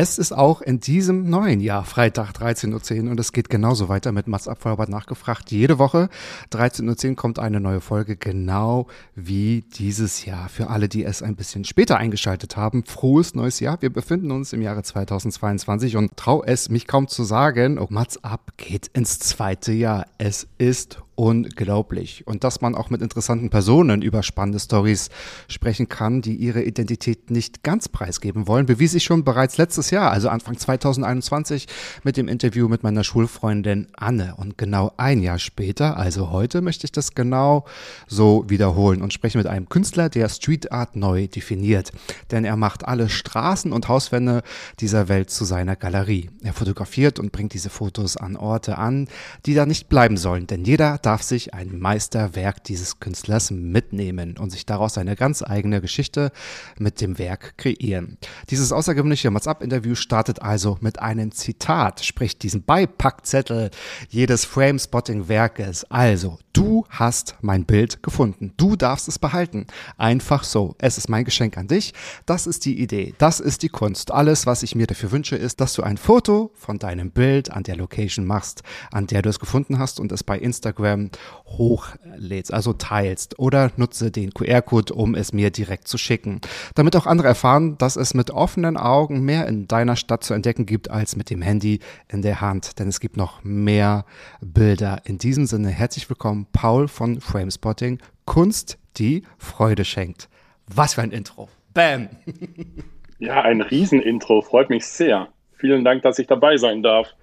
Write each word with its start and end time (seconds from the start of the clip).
Es 0.00 0.16
ist 0.16 0.30
auch 0.30 0.60
in 0.60 0.78
diesem 0.78 1.28
neuen 1.28 1.58
Jahr 1.58 1.84
Freitag 1.84 2.30
13.10 2.30 3.02
Uhr 3.02 3.10
und 3.10 3.18
es 3.18 3.32
geht 3.32 3.50
genauso 3.50 3.88
weiter 3.88 4.12
mit 4.12 4.28
Mats 4.28 4.46
Abfeuerbart 4.46 4.88
nachgefragt. 4.88 5.50
Jede 5.50 5.80
Woche 5.80 6.08
13.10 6.52 7.08
Uhr 7.08 7.16
kommt 7.16 7.40
eine 7.40 7.58
neue 7.58 7.80
Folge, 7.80 8.14
genau 8.14 8.86
wie 9.16 9.64
dieses 9.76 10.24
Jahr. 10.24 10.48
Für 10.50 10.70
alle, 10.70 10.88
die 10.88 11.02
es 11.02 11.20
ein 11.20 11.34
bisschen 11.34 11.64
später 11.64 11.96
eingeschaltet 11.96 12.56
haben, 12.56 12.84
frohes 12.84 13.34
neues 13.34 13.58
Jahr. 13.58 13.82
Wir 13.82 13.92
befinden 13.92 14.30
uns 14.30 14.52
im 14.52 14.62
Jahre 14.62 14.84
2022 14.84 15.96
und 15.96 16.16
trau 16.16 16.44
es 16.44 16.68
mich 16.68 16.86
kaum 16.86 17.08
zu 17.08 17.24
sagen, 17.24 17.80
oh, 17.80 17.88
Mats 17.90 18.22
Ab 18.22 18.52
geht 18.56 18.86
ins 18.92 19.18
zweite 19.18 19.72
Jahr. 19.72 20.06
Es 20.16 20.46
ist 20.58 21.00
unglaublich. 21.18 22.24
Und 22.28 22.44
dass 22.44 22.60
man 22.60 22.76
auch 22.76 22.90
mit 22.90 23.02
interessanten 23.02 23.50
Personen 23.50 24.02
über 24.02 24.22
spannende 24.22 24.60
Stories 24.60 25.10
sprechen 25.48 25.88
kann, 25.88 26.22
die 26.22 26.36
ihre 26.36 26.62
Identität 26.62 27.32
nicht 27.32 27.64
ganz 27.64 27.88
preisgeben 27.88 28.46
wollen, 28.46 28.66
bewies 28.66 28.94
ich 28.94 29.02
schon 29.02 29.24
bereits 29.24 29.58
letztes 29.58 29.90
Jahr, 29.90 30.12
also 30.12 30.28
Anfang 30.28 30.56
2021, 30.56 31.66
mit 32.04 32.16
dem 32.16 32.28
Interview 32.28 32.68
mit 32.68 32.84
meiner 32.84 33.02
Schulfreundin 33.02 33.88
Anne. 33.96 34.36
Und 34.36 34.58
genau 34.58 34.92
ein 34.96 35.20
Jahr 35.20 35.40
später, 35.40 35.96
also 35.96 36.30
heute, 36.30 36.60
möchte 36.60 36.84
ich 36.84 36.92
das 36.92 37.16
genau 37.16 37.64
so 38.06 38.44
wiederholen 38.46 39.02
und 39.02 39.12
spreche 39.12 39.38
mit 39.38 39.48
einem 39.48 39.68
Künstler, 39.68 40.08
der 40.10 40.28
Street 40.28 40.70
Art 40.70 40.94
neu 40.94 41.26
definiert. 41.26 41.90
Denn 42.30 42.44
er 42.44 42.56
macht 42.56 42.86
alle 42.86 43.08
Straßen 43.08 43.72
und 43.72 43.88
Hauswände 43.88 44.44
dieser 44.78 45.08
Welt 45.08 45.30
zu 45.30 45.44
seiner 45.44 45.74
Galerie. 45.74 46.30
Er 46.44 46.52
fotografiert 46.52 47.18
und 47.18 47.32
bringt 47.32 47.54
diese 47.54 47.70
Fotos 47.70 48.16
an 48.16 48.36
Orte 48.36 48.78
an, 48.78 49.08
die 49.46 49.54
da 49.54 49.66
nicht 49.66 49.88
bleiben 49.88 50.16
sollen. 50.16 50.46
Denn 50.46 50.64
jeder 50.64 51.02
darf 51.08 51.22
sich 51.22 51.54
ein 51.54 51.78
Meisterwerk 51.78 52.62
dieses 52.64 53.00
Künstlers 53.00 53.50
mitnehmen 53.50 54.36
und 54.36 54.50
sich 54.50 54.66
daraus 54.66 54.98
eine 54.98 55.16
ganz 55.16 55.42
eigene 55.42 55.80
Geschichte 55.80 56.32
mit 56.78 57.00
dem 57.00 57.18
Werk 57.18 57.56
kreieren. 57.56 58.18
Dieses 58.50 58.72
außergewöhnliche 58.72 59.30
Mats 59.30 59.46
Up 59.46 59.62
Interview 59.62 59.94
startet 59.94 60.42
also 60.42 60.76
mit 60.82 60.98
einem 60.98 61.32
Zitat, 61.32 62.04
sprich 62.04 62.36
diesen 62.36 62.62
Beipackzettel 62.62 63.70
jedes 64.10 64.44
Frame-Spotting 64.44 65.28
Werkes. 65.28 65.90
Also, 65.90 66.38
du 66.52 66.84
hast 66.90 67.36
mein 67.40 67.64
Bild 67.64 68.02
gefunden. 68.02 68.52
Du 68.58 68.76
darfst 68.76 69.08
es 69.08 69.18
behalten. 69.18 69.66
Einfach 69.96 70.44
so. 70.44 70.74
Es 70.76 70.98
ist 70.98 71.08
mein 71.08 71.24
Geschenk 71.24 71.56
an 71.56 71.68
dich. 71.68 71.94
Das 72.26 72.46
ist 72.46 72.66
die 72.66 72.82
Idee. 72.82 73.14
Das 73.16 73.40
ist 73.40 73.62
die 73.62 73.70
Kunst. 73.70 74.10
Alles, 74.10 74.44
was 74.44 74.62
ich 74.62 74.74
mir 74.74 74.86
dafür 74.86 75.10
wünsche, 75.10 75.36
ist, 75.36 75.62
dass 75.62 75.72
du 75.72 75.82
ein 75.82 75.96
Foto 75.96 76.50
von 76.54 76.78
deinem 76.78 77.12
Bild 77.12 77.50
an 77.50 77.62
der 77.62 77.76
Location 77.76 78.26
machst, 78.26 78.62
an 78.90 79.06
der 79.06 79.22
du 79.22 79.30
es 79.30 79.38
gefunden 79.38 79.78
hast 79.78 80.00
und 80.00 80.12
es 80.12 80.22
bei 80.22 80.38
Instagram 80.38 80.97
hochlädst, 81.46 82.52
also 82.52 82.72
teilst 82.72 83.38
oder 83.38 83.70
nutze 83.76 84.10
den 84.10 84.32
QR-Code, 84.34 84.94
um 84.94 85.14
es 85.14 85.32
mir 85.32 85.50
direkt 85.50 85.88
zu 85.88 85.98
schicken, 85.98 86.40
damit 86.74 86.96
auch 86.96 87.06
andere 87.06 87.28
erfahren, 87.28 87.78
dass 87.78 87.96
es 87.96 88.14
mit 88.14 88.30
offenen 88.30 88.76
Augen 88.76 89.22
mehr 89.22 89.46
in 89.46 89.68
deiner 89.68 89.96
Stadt 89.96 90.24
zu 90.24 90.34
entdecken 90.34 90.66
gibt 90.66 90.90
als 90.90 91.16
mit 91.16 91.30
dem 91.30 91.42
Handy 91.42 91.80
in 92.08 92.22
der 92.22 92.40
Hand, 92.40 92.78
denn 92.78 92.88
es 92.88 93.00
gibt 93.00 93.16
noch 93.16 93.42
mehr 93.44 94.04
Bilder. 94.40 95.02
In 95.04 95.18
diesem 95.18 95.46
Sinne 95.46 95.70
herzlich 95.70 96.08
willkommen, 96.08 96.46
Paul 96.52 96.88
von 96.88 97.20
Framespotting, 97.20 97.98
Kunst, 98.24 98.78
die 98.96 99.22
Freude 99.38 99.84
schenkt. 99.84 100.28
Was 100.66 100.94
für 100.94 101.02
ein 101.02 101.12
Intro. 101.12 101.48
Bam! 101.72 102.08
Ja, 103.20 103.42
ein 103.42 103.62
Riesenintro, 103.62 104.42
freut 104.42 104.70
mich 104.70 104.86
sehr. 104.86 105.28
Vielen 105.56 105.84
Dank, 105.84 106.02
dass 106.02 106.20
ich 106.20 106.28
dabei 106.28 106.56
sein 106.56 106.82
darf. 106.84 107.14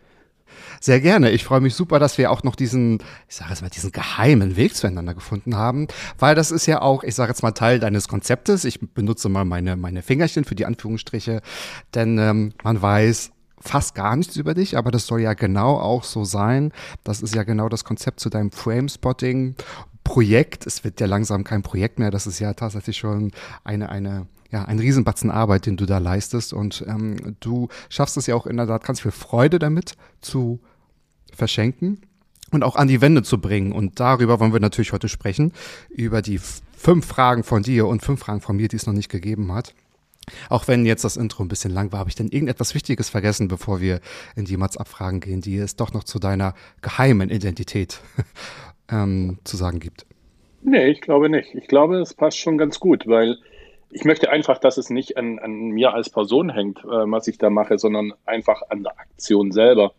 Sehr 0.85 1.01
gerne. 1.01 1.31
Ich 1.31 1.43
freue 1.43 1.61
mich 1.61 1.73
super, 1.73 1.97
dass 1.97 2.19
wir 2.19 2.29
auch 2.29 2.43
noch 2.43 2.55
diesen, 2.55 2.99
ich 3.27 3.37
sage 3.37 3.49
jetzt 3.49 3.63
mal, 3.63 3.69
diesen 3.69 3.91
geheimen 3.91 4.55
Weg 4.55 4.75
zueinander 4.75 5.15
gefunden 5.15 5.55
haben, 5.55 5.87
weil 6.19 6.35
das 6.35 6.51
ist 6.51 6.67
ja 6.67 6.83
auch, 6.83 7.03
ich 7.03 7.15
sage 7.15 7.31
jetzt 7.31 7.41
mal, 7.41 7.53
Teil 7.53 7.79
deines 7.79 8.07
Konzeptes. 8.07 8.65
Ich 8.65 8.79
benutze 8.93 9.27
mal 9.27 9.45
meine, 9.45 9.77
meine 9.77 10.03
Fingerchen 10.03 10.45
für 10.45 10.53
die 10.53 10.67
Anführungsstriche, 10.67 11.41
denn 11.95 12.19
ähm, 12.19 12.53
man 12.63 12.79
weiß, 12.79 13.31
fast 13.59 13.95
gar 13.95 14.15
nichts 14.15 14.35
über 14.35 14.53
dich, 14.53 14.77
aber 14.77 14.91
das 14.91 15.07
soll 15.07 15.21
ja 15.21 15.33
genau 15.33 15.79
auch 15.79 16.03
so 16.03 16.23
sein. 16.23 16.71
Das 17.03 17.23
ist 17.23 17.33
ja 17.33 17.41
genau 17.41 17.67
das 17.67 17.83
Konzept 17.83 18.19
zu 18.19 18.29
deinem 18.29 18.51
Frame-Spotting. 18.51 19.55
Projekt, 20.03 20.67
es 20.67 20.83
wird 20.83 20.99
ja 20.99 21.07
langsam 21.07 21.43
kein 21.43 21.63
Projekt 21.63 21.97
mehr, 21.97 22.11
das 22.11 22.27
ist 22.27 22.37
ja 22.37 22.53
tatsächlich 22.53 22.97
schon 22.97 23.31
eine, 23.63 23.89
eine, 23.89 24.27
ja, 24.51 24.65
ein 24.65 24.77
Riesenbatzen 24.77 25.31
Arbeit, 25.31 25.65
den 25.65 25.77
du 25.77 25.87
da 25.87 25.97
leistest 25.97 26.53
und 26.53 26.85
ähm, 26.87 27.37
du 27.39 27.69
schaffst 27.89 28.17
es 28.17 28.27
ja 28.27 28.35
auch 28.35 28.45
in 28.45 28.57
der 28.57 28.67
Tat 28.67 28.83
ganz 28.83 29.01
viel 29.01 29.09
Freude 29.09 29.57
damit 29.57 29.95
zu 30.21 30.59
verschenken 31.35 32.01
und 32.51 32.63
auch 32.63 32.75
an 32.75 32.87
die 32.87 33.01
Wände 33.01 33.23
zu 33.23 33.39
bringen. 33.39 33.71
Und 33.71 33.99
darüber 33.99 34.39
wollen 34.39 34.53
wir 34.53 34.59
natürlich 34.59 34.93
heute 34.93 35.09
sprechen, 35.09 35.53
über 35.89 36.21
die 36.21 36.39
fünf 36.77 37.05
Fragen 37.05 37.43
von 37.43 37.63
dir 37.63 37.87
und 37.87 38.01
fünf 38.01 38.19
Fragen 38.21 38.41
von 38.41 38.55
mir, 38.55 38.67
die 38.67 38.75
es 38.75 38.87
noch 38.87 38.93
nicht 38.93 39.09
gegeben 39.09 39.53
hat. 39.53 39.73
Auch 40.49 40.67
wenn 40.67 40.85
jetzt 40.85 41.03
das 41.03 41.17
Intro 41.17 41.43
ein 41.43 41.47
bisschen 41.47 41.71
lang 41.71 41.91
war, 41.91 41.99
habe 41.99 42.09
ich 42.09 42.15
denn 42.15 42.29
irgendetwas 42.29 42.73
Wichtiges 42.73 43.09
vergessen, 43.09 43.47
bevor 43.47 43.79
wir 43.79 43.99
in 44.35 44.45
die 44.45 44.57
Mats-Abfragen 44.57 45.19
gehen, 45.19 45.41
die 45.41 45.57
es 45.57 45.75
doch 45.75 45.93
noch 45.93 46.03
zu 46.03 46.19
deiner 46.19 46.55
geheimen 46.81 47.29
Identität 47.29 47.99
ähm, 48.91 49.37
zu 49.43 49.57
sagen 49.57 49.79
gibt. 49.79 50.05
Nee, 50.63 50.87
ich 50.87 51.01
glaube 51.01 51.29
nicht. 51.29 51.53
Ich 51.53 51.67
glaube, 51.67 51.99
es 51.99 52.15
passt 52.15 52.39
schon 52.39 52.57
ganz 52.57 52.79
gut, 52.79 53.05
weil 53.05 53.37
ich 53.91 54.03
möchte 54.03 54.31
einfach, 54.31 54.57
dass 54.57 54.77
es 54.77 54.89
nicht 54.89 55.15
an, 55.15 55.37
an 55.39 55.69
mir 55.69 55.93
als 55.93 56.09
Person 56.09 56.49
hängt, 56.49 56.79
äh, 56.79 56.87
was 56.87 57.27
ich 57.27 57.37
da 57.37 57.49
mache, 57.49 57.77
sondern 57.77 58.13
einfach 58.25 58.61
an 58.69 58.83
der 58.83 58.99
Aktion 58.99 59.51
selber. 59.51 59.93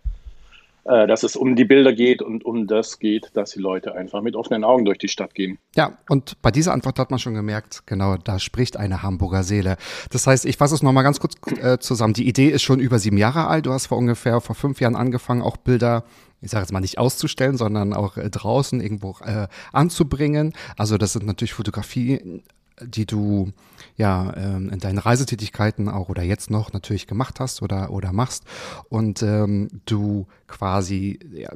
Äh, 0.89 1.09
dass 1.09 1.25
es 1.25 1.35
um 1.35 1.57
die 1.57 1.65
Bilder 1.65 1.93
geht 1.93 2.23
und 2.23 2.45
um 2.45 2.69
das 2.69 3.01
geht, 3.01 3.31
dass 3.35 3.51
die 3.51 3.59
Leute 3.59 3.97
einfach 3.97 4.23
mit 4.23 4.37
offenen 4.37 4.63
Augen 4.63 4.85
durch 4.85 4.99
die 4.99 5.09
Stadt 5.09 5.35
gehen. 5.35 5.59
Ja, 5.75 5.99
und 6.09 6.41
bei 6.43 6.53
dieser 6.53 6.73
Antwort 6.73 7.01
hat 7.01 7.11
man 7.11 7.19
schon 7.19 7.35
gemerkt, 7.35 7.83
genau, 7.87 8.17
da 8.17 8.39
spricht 8.39 8.77
eine 8.77 9.03
Hamburger 9.03 9.43
Seele. 9.43 9.79
Das 10.13 10.29
heißt, 10.29 10.47
ich 10.47 10.57
fasse 10.57 10.77
es 10.77 10.85
nochmal 10.85 11.03
ganz 11.03 11.19
kurz 11.19 11.35
äh, 11.61 11.79
zusammen. 11.79 12.15
Die 12.15 12.29
Idee 12.29 12.51
ist 12.51 12.63
schon 12.63 12.79
über 12.79 13.01
sieben 13.01 13.19
Jahre 13.19 13.49
alt. 13.49 13.67
Du 13.67 13.73
hast 13.73 13.87
vor 13.87 13.99
ungefähr 13.99 14.41
vor 14.41 14.55
fünf 14.55 14.81
Jahren 14.81 14.95
angefangen, 14.95 15.43
auch 15.43 15.57
Bilder 15.57 16.05
ich 16.43 16.51
sage 16.51 16.63
jetzt 16.63 16.73
mal 16.73 16.81
nicht 16.81 16.99
auszustellen, 16.99 17.57
sondern 17.57 17.95
auch 17.95 18.19
äh, 18.19 18.29
draußen 18.29 18.81
irgendwo 18.81 19.17
äh, 19.25 19.49
anzubringen. 19.73 20.53
Also 20.77 20.99
das 20.99 21.15
sind 21.15 21.27
natürlich 21.27 21.55
Fotografien, 21.55 22.43
die 22.83 23.07
du 23.07 23.53
ja 23.97 24.33
ähm, 24.37 24.71
in 24.71 24.79
deinen 24.79 24.99
Reisetätigkeiten 24.99 25.89
auch 25.89 26.09
oder 26.09 26.23
jetzt 26.23 26.51
noch 26.51 26.73
natürlich 26.73 27.07
gemacht 27.07 27.41
hast 27.41 27.63
oder 27.63 27.91
oder 27.91 28.13
machst 28.13 28.45
und 28.89 29.23
ähm, 29.23 29.69
du 29.87 30.27
quasi 30.47 31.19
ja, 31.33 31.51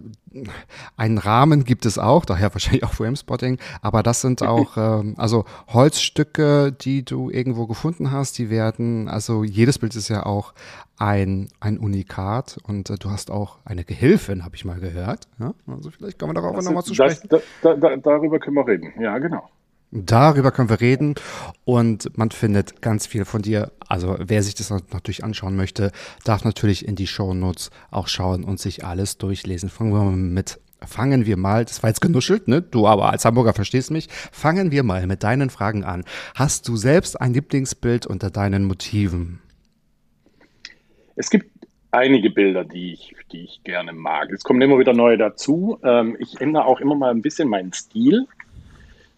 einen 0.97 1.19
Rahmen 1.19 1.65
gibt 1.65 1.87
es 1.87 1.99
auch, 1.99 2.25
daher 2.25 2.53
wahrscheinlich 2.55 2.85
auch 2.85 2.93
Framespotting, 2.93 3.59
aber 3.83 4.03
das 4.03 4.21
sind 4.21 4.43
auch 4.43 4.77
ähm, 4.77 5.15
also 5.17 5.45
Holzstücke, 5.69 6.73
die 6.73 7.05
du 7.05 7.31
irgendwo 7.31 7.67
gefunden 7.67 8.11
hast, 8.11 8.39
die 8.39 8.51
werden 8.51 9.09
also 9.09 9.45
jedes 9.45 9.79
Bild 9.79 9.95
ist 9.95 10.09
ja 10.09 10.25
auch 10.25 10.55
ein, 11.01 11.49
ein 11.61 11.79
Unikat 11.79 12.59
und 12.67 12.91
äh, 12.91 12.97
du 12.97 13.11
hast 13.11 13.31
auch 13.31 13.59
eine 13.65 13.85
Gehilfin, 13.85 14.45
habe 14.45 14.55
ich 14.55 14.65
mal 14.67 14.79
gehört. 14.79 15.29
Ja? 15.39 15.55
Also 15.67 15.91
vielleicht 15.91 16.19
kommen 16.19 16.35
wir 16.35 16.43
darauf 16.43 16.63
nochmal 16.63 16.83
zu 16.83 16.95
sprechen. 16.95 17.27
das, 17.29 17.43
da, 17.63 17.75
da, 17.75 17.97
darüber 17.97 18.39
können 18.39 18.57
wir 18.57 18.67
reden. 18.67 18.93
Ja, 19.01 19.17
genau. 19.19 19.49
Darüber 19.93 20.53
können 20.53 20.69
wir 20.69 20.81
reden 20.81 21.17
und 21.65 22.17
man 22.17 22.31
findet 22.31 22.81
ganz 22.81 23.07
viel 23.07 23.25
von 23.25 23.43
dir. 23.43 23.73
Also 23.89 24.17
wer 24.21 24.43
sich 24.43 24.55
das 24.55 24.71
natürlich 24.71 25.25
anschauen 25.25 25.57
möchte, 25.57 25.91
darf 26.25 26.45
natürlich 26.45 26.87
in 26.87 26.95
die 26.95 27.09
Shownotes 27.09 27.71
auch 27.91 28.07
schauen 28.07 28.45
und 28.45 28.61
sich 28.61 28.85
alles 28.85 29.19
durchlesen. 29.19 29.69
Fangen 29.69 29.93
wir 29.93 30.05
mal 30.05 30.17
mit. 30.17 30.61
Fangen 30.83 31.27
wir 31.27 31.37
mal, 31.37 31.67
das 31.67 31.83
war 31.83 31.91
jetzt 31.91 32.01
genuschelt, 32.01 32.49
ne? 32.49 32.63
Du 32.63 32.87
aber 32.87 33.11
als 33.11 33.27
Hamburger 33.27 33.53
verstehst 33.53 33.91
mich. 33.91 34.09
Fangen 34.33 34.71
wir 34.71 34.83
mal 34.83 35.07
mit 35.07 35.23
deinen 35.25 35.51
Fragen 35.51 35.85
an. 35.85 36.05
Hast 36.35 36.69
du 36.69 36.77
selbst 36.77 37.21
ein 37.21 37.35
Lieblingsbild 37.35 38.07
unter 38.07 38.31
deinen 38.31 38.65
Motiven? 38.65 39.41
Es 41.17 41.29
gibt 41.29 41.51
einige 41.91 42.31
Bilder, 42.31 42.65
die 42.65 42.95
ich, 42.95 43.15
die 43.31 43.45
ich 43.45 43.61
gerne 43.63 43.93
mag. 43.93 44.31
Es 44.31 44.43
kommen 44.43 44.63
immer 44.63 44.79
wieder 44.79 44.95
neue 44.95 45.19
dazu. 45.19 45.79
Ähm, 45.83 46.17
ich 46.19 46.41
ändere 46.41 46.65
auch 46.65 46.81
immer 46.81 46.95
mal 46.95 47.11
ein 47.11 47.21
bisschen 47.21 47.49
meinen 47.49 47.75
Stil. 47.75 48.27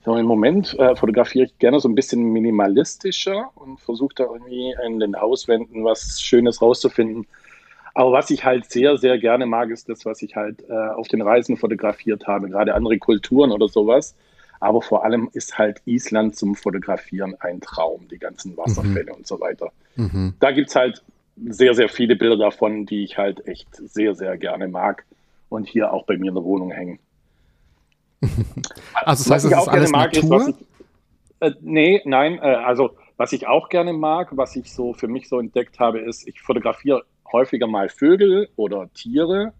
So, 0.05 0.17
Im 0.17 0.27
Moment 0.27 0.77
äh, 0.81 0.97
fotografiere 0.97 1.45
ich 1.45 1.59
gerne 1.59 1.79
so 1.79 1.89
ein 1.89 1.95
bisschen 1.95 2.25
minimalistischer 2.33 3.51
und 3.55 3.79
versuche 3.81 4.15
da 4.17 4.25
irgendwie 4.25 4.75
in 4.85 4.99
den 4.99 5.21
Hauswänden 5.21 5.85
was 5.85 6.21
Schönes 6.21 6.61
rauszufinden. 6.61 7.27
Aber 7.95 8.13
was 8.13 8.31
ich 8.31 8.45
halt 8.45 8.71
sehr, 8.71 8.97
sehr 8.97 9.19
gerne 9.19 9.47
mag, 9.47 9.71
ist 9.71 9.89
das, 9.89 10.05
was 10.05 10.23
ich 10.23 10.35
halt 10.35 10.69
äh, 10.69 10.73
auf 10.73 11.07
den 11.09 11.23
Reisen 11.23 11.57
fotografiert 11.57 12.27
habe, 12.27 12.49
gerade 12.49 12.75
andere 12.75 12.99
Kulturen 12.99 13.53
oder 13.53 13.69
sowas. 13.69 14.17
Aber 14.59 14.83
vor 14.83 15.05
allem 15.05 15.29
ist 15.35 15.59
halt 15.59 15.83
Island 15.85 16.37
zum 16.37 16.55
Fotografieren 16.55 17.37
ein 17.41 17.61
Traum, 17.61 18.09
die 18.09 18.19
ganzen 18.19 18.57
Wasserfälle 18.57 19.11
mhm. 19.13 19.19
und 19.19 19.27
so 19.27 19.41
weiter. 19.41 19.73
Mhm. 19.97 20.35
Da 20.41 20.51
gibt 20.53 20.71
es 20.71 20.77
halt 20.77 21.03
sehr, 21.49 21.75
sehr 21.75 21.89
viele 21.89 22.17
Bilder 22.17 22.37
davon, 22.37 22.87
die 22.87 23.05
ich 23.05 23.19
halt 23.19 23.47
echt 23.47 23.69
sehr, 23.75 24.15
sehr 24.15 24.37
gerne 24.37 24.69
mag 24.69 25.05
und 25.49 25.69
hier 25.69 25.93
auch 25.93 26.07
bei 26.07 26.17
mir 26.17 26.29
in 26.29 26.35
der 26.35 26.45
Wohnung 26.45 26.71
hängen. 26.71 26.99
Also 29.05 29.25
das 29.25 29.31
heißt, 29.31 29.45
was 29.45 29.45
ich 29.45 29.57
auch 29.57 29.73
gerne 29.73 29.89
mag, 29.89 30.15
Natur? 30.15 30.37
ist, 30.37 30.47
was 30.47 30.49
ich, 30.49 30.57
äh, 31.41 31.53
nee, 31.61 32.03
nein, 32.05 32.39
äh, 32.39 32.41
also 32.41 32.91
was 33.17 33.33
ich 33.33 33.47
auch 33.47 33.69
gerne 33.69 33.93
mag, 33.93 34.37
was 34.37 34.57
ich 34.57 34.73
so 34.73 34.95
für 34.95 35.09
mich 35.09 35.29
so 35.29 35.39
entdeckt 35.39 35.79
habe, 35.79 36.01
ist, 36.01 36.27
ich 36.27 36.41
fotografiere 36.41 37.05
häufiger 37.33 37.67
mal 37.67 37.89
Vögel 37.89 38.49
oder 38.57 38.93
Tiere, 38.95 39.53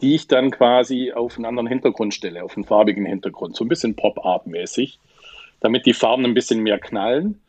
die 0.00 0.14
ich 0.14 0.28
dann 0.28 0.50
quasi 0.50 1.12
auf 1.12 1.36
einen 1.36 1.44
anderen 1.44 1.66
Hintergrund 1.66 2.14
stelle, 2.14 2.44
auf 2.44 2.56
einen 2.56 2.64
farbigen 2.64 3.04
Hintergrund, 3.04 3.56
so 3.56 3.64
ein 3.64 3.68
bisschen 3.68 3.96
Pop-Art-mäßig, 3.96 4.98
damit 5.60 5.86
die 5.86 5.92
Farben 5.92 6.24
ein 6.24 6.34
bisschen 6.34 6.62
mehr 6.62 6.78
knallen. 6.78 7.40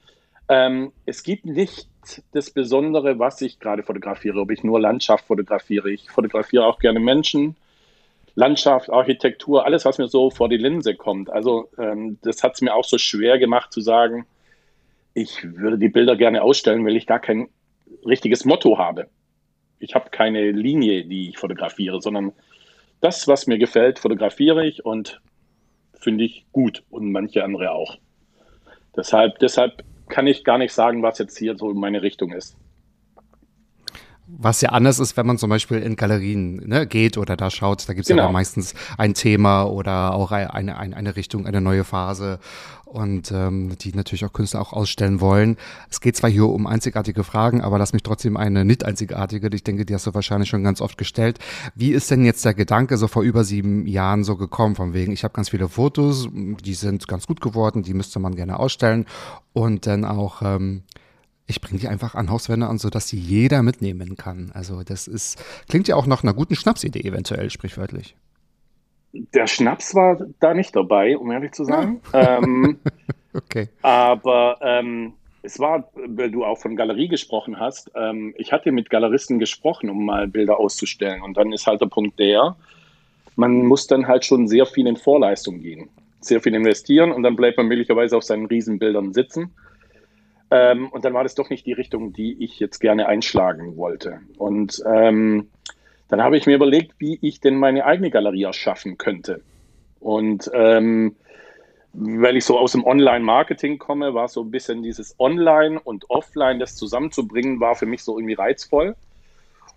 Ähm, 0.47 0.91
es 1.05 1.23
gibt 1.23 1.45
nicht 1.45 1.87
das 2.31 2.49
Besondere, 2.49 3.19
was 3.19 3.39
ich 3.41 3.59
gerade 3.59 3.83
fotografiere, 3.83 4.39
ob 4.39 4.51
ich 4.51 4.63
nur 4.63 4.79
Landschaft 4.79 5.25
fotografiere. 5.25 5.91
Ich 5.91 6.09
fotografiere 6.09 6.65
auch 6.65 6.79
gerne 6.79 6.99
Menschen, 6.99 7.55
Landschaft, 8.39 8.89
Architektur, 8.89 9.65
alles, 9.65 9.83
was 9.83 9.97
mir 9.97 10.07
so 10.07 10.29
vor 10.31 10.47
die 10.47 10.57
Linse 10.57 10.95
kommt. 10.95 11.29
Also 11.29 11.67
ähm, 11.77 12.17
das 12.21 12.41
hat 12.41 12.53
es 12.55 12.61
mir 12.61 12.73
auch 12.73 12.85
so 12.85 12.97
schwer 12.97 13.37
gemacht 13.37 13.73
zu 13.73 13.81
sagen, 13.81 14.25
ich 15.13 15.43
würde 15.43 15.77
die 15.77 15.89
Bilder 15.89 16.15
gerne 16.15 16.41
ausstellen, 16.41 16.85
weil 16.85 16.95
ich 16.95 17.05
gar 17.05 17.19
kein 17.19 17.49
richtiges 18.05 18.45
Motto 18.45 18.77
habe. 18.77 19.07
Ich 19.79 19.93
habe 19.93 20.09
keine 20.09 20.51
Linie, 20.51 21.03
die 21.03 21.29
ich 21.29 21.37
fotografiere, 21.37 22.01
sondern 22.01 22.31
das, 23.01 23.27
was 23.27 23.45
mir 23.45 23.57
gefällt, 23.57 23.99
fotografiere 23.99 24.65
ich 24.65 24.85
und 24.85 25.19
finde 25.99 26.23
ich 26.23 26.45
gut 26.53 26.83
und 26.89 27.11
manche 27.11 27.43
andere 27.43 27.71
auch. 27.71 27.97
Deshalb, 28.95 29.39
deshalb 29.39 29.83
kann 30.07 30.27
ich 30.27 30.45
gar 30.45 30.57
nicht 30.57 30.71
sagen, 30.71 31.03
was 31.03 31.19
jetzt 31.19 31.37
hier 31.37 31.57
so 31.57 31.73
meine 31.73 32.01
Richtung 32.01 32.31
ist. 32.31 32.55
Was 34.37 34.61
ja 34.61 34.69
anders 34.69 34.99
ist, 34.99 35.17
wenn 35.17 35.25
man 35.25 35.37
zum 35.37 35.49
Beispiel 35.49 35.79
in 35.79 35.95
Galerien 35.95 36.57
ne, 36.67 36.87
geht 36.87 37.17
oder 37.17 37.35
da 37.35 37.49
schaut, 37.49 37.87
da 37.89 37.93
gibt 37.93 38.05
es 38.05 38.09
genau. 38.09 38.23
ja 38.23 38.31
meistens 38.31 38.73
ein 38.97 39.13
Thema 39.13 39.63
oder 39.63 40.13
auch 40.13 40.31
eine, 40.31 40.77
eine, 40.77 40.95
eine 40.95 41.15
Richtung, 41.15 41.45
eine 41.45 41.61
neue 41.61 41.83
Phase 41.83 42.39
und 42.89 43.31
ähm, 43.31 43.77
die 43.79 43.93
natürlich 43.93 44.25
auch 44.25 44.33
Künstler 44.33 44.61
auch 44.61 44.73
ausstellen 44.73 45.21
wollen. 45.21 45.57
Es 45.89 46.01
geht 46.01 46.15
zwar 46.15 46.29
hier 46.29 46.47
um 46.47 46.67
einzigartige 46.67 47.23
Fragen, 47.23 47.61
aber 47.61 47.77
lass 47.77 47.93
mich 47.93 48.03
trotzdem 48.03 48.35
eine 48.35 48.65
nicht 48.65 48.83
einzigartige, 48.83 49.49
ich 49.53 49.63
denke, 49.63 49.85
die 49.85 49.93
hast 49.93 50.07
du 50.07 50.13
wahrscheinlich 50.13 50.49
schon 50.49 50.63
ganz 50.63 50.81
oft 50.81 50.97
gestellt. 50.97 51.39
Wie 51.75 51.91
ist 51.91 52.09
denn 52.09 52.25
jetzt 52.25 52.43
der 52.45 52.53
Gedanke 52.53 52.97
so 52.97 53.07
vor 53.07 53.23
über 53.23 53.43
sieben 53.43 53.85
Jahren 53.85 54.23
so 54.23 54.35
gekommen, 54.35 54.75
von 54.75 54.93
wegen, 54.93 55.11
ich 55.11 55.23
habe 55.23 55.33
ganz 55.33 55.49
viele 55.49 55.69
Fotos, 55.69 56.29
die 56.33 56.73
sind 56.73 57.07
ganz 57.07 57.27
gut 57.27 57.41
geworden, 57.41 57.83
die 57.83 57.93
müsste 57.93 58.19
man 58.19 58.35
gerne 58.35 58.59
ausstellen 58.59 59.05
und 59.53 59.85
dann 59.85 60.03
auch 60.03 60.41
ähm, 60.43 60.83
ich 61.49 61.61
bringe 61.61 61.79
die 61.79 61.87
einfach 61.87 62.13
an 62.13 62.29
Hauswände 62.29 62.67
an, 62.67 62.77
sodass 62.77 63.07
sie 63.07 63.17
jeder 63.17 63.63
mitnehmen 63.63 64.15
kann. 64.15 64.51
Also 64.53 64.83
das 64.83 65.07
ist, 65.07 65.43
klingt 65.67 65.87
ja 65.87 65.95
auch 65.95 66.05
nach 66.05 66.23
einer 66.23 66.33
guten 66.33 66.55
Schnapsidee 66.55 67.01
eventuell, 67.01 67.49
sprichwörtlich. 67.49 68.15
Der 69.11 69.47
Schnaps 69.47 69.95
war 69.95 70.19
da 70.39 70.53
nicht 70.53 70.75
dabei, 70.75 71.17
um 71.17 71.31
ehrlich 71.31 71.51
zu 71.53 71.65
sein. 71.65 72.01
Ja. 72.13 72.37
Ähm, 72.37 72.79
okay. 73.33 73.69
Aber 73.81 74.59
ähm, 74.61 75.13
es 75.41 75.59
war, 75.59 75.89
weil 76.07 76.29
du 76.29 76.45
auch 76.45 76.59
von 76.59 76.75
Galerie 76.75 77.07
gesprochen 77.07 77.59
hast, 77.59 77.91
ähm, 77.95 78.35
ich 78.37 78.51
hatte 78.51 78.71
mit 78.71 78.91
Galeristen 78.91 79.39
gesprochen, 79.39 79.89
um 79.89 80.05
mal 80.05 80.27
Bilder 80.27 80.59
auszustellen. 80.59 81.23
Und 81.23 81.37
dann 81.37 81.51
ist 81.51 81.65
halt 81.65 81.81
der 81.81 81.87
Punkt 81.87 82.19
der, 82.19 82.55
man 83.35 83.65
muss 83.65 83.87
dann 83.87 84.07
halt 84.07 84.23
schon 84.25 84.47
sehr 84.47 84.67
viel 84.67 84.85
in 84.85 84.97
Vorleistung 84.97 85.61
gehen, 85.61 85.89
sehr 86.19 86.41
viel 86.41 86.53
investieren 86.53 87.11
und 87.11 87.23
dann 87.23 87.35
bleibt 87.35 87.57
man 87.57 87.67
möglicherweise 87.67 88.17
auf 88.17 88.23
seinen 88.23 88.45
Riesenbildern 88.45 89.13
sitzen. 89.13 89.51
Ähm, 90.51 90.89
und 90.89 91.05
dann 91.05 91.13
war 91.13 91.23
das 91.23 91.35
doch 91.35 91.49
nicht 91.49 91.65
die 91.65 91.73
Richtung, 91.73 92.13
die 92.13 92.43
ich 92.43 92.59
jetzt 92.59 92.79
gerne 92.79 93.07
einschlagen 93.07 93.77
wollte. 93.77 94.19
Und 94.37 94.81
ähm, 94.85 95.49
dann 96.07 96.23
habe 96.23 96.37
ich 96.37 96.47
mir 96.47 96.55
überlegt, 96.55 96.95
wie 96.97 97.19
ich 97.21 97.39
denn 97.39 97.55
meine 97.55 97.85
eigene 97.85 98.09
Galerie 98.09 98.43
erschaffen 98.43 98.97
könnte. 98.97 99.41
Und 99.99 100.49
ähm, 100.53 101.15
weil 101.93 102.37
ich 102.37 102.45
so 102.45 102.57
aus 102.57 102.71
dem 102.71 102.83
Online-Marketing 102.83 103.79
komme, 103.79 104.13
war 104.13 104.27
so 104.27 104.41
ein 104.41 104.51
bisschen 104.51 104.83
dieses 104.83 105.15
Online 105.19 105.79
und 105.79 106.09
Offline, 106.09 106.59
das 106.59 106.75
zusammenzubringen, 106.75 107.59
war 107.59 107.75
für 107.75 107.85
mich 107.85 108.03
so 108.03 108.17
irgendwie 108.17 108.35
reizvoll. 108.35 108.95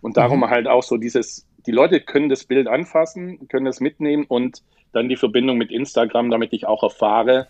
Und 0.00 0.16
darum 0.16 0.40
mhm. 0.40 0.50
halt 0.50 0.68
auch 0.68 0.82
so 0.82 0.96
dieses, 0.96 1.46
die 1.66 1.70
Leute 1.70 2.00
können 2.00 2.28
das 2.28 2.44
Bild 2.44 2.66
anfassen, 2.66 3.48
können 3.48 3.66
es 3.66 3.80
mitnehmen 3.80 4.24
und 4.26 4.62
dann 4.92 5.08
die 5.08 5.16
Verbindung 5.16 5.56
mit 5.56 5.70
Instagram, 5.70 6.30
damit 6.30 6.52
ich 6.52 6.66
auch 6.66 6.82
erfahre, 6.82 7.46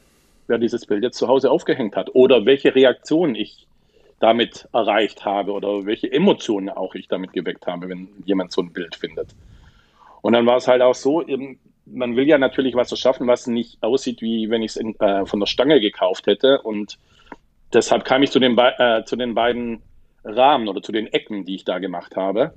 wer 0.46 0.58
dieses 0.58 0.86
Bild 0.86 1.02
jetzt 1.02 1.18
zu 1.18 1.28
Hause 1.28 1.50
aufgehängt 1.50 1.96
hat 1.96 2.14
oder 2.14 2.44
welche 2.44 2.74
Reaktionen 2.74 3.34
ich 3.34 3.66
damit 4.20 4.68
erreicht 4.72 5.24
habe 5.24 5.52
oder 5.52 5.84
welche 5.84 6.10
Emotionen 6.10 6.68
auch 6.68 6.94
ich 6.94 7.08
damit 7.08 7.32
geweckt 7.32 7.66
habe, 7.66 7.88
wenn 7.88 8.08
jemand 8.24 8.52
so 8.52 8.62
ein 8.62 8.72
Bild 8.72 8.94
findet. 8.94 9.34
Und 10.20 10.34
dann 10.34 10.46
war 10.46 10.56
es 10.56 10.68
halt 10.68 10.80
auch 10.80 10.94
so, 10.94 11.24
man 11.86 12.16
will 12.16 12.28
ja 12.28 12.38
natürlich 12.38 12.76
was 12.76 12.92
erschaffen, 12.92 13.26
was 13.26 13.48
nicht 13.48 13.82
aussieht, 13.82 14.22
wie 14.22 14.48
wenn 14.48 14.62
ich 14.62 14.76
es 14.76 14.80
äh, 15.00 15.26
von 15.26 15.40
der 15.40 15.46
Stange 15.46 15.80
gekauft 15.80 16.28
hätte. 16.28 16.62
Und 16.62 16.98
deshalb 17.72 18.04
kam 18.04 18.22
ich 18.22 18.30
zu 18.30 18.38
den, 18.38 18.56
äh, 18.56 19.04
zu 19.04 19.16
den 19.16 19.34
beiden 19.34 19.82
Rahmen 20.24 20.68
oder 20.68 20.82
zu 20.82 20.92
den 20.92 21.08
Ecken, 21.08 21.44
die 21.44 21.56
ich 21.56 21.64
da 21.64 21.78
gemacht 21.80 22.16
habe. 22.16 22.54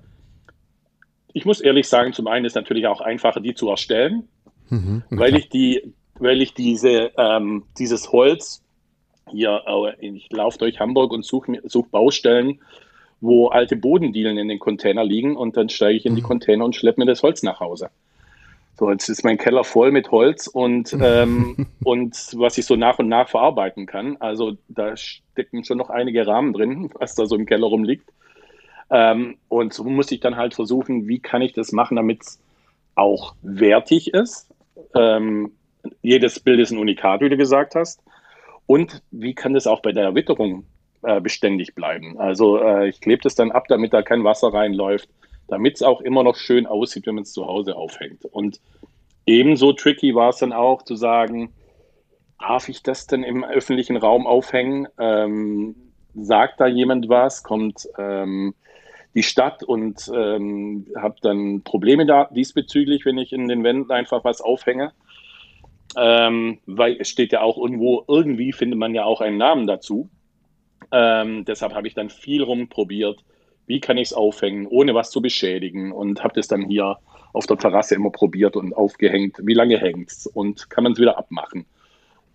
Ich 1.33 1.45
muss 1.45 1.59
ehrlich 1.59 1.87
sagen, 1.87 2.13
zum 2.13 2.27
einen 2.27 2.45
ist 2.45 2.51
es 2.51 2.55
natürlich 2.55 2.87
auch 2.87 3.01
einfacher, 3.01 3.41
die 3.41 3.55
zu 3.55 3.69
erstellen, 3.69 4.27
mhm, 4.69 5.03
weil 5.09 5.35
ich 5.35 5.49
die 5.49 5.93
weil 6.19 6.41
ich 6.41 6.53
diese, 6.53 7.11
ähm, 7.17 7.63
dieses 7.77 8.11
Holz 8.11 8.61
hier, 9.29 9.63
ich 9.99 10.31
laufe 10.31 10.59
durch 10.59 10.79
Hamburg 10.79 11.11
und 11.11 11.25
suche 11.25 11.59
such 11.63 11.87
Baustellen, 11.87 12.59
wo 13.21 13.47
alte 13.47 13.75
Bodendielen 13.75 14.37
in 14.37 14.47
den 14.47 14.59
Container 14.59 15.03
liegen 15.03 15.35
und 15.35 15.57
dann 15.57 15.69
steige 15.69 15.97
ich 15.97 16.05
in 16.05 16.15
die 16.15 16.21
mhm. 16.21 16.27
Container 16.27 16.65
und 16.65 16.75
schleppe 16.75 17.01
mir 17.01 17.07
das 17.07 17.23
Holz 17.23 17.43
nach 17.43 17.59
Hause. 17.59 17.89
So, 18.77 18.91
jetzt 18.91 19.07
ist 19.07 19.23
mein 19.23 19.37
Keller 19.37 19.63
voll 19.63 19.91
mit 19.91 20.11
Holz 20.11 20.47
und, 20.47 20.95
ähm, 20.99 21.67
und 21.83 22.13
was 22.33 22.57
ich 22.57 22.65
so 22.65 22.75
nach 22.75 22.99
und 22.99 23.07
nach 23.07 23.29
verarbeiten 23.29 23.85
kann. 23.85 24.17
Also 24.17 24.57
da 24.67 24.97
stecken 24.97 25.63
schon 25.63 25.77
noch 25.77 25.89
einige 25.89 26.27
Rahmen 26.27 26.53
drin, 26.53 26.89
was 26.99 27.15
da 27.15 27.25
so 27.25 27.35
im 27.35 27.45
Keller 27.45 27.67
rumliegt. 27.67 28.09
Ähm, 28.89 29.37
und 29.47 29.73
so 29.73 29.85
muss 29.85 30.11
ich 30.11 30.19
dann 30.19 30.35
halt 30.35 30.53
versuchen, 30.53 31.07
wie 31.07 31.19
kann 31.19 31.41
ich 31.41 31.53
das 31.53 31.71
machen, 31.71 31.95
damit 31.95 32.21
es 32.21 32.39
auch 32.95 33.33
wertig 33.41 34.13
ist. 34.13 34.49
Ähm, 34.93 35.51
jedes 36.01 36.39
Bild 36.39 36.59
ist 36.59 36.71
ein 36.71 36.77
Unikat, 36.77 37.21
wie 37.21 37.29
du 37.29 37.37
gesagt 37.37 37.75
hast. 37.75 38.01
Und 38.67 39.01
wie 39.11 39.35
kann 39.35 39.53
das 39.53 39.67
auch 39.67 39.81
bei 39.81 39.91
der 39.91 40.15
Witterung 40.15 40.65
äh, 41.03 41.21
beständig 41.21 41.75
bleiben? 41.75 42.19
Also 42.19 42.57
äh, 42.57 42.89
ich 42.89 43.01
klebe 43.01 43.21
das 43.21 43.35
dann 43.35 43.51
ab, 43.51 43.65
damit 43.67 43.93
da 43.93 44.01
kein 44.01 44.23
Wasser 44.23 44.53
reinläuft, 44.53 45.09
damit 45.47 45.75
es 45.75 45.83
auch 45.83 46.01
immer 46.01 46.23
noch 46.23 46.35
schön 46.35 46.65
aussieht, 46.65 47.05
wenn 47.05 47.15
man 47.15 47.23
es 47.23 47.33
zu 47.33 47.45
Hause 47.45 47.75
aufhängt. 47.75 48.25
Und 48.25 48.59
ebenso 49.25 49.73
tricky 49.73 50.15
war 50.15 50.29
es 50.29 50.37
dann 50.37 50.53
auch 50.53 50.81
zu 50.81 50.95
sagen, 50.95 51.53
darf 52.39 52.69
ich 52.69 52.83
das 52.83 53.07
denn 53.07 53.23
im 53.23 53.43
öffentlichen 53.43 53.97
Raum 53.97 54.25
aufhängen? 54.25 54.87
Ähm, 54.99 55.75
sagt 56.15 56.59
da 56.59 56.67
jemand 56.67 57.09
was? 57.09 57.43
Kommt 57.43 57.87
ähm, 57.97 58.55
die 59.13 59.23
Stadt 59.23 59.63
und 59.63 60.11
ähm, 60.13 60.87
habe 60.97 61.15
dann 61.21 61.61
Probleme 61.63 62.05
da 62.05 62.29
diesbezüglich, 62.33 63.05
wenn 63.05 63.17
ich 63.17 63.31
in 63.31 63.47
den 63.47 63.63
Wänden 63.63 63.91
einfach 63.91 64.23
was 64.23 64.41
aufhänge? 64.41 64.91
Ähm, 65.97 66.59
weil 66.65 66.97
es 66.99 67.09
steht 67.09 67.31
ja 67.31 67.41
auch 67.41 67.57
irgendwo, 67.57 68.03
irgendwie 68.07 68.51
findet 68.51 68.79
man 68.79 68.93
ja 68.93 69.05
auch 69.05 69.21
einen 69.21 69.37
Namen 69.37 69.67
dazu. 69.67 70.09
Ähm, 70.91 71.45
deshalb 71.45 71.73
habe 71.73 71.87
ich 71.87 71.93
dann 71.93 72.09
viel 72.09 72.43
rumprobiert, 72.43 73.23
wie 73.65 73.79
kann 73.79 73.97
ich 73.97 74.09
es 74.09 74.13
aufhängen, 74.13 74.67
ohne 74.67 74.93
was 74.93 75.09
zu 75.09 75.21
beschädigen 75.21 75.91
und 75.91 76.23
habe 76.23 76.35
das 76.35 76.47
dann 76.47 76.67
hier 76.67 76.97
auf 77.33 77.47
der 77.47 77.57
Terrasse 77.57 77.95
immer 77.95 78.11
probiert 78.11 78.55
und 78.55 78.73
aufgehängt. 78.73 79.37
Wie 79.41 79.53
lange 79.53 79.77
hängt 79.77 80.09
es 80.09 80.27
und 80.27 80.69
kann 80.69 80.83
man 80.83 80.93
es 80.93 80.99
wieder 80.99 81.17
abmachen? 81.17 81.65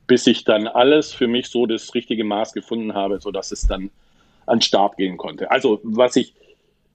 Bis 0.06 0.26
ich 0.26 0.44
dann 0.44 0.66
alles 0.66 1.12
für 1.12 1.28
mich 1.28 1.48
so 1.48 1.66
das 1.66 1.94
richtige 1.94 2.24
Maß 2.24 2.52
gefunden 2.52 2.94
habe, 2.94 3.20
sodass 3.20 3.52
es 3.52 3.66
dann 3.66 3.90
an 4.46 4.58
den 4.58 4.62
Start 4.62 4.96
gehen 4.96 5.16
konnte. 5.16 5.50
Also 5.50 5.80
was 5.84 6.16
ich, 6.16 6.34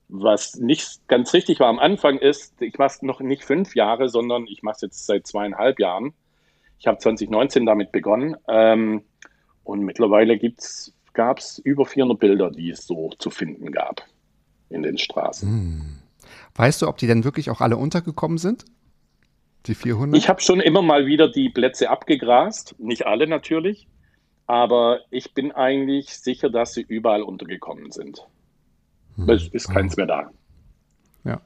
was 0.10 0.55
nicht 0.57 1.07
ganz 1.07 1.34
richtig 1.34 1.60
war 1.60 1.67
am 1.69 1.79
Anfang 1.79 2.17
ist, 2.17 2.62
ich 2.62 2.77
mache 2.77 2.95
es 2.95 3.01
noch 3.01 3.22
nicht 3.22 3.43
fünf 3.43 3.75
Jahre, 3.75 4.10
sondern 4.10 4.45
ich 4.48 4.62
mache 4.62 4.75
es 4.75 4.81
jetzt 4.81 5.05
seit 5.05 5.25
zweieinhalb 5.25 5.79
Jahren. 5.79 6.13
Ich 6.79 6.88
habe 6.88 6.98
2019 6.98 7.65
damit 7.65 7.91
begonnen 7.91 8.36
ähm, 8.48 9.01
und 9.63 9.82
mittlerweile 9.82 10.38
gab 11.13 11.39
es 11.39 11.60
über 11.60 11.86
400 11.86 12.20
Bilder, 12.20 12.51
die 12.51 12.70
es 12.70 12.86
so 12.86 13.10
zu 13.17 13.29
finden 13.29 13.72
gab 13.72 14.03
in 14.70 14.84
den 14.84 14.98
Straßen. 14.98 15.50
Hm. 15.50 15.96
Weißt 16.55 16.82
du, 16.82 16.88
ob 16.88 16.98
die 16.98 17.08
denn 17.08 17.24
wirklich 17.24 17.50
auch 17.50 17.62
alle 17.62 17.77
untergekommen 17.77 18.38
sind? 18.38 18.65
Die 19.65 19.75
400? 19.75 20.17
Ich 20.17 20.29
habe 20.29 20.41
schon 20.41 20.60
immer 20.60 20.82
mal 20.82 21.05
wieder 21.05 21.29
die 21.29 21.50
Plätze 21.50 21.89
abgegrast, 21.89 22.75
nicht 22.77 23.08
alle 23.08 23.27
natürlich, 23.27 23.88
aber 24.46 25.00
ich 25.10 25.34
bin 25.34 25.51
eigentlich 25.51 26.17
sicher, 26.20 26.50
dass 26.50 26.74
sie 26.74 26.82
überall 26.82 27.24
untergekommen 27.24 27.91
sind. 27.91 28.27
Hm. 29.15 29.29
Es 29.29 29.48
ist 29.48 29.70
keins 29.70 29.98
mehr 29.98 30.05
da. 30.05 30.29
Ja. 31.24 31.41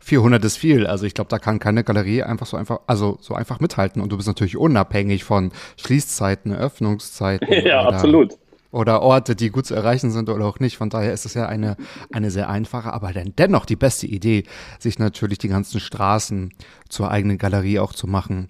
400 0.00 0.44
ist 0.44 0.56
viel. 0.56 0.86
Also 0.86 1.04
ich 1.04 1.14
glaube, 1.14 1.28
da 1.28 1.38
kann 1.38 1.58
keine 1.58 1.84
Galerie 1.84 2.22
einfach 2.22 2.46
so 2.46 2.56
einfach, 2.56 2.80
also 2.86 3.18
so 3.20 3.34
einfach 3.34 3.60
mithalten. 3.60 4.00
Und 4.02 4.10
du 4.10 4.16
bist 4.16 4.28
natürlich 4.28 4.56
unabhängig 4.56 5.24
von 5.24 5.52
Schließzeiten, 5.76 6.54
Öffnungszeiten. 6.54 7.46
ja, 7.64 7.86
oder, 7.86 7.96
absolut. 7.96 8.38
Oder 8.72 9.02
Orte, 9.02 9.36
die 9.36 9.50
gut 9.50 9.66
zu 9.66 9.74
erreichen 9.74 10.10
sind 10.10 10.28
oder 10.28 10.46
auch 10.46 10.58
nicht. 10.58 10.78
Von 10.78 10.90
daher 10.90 11.12
ist 11.12 11.26
es 11.26 11.34
ja 11.34 11.46
eine, 11.46 11.76
eine 12.12 12.30
sehr 12.30 12.48
einfache, 12.48 12.92
aber 12.92 13.12
dann 13.12 13.34
dennoch 13.36 13.66
die 13.66 13.76
beste 13.76 14.06
Idee, 14.06 14.44
sich 14.78 14.98
natürlich 14.98 15.38
die 15.38 15.48
ganzen 15.48 15.80
Straßen 15.80 16.52
zur 16.88 17.10
eigenen 17.10 17.38
Galerie 17.38 17.78
auch 17.78 17.92
zu 17.92 18.06
machen. 18.06 18.48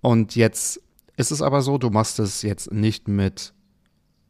Und 0.00 0.34
jetzt 0.34 0.82
ist 1.16 1.30
es 1.30 1.42
aber 1.42 1.62
so, 1.62 1.78
du 1.78 1.90
machst 1.90 2.18
es 2.18 2.42
jetzt 2.42 2.72
nicht 2.72 3.06
mit, 3.06 3.52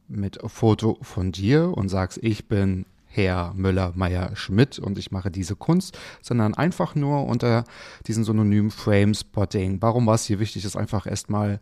mit 0.08 0.38
Foto 0.46 0.98
von 1.00 1.32
dir 1.32 1.72
und 1.76 1.88
sagst, 1.88 2.18
ich 2.22 2.48
bin 2.48 2.84
Herr 3.12 3.52
Müller, 3.54 3.92
Meyer, 3.96 4.36
Schmidt 4.36 4.78
und 4.78 4.96
ich 4.98 5.10
mache 5.10 5.30
diese 5.30 5.56
Kunst, 5.56 5.98
sondern 6.22 6.54
einfach 6.54 6.94
nur 6.94 7.26
unter 7.26 7.64
diesen 8.06 8.22
Synonym 8.24 8.70
Frame 8.70 9.14
Spotting. 9.14 9.82
Warum 9.82 10.06
war 10.06 10.14
es 10.14 10.24
hier 10.26 10.38
wichtig, 10.38 10.64
es 10.64 10.76
einfach 10.76 11.06
erstmal 11.06 11.60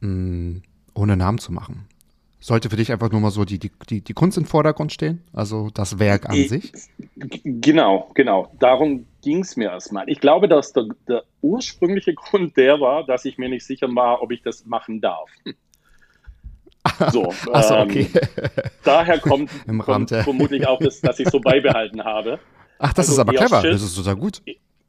mh, 0.00 0.60
ohne 0.94 1.16
Namen 1.16 1.38
zu 1.38 1.52
machen? 1.52 1.86
Sollte 2.38 2.70
für 2.70 2.76
dich 2.76 2.92
einfach 2.92 3.10
nur 3.10 3.20
mal 3.20 3.32
so 3.32 3.44
die, 3.44 3.58
die, 3.58 4.02
die 4.02 4.12
Kunst 4.12 4.38
im 4.38 4.44
Vordergrund 4.44 4.92
stehen, 4.92 5.22
also 5.32 5.70
das 5.74 5.98
Werk 5.98 6.28
an 6.28 6.36
Ich- 6.36 6.48
sich? 6.48 6.72
Genau, 7.44 8.10
genau. 8.14 8.52
Darum 8.60 9.06
ging 9.22 9.40
es 9.40 9.56
mir 9.56 9.70
erstmal. 9.70 10.08
Ich 10.08 10.20
glaube, 10.20 10.46
dass 10.46 10.72
der, 10.72 10.84
der 11.08 11.24
ursprüngliche 11.42 12.14
Grund 12.14 12.56
der 12.56 12.78
war, 12.80 13.04
dass 13.04 13.24
ich 13.24 13.38
mir 13.38 13.48
nicht 13.48 13.66
sicher 13.66 13.88
war, 13.96 14.22
ob 14.22 14.30
ich 14.30 14.42
das 14.42 14.64
machen 14.66 15.00
darf. 15.00 15.28
So, 17.12 17.32
Achso, 17.52 17.74
ähm, 17.76 17.88
okay. 17.88 18.08
daher 18.84 19.18
kommt, 19.18 19.50
Im 19.66 19.78
kommt 19.78 19.88
Rahmen 19.88 20.06
der- 20.06 20.24
vermutlich 20.24 20.66
auch 20.66 20.78
das, 20.78 21.00
dass 21.00 21.18
ich 21.18 21.28
so 21.28 21.40
beibehalten 21.40 22.04
habe. 22.04 22.38
Ach, 22.78 22.92
das 22.92 23.08
also 23.08 23.12
ist 23.14 23.18
aber 23.20 23.32
clever. 23.32 23.60
Schiss. 23.62 23.70
Das 23.72 23.82
ist 23.82 23.96
total 23.96 24.16
gut. 24.16 24.42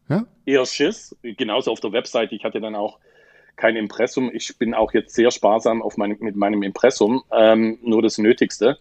Ja? 0.09 0.25
Eher 0.45 0.65
Schiss, 0.65 1.15
genauso 1.21 1.71
auf 1.71 1.79
der 1.79 1.91
Webseite. 1.91 2.35
Ich 2.35 2.43
hatte 2.43 2.59
dann 2.61 2.75
auch 2.75 2.99
kein 3.55 3.75
Impressum. 3.75 4.29
Ich 4.33 4.57
bin 4.57 4.73
auch 4.73 4.93
jetzt 4.93 5.15
sehr 5.15 5.31
sparsam 5.31 5.81
auf 5.81 5.97
mein, 5.97 6.17
mit 6.19 6.35
meinem 6.35 6.63
Impressum, 6.63 7.23
ähm, 7.31 7.79
nur 7.81 8.01
das 8.01 8.17
Nötigste. 8.17 8.77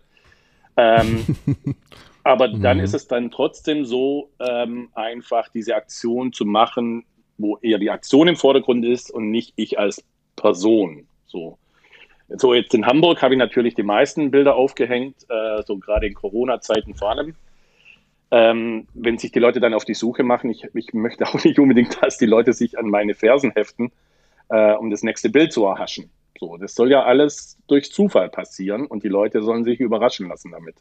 Ähm, 0.77 1.25
aber 2.25 2.49
dann 2.49 2.79
Mhm. 2.79 2.85
ist 2.85 2.95
es 2.95 3.07
dann 3.09 3.31
trotzdem 3.31 3.85
so 3.85 4.31
ähm, 4.41 4.89
einfach, 4.95 5.49
diese 5.49 5.75
Aktion 5.77 6.33
zu 6.33 6.45
machen, 6.45 7.05
wo 7.39 7.57
eher 7.59 7.79
die 7.79 7.91
Aktion 7.91 8.29
im 8.29 8.37
Vordergrund 8.37 8.85
ist 8.85 9.11
und 9.11 9.31
nicht 9.31 9.53
ich 9.57 9.79
als 9.79 10.03
Person. 10.37 11.07
So. 11.27 11.59
So, 12.28 12.54
jetzt 12.54 12.75
in 12.75 12.87
Hamburg 12.87 13.23
habe 13.23 13.35
ich 13.35 13.38
natürlich 13.38 13.75
die 13.75 13.85
meisten 13.85 14.30
Bilder 14.30 14.56
aufgehängt, 14.56 15.16
äh, 15.28 15.62
so 15.64 15.78
gerade 15.78 16.06
in 16.06 16.14
Corona-Zeiten 16.14 16.95
vor 16.95 17.11
allem. 17.11 17.35
Ähm, 18.33 18.88
wenn 18.95 19.18
sich 19.18 19.30
die 19.30 19.38
Leute 19.38 19.61
dann 19.61 19.75
auf 19.75 19.85
die 19.85 19.95
Suche 19.95 20.25
machen, 20.25 20.50
ich, 20.50 20.66
ich 20.75 20.92
möchte 20.92 21.26
auch 21.26 21.35
nicht 21.45 21.59
unbedingt, 21.59 22.02
dass 22.02 22.18
die 22.18 22.26
Leute 22.26 22.52
sich 22.52 22.78
an 22.78 22.88
meine 22.90 23.14
Fersen 23.14 23.52
heften, 23.52 23.92
äh, 24.49 24.73
um 24.73 24.90
das 24.90 25.02
nächste 25.02 25.30
Bild 25.30 25.52
zu 25.52 25.64
erhaschen. 25.64 26.11
So, 26.38 26.56
das 26.56 26.75
soll 26.75 26.90
ja 26.90 27.04
alles 27.04 27.56
durch 27.68 27.92
Zufall 27.92 28.28
passieren 28.28 28.87
und 28.87 29.04
die 29.04 29.09
Leute 29.09 29.42
sollen 29.42 29.64
sich 29.64 29.80
überraschen 29.80 30.28
lassen 30.28 30.50
damit. 30.50 30.76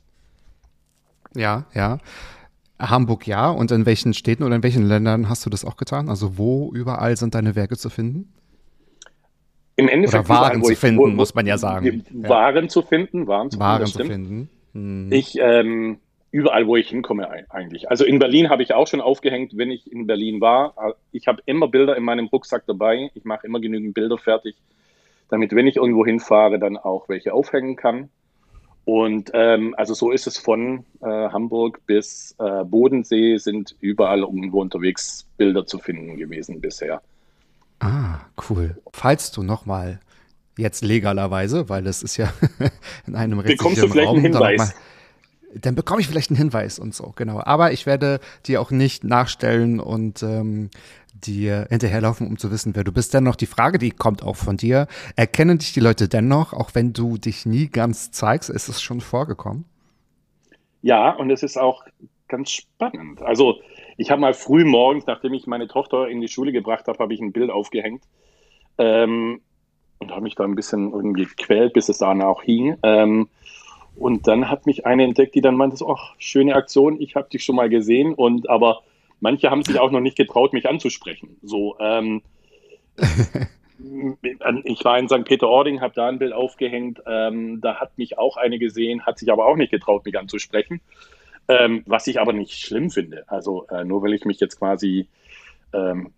Ja, 1.35 1.65
ja. 1.73 1.99
Hamburg 2.79 3.27
ja. 3.27 3.49
Und 3.49 3.71
in 3.71 3.85
welchen 3.85 4.13
Städten 4.13 4.43
oder 4.43 4.55
in 4.55 4.63
welchen 4.63 4.85
Ländern 4.85 5.29
hast 5.29 5.45
du 5.45 5.49
das 5.49 5.63
auch 5.63 5.77
getan? 5.77 6.09
Also 6.09 6.37
wo 6.37 6.71
überall 6.73 7.15
sind 7.15 7.35
deine 7.35 7.55
Werke 7.55 7.77
zu 7.77 7.89
finden? 7.89 8.33
Im 9.77 9.87
Endeffekt 9.89 10.25
Oder 10.25 10.29
Waren 10.29 10.57
überall, 10.59 10.73
zu 10.73 10.79
finden, 10.79 10.99
wo- 10.99 11.07
muss 11.07 11.35
man 11.35 11.45
ja 11.45 11.57
sagen. 11.57 12.03
Ja. 12.23 12.29
Waren 12.29 12.69
zu 12.69 12.81
finden, 12.81 13.27
Waren 13.27 13.51
zu 13.51 13.59
Waren 13.59 13.85
finden, 13.87 13.91
zu 13.91 14.03
finden. 14.05 14.49
Hm. 14.73 15.11
Ich, 15.11 15.37
ähm, 15.39 15.97
überall, 16.31 16.65
wo 16.67 16.75
ich 16.77 16.89
hinkomme 16.89 17.29
ei- 17.29 17.45
eigentlich. 17.49 17.89
Also 17.89 18.05
in 18.05 18.19
Berlin 18.19 18.49
habe 18.49 18.63
ich 18.63 18.73
auch 18.73 18.87
schon 18.87 19.01
aufgehängt, 19.01 19.57
wenn 19.57 19.71
ich 19.71 19.91
in 19.91 20.07
Berlin 20.07 20.39
war. 20.41 20.95
Ich 21.11 21.27
habe 21.27 21.41
immer 21.45 21.67
Bilder 21.67 21.95
in 21.97 22.03
meinem 22.03 22.27
Rucksack 22.27 22.63
dabei. 22.67 23.09
Ich 23.15 23.25
mache 23.25 23.45
immer 23.47 23.59
genügend 23.59 23.93
Bilder 23.93 24.17
fertig, 24.17 24.55
damit, 25.29 25.53
wenn 25.55 25.67
ich 25.67 25.75
irgendwo 25.77 26.05
hinfahre, 26.05 26.57
dann 26.59 26.77
auch 26.77 27.09
welche 27.09 27.33
aufhängen 27.33 27.75
kann. 27.75 28.09
Und 28.85 29.31
ähm, 29.33 29.73
also 29.77 29.93
so 29.95 30.11
ist 30.11 30.27
es 30.27 30.37
von 30.37 30.85
äh, 31.01 31.05
Hamburg 31.07 31.81
bis 31.87 32.35
äh, 32.37 32.63
Bodensee 32.63 33.37
sind 33.37 33.75
überall 33.79 34.19
irgendwo 34.19 34.61
unterwegs 34.61 35.27
Bilder 35.37 35.65
zu 35.65 35.79
finden 35.79 36.17
gewesen 36.17 36.61
bisher. 36.61 37.01
Ah, 37.79 38.19
cool. 38.49 38.81
Falls 38.93 39.31
du 39.31 39.43
nochmal 39.43 39.99
jetzt 40.57 40.83
legalerweise, 40.83 41.67
weil 41.69 41.83
das 41.83 42.01
ist 42.03 42.17
ja 42.17 42.31
in 43.07 43.15
einem 43.15 43.41
Bekommst 43.43 43.81
du 43.81 43.87
vielleicht 43.89 44.09
einen 44.09 44.23
Raum, 44.25 44.31
dann 44.31 44.41
Hinweis? 44.55 44.69
noch 44.69 44.75
mal- 44.75 45.59
Dann 45.61 45.75
bekomme 45.75 46.01
ich 46.01 46.07
vielleicht 46.07 46.29
einen 46.31 46.37
Hinweis 46.37 46.79
und 46.79 46.95
so, 46.95 47.13
genau. 47.15 47.41
Aber 47.43 47.71
ich 47.73 47.85
werde 47.85 48.19
dir 48.45 48.61
auch 48.61 48.71
nicht 48.71 49.03
nachstellen 49.03 49.79
und 49.79 50.23
ähm, 50.23 50.69
dir 51.13 51.67
hinterherlaufen, 51.69 52.27
um 52.27 52.37
zu 52.37 52.51
wissen, 52.51 52.75
wer 52.75 52.83
du 52.83 52.91
bist. 52.91 53.13
Dennoch 53.13 53.35
die 53.35 53.45
Frage, 53.45 53.77
die 53.77 53.91
kommt 53.91 54.21
auch 54.23 54.35
von 54.35 54.57
dir. 54.57 54.87
Erkennen 55.15 55.57
dich 55.57 55.73
die 55.73 55.79
Leute 55.79 56.07
dennoch, 56.09 56.53
auch 56.53 56.71
wenn 56.73 56.93
du 56.93 57.17
dich 57.17 57.45
nie 57.45 57.67
ganz 57.67 58.11
zeigst? 58.11 58.49
Ist 58.49 58.67
es 58.69 58.81
schon 58.81 58.99
vorgekommen? 59.01 59.65
Ja, 60.81 61.11
und 61.11 61.31
es 61.31 61.41
ist 61.41 61.57
auch 61.57 61.83
ganz 62.27 62.51
spannend. 62.51 63.21
Also 63.21 63.55
ich 63.97 64.11
habe 64.11 64.21
mal 64.21 64.33
früh 64.33 64.65
morgens, 64.65 65.05
nachdem 65.05 65.33
ich 65.33 65.47
meine 65.47 65.67
Tochter 65.67 66.07
in 66.07 66.21
die 66.21 66.27
Schule 66.27 66.51
gebracht 66.51 66.87
habe, 66.87 66.99
habe 66.99 67.13
ich 67.13 67.21
ein 67.21 67.31
Bild 67.31 67.49
aufgehängt 67.49 68.03
ähm, 68.77 69.41
und 69.99 70.11
habe 70.11 70.21
mich 70.21 70.35
da 70.35 70.43
ein 70.43 70.55
bisschen 70.55 70.91
irgendwie 70.91 71.25
gequält, 71.25 71.73
bis 71.73 71.89
es 71.89 71.99
dann 71.99 72.21
auch 72.21 72.43
hing. 72.43 72.77
Ähm, 72.83 73.29
und 73.95 74.27
dann 74.27 74.49
hat 74.49 74.65
mich 74.65 74.85
eine 74.85 75.03
entdeckt, 75.03 75.35
die 75.35 75.41
dann 75.41 75.55
meinte, 75.55 75.83
ach, 75.87 76.15
schöne 76.17 76.55
Aktion, 76.55 76.99
ich 76.99 77.15
habe 77.15 77.29
dich 77.29 77.43
schon 77.45 77.55
mal 77.55 77.69
gesehen. 77.69 78.13
Und 78.13 78.49
aber 78.49 78.81
manche 79.21 79.49
haben 79.49 79.63
sich 79.63 79.79
auch 79.79 79.91
noch 79.91 80.01
nicht 80.01 80.17
getraut, 80.17 80.51
mich 80.51 80.67
anzusprechen. 80.67 81.37
So, 81.41 81.77
ähm, 81.79 82.21
ich 84.63 84.83
war 84.83 84.99
in 84.99 85.07
St. 85.07 85.23
Peter-Ording, 85.23 85.79
habe 85.79 85.93
da 85.95 86.09
ein 86.09 86.19
Bild 86.19 86.33
aufgehängt. 86.33 87.01
Ähm, 87.07 87.61
da 87.61 87.75
hat 87.75 87.97
mich 87.97 88.17
auch 88.17 88.35
eine 88.35 88.59
gesehen, 88.59 89.05
hat 89.05 89.17
sich 89.17 89.31
aber 89.31 89.45
auch 89.45 89.55
nicht 89.55 89.71
getraut, 89.71 90.05
mich 90.05 90.17
anzusprechen. 90.17 90.81
Ähm, 91.47 91.83
was 91.85 92.07
ich 92.07 92.19
aber 92.19 92.33
nicht 92.33 92.53
schlimm 92.53 92.89
finde. 92.89 93.23
Also 93.27 93.67
äh, 93.67 93.83
nur 93.83 94.01
weil 94.01 94.13
ich 94.13 94.25
mich 94.25 94.39
jetzt 94.39 94.57
quasi 94.57 95.07
ähm, 95.73 96.11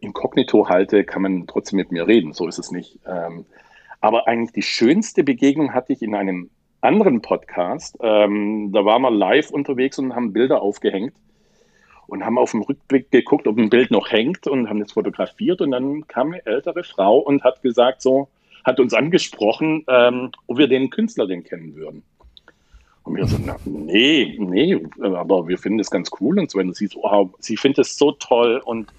inkognito 0.00 0.68
halte, 0.68 1.04
kann 1.04 1.22
man 1.22 1.46
trotzdem 1.46 1.76
mit 1.76 1.92
mir 1.92 2.06
reden. 2.06 2.32
So 2.32 2.48
ist 2.48 2.58
es 2.58 2.70
nicht. 2.70 2.98
Ähm, 3.06 3.44
aber 4.00 4.26
eigentlich 4.26 4.52
die 4.52 4.62
schönste 4.62 5.24
Begegnung 5.24 5.74
hatte 5.74 5.92
ich 5.92 6.02
in 6.02 6.14
einem 6.14 6.50
anderen 6.80 7.22
Podcast. 7.22 7.96
Ähm, 8.02 8.72
da 8.72 8.84
waren 8.84 9.02
wir 9.02 9.10
live 9.10 9.50
unterwegs 9.50 9.98
und 9.98 10.14
haben 10.14 10.32
Bilder 10.32 10.60
aufgehängt 10.60 11.14
und 12.08 12.24
haben 12.24 12.38
auf 12.38 12.50
dem 12.50 12.62
Rückblick 12.62 13.10
geguckt, 13.10 13.46
ob 13.46 13.56
ein 13.58 13.70
Bild 13.70 13.90
noch 13.90 14.10
hängt 14.10 14.46
und 14.46 14.68
haben 14.68 14.80
das 14.80 14.92
fotografiert. 14.92 15.60
Und 15.60 15.70
dann 15.70 16.06
kam 16.08 16.32
eine 16.32 16.44
ältere 16.44 16.82
Frau 16.82 17.18
und 17.18 17.44
hat 17.44 17.62
gesagt, 17.62 18.02
so, 18.02 18.28
hat 18.64 18.80
uns 18.80 18.94
angesprochen, 18.94 19.84
ähm, 19.88 20.30
ob 20.46 20.58
wir 20.58 20.68
den 20.68 20.90
Künstler 20.90 21.26
denn 21.26 21.44
kennen 21.44 21.74
würden. 21.74 22.02
Und 23.04 23.16
wir 23.16 23.26
so, 23.26 23.36
na, 23.44 23.56
nee, 23.64 24.36
nee, 24.38 24.80
aber 25.00 25.48
wir 25.48 25.58
finden 25.58 25.78
das 25.78 25.90
ganz 25.90 26.10
cool. 26.20 26.38
Und 26.38 26.50
so, 26.50 26.58
wenn 26.58 26.72
sie 26.72 26.86
so, 26.86 27.00
wow, 27.02 27.30
sie 27.38 27.56
findet 27.56 27.86
es 27.86 27.98
so 27.98 28.12
toll 28.12 28.60
und 28.64 28.90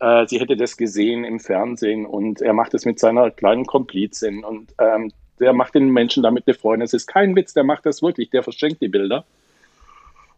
äh, 0.00 0.26
sie 0.26 0.40
hätte 0.40 0.56
das 0.56 0.76
gesehen 0.76 1.24
im 1.24 1.40
Fernsehen 1.40 2.04
und 2.04 2.42
er 2.42 2.52
macht 2.52 2.74
es 2.74 2.84
mit 2.84 2.98
seiner 2.98 3.30
kleinen 3.30 3.64
Komplizin 3.64 4.44
und 4.44 4.74
ähm, 4.78 5.12
der 5.40 5.52
macht 5.52 5.74
den 5.74 5.90
Menschen 5.90 6.22
damit 6.22 6.44
eine 6.46 6.54
Freude. 6.54 6.84
Es 6.84 6.92
ist 6.92 7.06
kein 7.06 7.34
Witz, 7.36 7.54
der 7.54 7.64
macht 7.64 7.86
das 7.86 8.02
wirklich, 8.02 8.30
der 8.30 8.42
verschenkt 8.42 8.80
die 8.80 8.88
Bilder. 8.88 9.24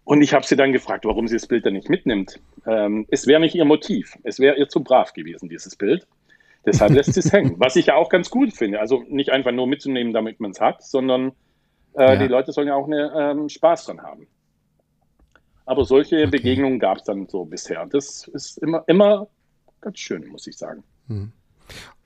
Und 0.04 0.22
ich 0.22 0.32
habe 0.32 0.46
sie 0.46 0.56
dann 0.56 0.72
gefragt, 0.72 1.04
warum 1.04 1.28
sie 1.28 1.36
das 1.36 1.46
Bild 1.46 1.66
dann 1.66 1.74
nicht 1.74 1.90
mitnimmt. 1.90 2.40
Ähm, 2.66 3.06
es 3.10 3.26
wäre 3.26 3.40
nicht 3.40 3.54
ihr 3.54 3.64
Motiv. 3.64 4.16
Es 4.22 4.40
wäre 4.40 4.56
ihr 4.56 4.68
zu 4.68 4.82
brav 4.82 5.12
gewesen, 5.12 5.48
dieses 5.48 5.76
Bild. 5.76 6.06
Deshalb 6.64 6.92
lässt 6.92 7.12
sie 7.12 7.20
es 7.20 7.32
hängen. 7.32 7.54
Was 7.58 7.76
ich 7.76 7.86
ja 7.86 7.94
auch 7.94 8.08
ganz 8.08 8.30
gut 8.30 8.54
finde. 8.54 8.80
Also 8.80 9.04
nicht 9.08 9.30
einfach 9.30 9.52
nur 9.52 9.66
mitzunehmen, 9.66 10.12
damit 10.12 10.40
man 10.40 10.52
es 10.52 10.60
hat, 10.60 10.82
sondern 10.82 11.32
äh, 11.98 12.14
Ja. 12.14 12.16
die 12.16 12.26
Leute 12.28 12.52
sollen 12.52 12.68
ja 12.68 12.74
auch 12.74 12.86
eine, 12.86 13.12
ähm, 13.16 13.48
Spaß 13.48 13.86
dran 13.86 14.02
haben. 14.02 14.26
Aber 15.66 15.84
solche 15.84 16.26
Begegnungen 16.28 16.78
gab 16.78 16.98
es 16.98 17.04
dann 17.04 17.26
so 17.28 17.44
bisher. 17.44 17.84
Das 17.86 18.26
ist 18.28 18.58
immer, 18.58 18.84
immer 18.86 19.28
ganz 19.80 19.98
schön, 19.98 20.26
muss 20.28 20.46
ich 20.46 20.56
sagen. 20.56 20.82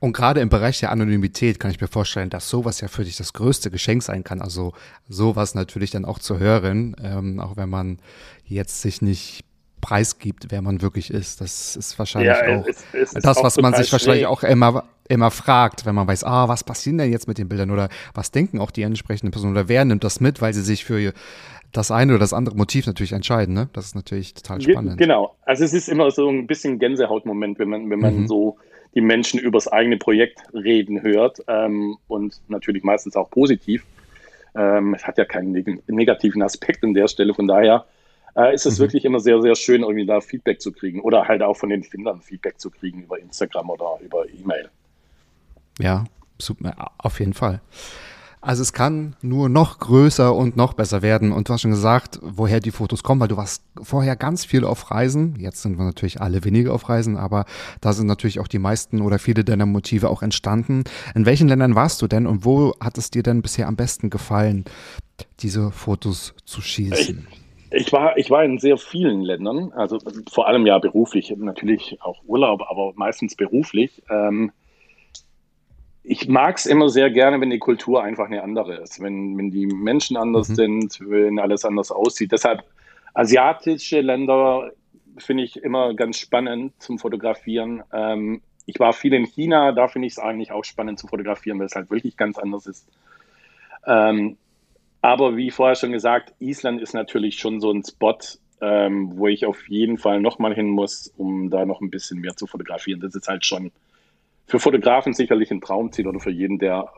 Und 0.00 0.12
gerade 0.12 0.40
im 0.40 0.48
Bereich 0.48 0.80
der 0.80 0.90
Anonymität 0.90 1.60
kann 1.60 1.70
ich 1.70 1.80
mir 1.80 1.86
vorstellen, 1.86 2.28
dass 2.28 2.48
sowas 2.50 2.80
ja 2.80 2.88
für 2.88 3.04
dich 3.04 3.16
das 3.16 3.32
größte 3.32 3.70
Geschenk 3.70 4.02
sein 4.02 4.24
kann. 4.24 4.40
Also 4.40 4.72
sowas 5.08 5.54
natürlich 5.54 5.92
dann 5.92 6.04
auch 6.04 6.18
zu 6.18 6.40
hören, 6.40 6.96
ähm, 7.02 7.38
auch 7.38 7.56
wenn 7.56 7.68
man 7.68 7.98
jetzt 8.44 8.82
sich 8.82 9.00
nicht 9.00 9.44
preisgibt, 9.82 10.46
wer 10.48 10.62
man 10.62 10.80
wirklich 10.80 11.10
ist. 11.10 11.42
Das 11.42 11.76
ist 11.76 11.98
wahrscheinlich 11.98 12.32
auch 12.32 12.66
es- 12.66 12.84
es 12.94 13.12
das, 13.22 13.36
auch 13.36 13.44
was 13.44 13.58
man 13.58 13.74
sich 13.74 13.92
wahrscheinlich 13.92 14.22
schräg. 14.22 14.30
auch 14.32 14.42
immer, 14.42 14.84
immer 15.08 15.30
fragt, 15.30 15.84
wenn 15.84 15.94
man 15.94 16.06
weiß, 16.08 16.24
ah, 16.24 16.48
was 16.48 16.64
passiert 16.64 16.98
denn 16.98 17.12
jetzt 17.12 17.28
mit 17.28 17.36
den 17.36 17.48
Bildern 17.50 17.70
oder 17.70 17.90
was 18.14 18.30
denken 18.30 18.58
auch 18.60 18.70
die 18.70 18.82
entsprechenden 18.82 19.30
Personen 19.32 19.52
oder 19.52 19.68
wer 19.68 19.84
nimmt 19.84 20.04
das 20.04 20.20
mit, 20.20 20.40
weil 20.40 20.54
sie 20.54 20.62
sich 20.62 20.84
für 20.86 21.12
das 21.72 21.90
eine 21.90 22.12
oder 22.12 22.20
das 22.20 22.32
andere 22.32 22.54
Motiv 22.56 22.86
natürlich 22.86 23.12
entscheiden. 23.12 23.54
Ne? 23.54 23.68
Das 23.72 23.86
ist 23.86 23.94
natürlich 23.94 24.34
total 24.34 24.60
spannend. 24.60 24.98
Genau. 24.98 25.34
Also 25.42 25.64
es 25.64 25.72
ist 25.74 25.88
immer 25.88 26.10
so 26.10 26.28
ein 26.28 26.46
bisschen 26.46 26.78
Gänsehautmoment, 26.78 27.58
wenn 27.58 27.68
man, 27.68 27.90
wenn 27.90 27.98
man 27.98 28.20
Mhm. 28.20 28.26
so 28.28 28.56
die 28.94 29.00
Menschen 29.00 29.40
übers 29.40 29.68
eigene 29.68 29.96
Projekt 29.96 30.42
reden 30.54 31.02
hört 31.02 31.42
ähm, 31.48 31.96
und 32.08 32.40
natürlich 32.48 32.82
meistens 32.84 33.16
auch 33.16 33.30
positiv. 33.30 33.84
Ähm, 34.54 34.92
es 34.94 35.04
hat 35.06 35.16
ja 35.16 35.24
keinen 35.24 35.52
neg 35.52 35.82
negativen 35.88 36.42
Aspekt 36.42 36.84
an 36.84 36.92
der 36.92 37.08
Stelle, 37.08 37.32
von 37.32 37.48
daher 37.48 37.86
äh, 38.36 38.54
ist 38.54 38.66
es 38.66 38.78
mhm. 38.78 38.82
wirklich 38.82 39.04
immer 39.04 39.20
sehr, 39.20 39.40
sehr 39.42 39.54
schön, 39.54 39.82
irgendwie 39.82 40.06
da 40.06 40.20
Feedback 40.20 40.60
zu 40.60 40.72
kriegen 40.72 41.00
oder 41.00 41.26
halt 41.26 41.42
auch 41.42 41.56
von 41.56 41.68
den 41.68 41.82
Findern 41.82 42.20
Feedback 42.20 42.60
zu 42.60 42.70
kriegen 42.70 43.02
über 43.02 43.18
Instagram 43.18 43.70
oder 43.70 43.98
über 44.04 44.28
E-Mail. 44.28 44.70
Ja, 45.78 46.04
auf 46.98 47.20
jeden 47.20 47.34
Fall. 47.34 47.60
Also 48.44 48.62
es 48.62 48.72
kann 48.72 49.14
nur 49.22 49.48
noch 49.48 49.78
größer 49.78 50.34
und 50.34 50.56
noch 50.56 50.72
besser 50.72 51.00
werden. 51.00 51.30
Und 51.30 51.48
du 51.48 51.52
hast 51.52 51.60
schon 51.60 51.70
gesagt, 51.70 52.18
woher 52.22 52.58
die 52.58 52.72
Fotos 52.72 53.04
kommen, 53.04 53.20
weil 53.20 53.28
du 53.28 53.36
warst 53.36 53.62
vorher 53.80 54.16
ganz 54.16 54.44
viel 54.44 54.64
auf 54.64 54.90
Reisen. 54.90 55.36
Jetzt 55.38 55.62
sind 55.62 55.78
wir 55.78 55.84
natürlich 55.84 56.20
alle 56.20 56.44
weniger 56.44 56.74
auf 56.74 56.88
Reisen, 56.88 57.16
aber 57.16 57.44
da 57.80 57.92
sind 57.92 58.08
natürlich 58.08 58.40
auch 58.40 58.48
die 58.48 58.58
meisten 58.58 59.00
oder 59.00 59.20
viele 59.20 59.44
deiner 59.44 59.64
Motive 59.64 60.10
auch 60.10 60.22
entstanden. 60.22 60.82
In 61.14 61.24
welchen 61.24 61.46
Ländern 61.46 61.76
warst 61.76 62.02
du 62.02 62.08
denn 62.08 62.26
und 62.26 62.44
wo 62.44 62.74
hat 62.80 62.98
es 62.98 63.12
dir 63.12 63.22
denn 63.22 63.42
bisher 63.42 63.68
am 63.68 63.76
besten 63.76 64.10
gefallen, 64.10 64.64
diese 65.38 65.70
Fotos 65.70 66.34
zu 66.44 66.60
schießen? 66.60 67.28
Ich, 67.30 67.38
ich 67.72 67.92
war, 67.92 68.16
ich 68.16 68.30
war 68.30 68.44
in 68.44 68.58
sehr 68.58 68.76
vielen 68.76 69.22
Ländern, 69.22 69.72
also 69.72 69.98
vor 70.30 70.46
allem 70.46 70.66
ja 70.66 70.78
beruflich, 70.78 71.34
natürlich 71.36 71.98
auch 72.00 72.22
Urlaub, 72.26 72.62
aber 72.68 72.92
meistens 72.94 73.34
beruflich. 73.34 74.02
Ähm, 74.10 74.52
ich 76.04 76.28
mag 76.28 76.56
es 76.56 76.66
immer 76.66 76.88
sehr 76.88 77.10
gerne, 77.10 77.40
wenn 77.40 77.50
die 77.50 77.58
Kultur 77.58 78.02
einfach 78.02 78.26
eine 78.26 78.42
andere 78.42 78.76
ist, 78.76 79.00
wenn, 79.00 79.38
wenn 79.38 79.50
die 79.50 79.66
Menschen 79.66 80.16
anders 80.16 80.48
mhm. 80.50 80.54
sind, 80.54 81.00
wenn 81.00 81.38
alles 81.38 81.64
anders 81.64 81.92
aussieht. 81.92 82.32
Deshalb 82.32 82.64
asiatische 83.14 84.00
Länder 84.00 84.70
finde 85.18 85.44
ich 85.44 85.56
immer 85.56 85.94
ganz 85.94 86.18
spannend 86.18 86.72
zum 86.80 86.98
Fotografieren. 86.98 87.82
Ähm, 87.92 88.42
ich 88.66 88.80
war 88.80 88.92
viel 88.92 89.12
in 89.14 89.26
China, 89.26 89.72
da 89.72 89.88
finde 89.88 90.06
ich 90.06 90.14
es 90.14 90.18
eigentlich 90.18 90.52
auch 90.52 90.64
spannend 90.64 90.98
zu 90.98 91.06
fotografieren, 91.06 91.58
weil 91.58 91.66
es 91.66 91.74
halt 91.74 91.90
wirklich 91.90 92.16
ganz 92.16 92.38
anders 92.38 92.66
ist. 92.66 92.88
Ähm, 93.86 94.36
aber 95.02 95.36
wie 95.36 95.50
vorher 95.50 95.74
schon 95.74 95.92
gesagt, 95.92 96.32
Island 96.38 96.80
ist 96.80 96.94
natürlich 96.94 97.38
schon 97.38 97.60
so 97.60 97.70
ein 97.70 97.84
Spot, 97.84 98.16
ähm, 98.60 99.10
wo 99.16 99.26
ich 99.26 99.44
auf 99.44 99.68
jeden 99.68 99.98
Fall 99.98 100.20
nochmal 100.20 100.54
hin 100.54 100.70
muss, 100.70 101.12
um 101.16 101.50
da 101.50 101.66
noch 101.66 101.80
ein 101.80 101.90
bisschen 101.90 102.20
mehr 102.20 102.36
zu 102.36 102.46
fotografieren. 102.46 103.00
Das 103.00 103.14
ist 103.14 103.28
halt 103.28 103.44
schon 103.44 103.72
für 104.46 104.60
Fotografen 104.60 105.12
sicherlich 105.12 105.50
ein 105.50 105.60
Traumziel 105.60 106.06
oder 106.06 106.20
für 106.20 106.30
jeden, 106.30 106.58
der 106.58 106.88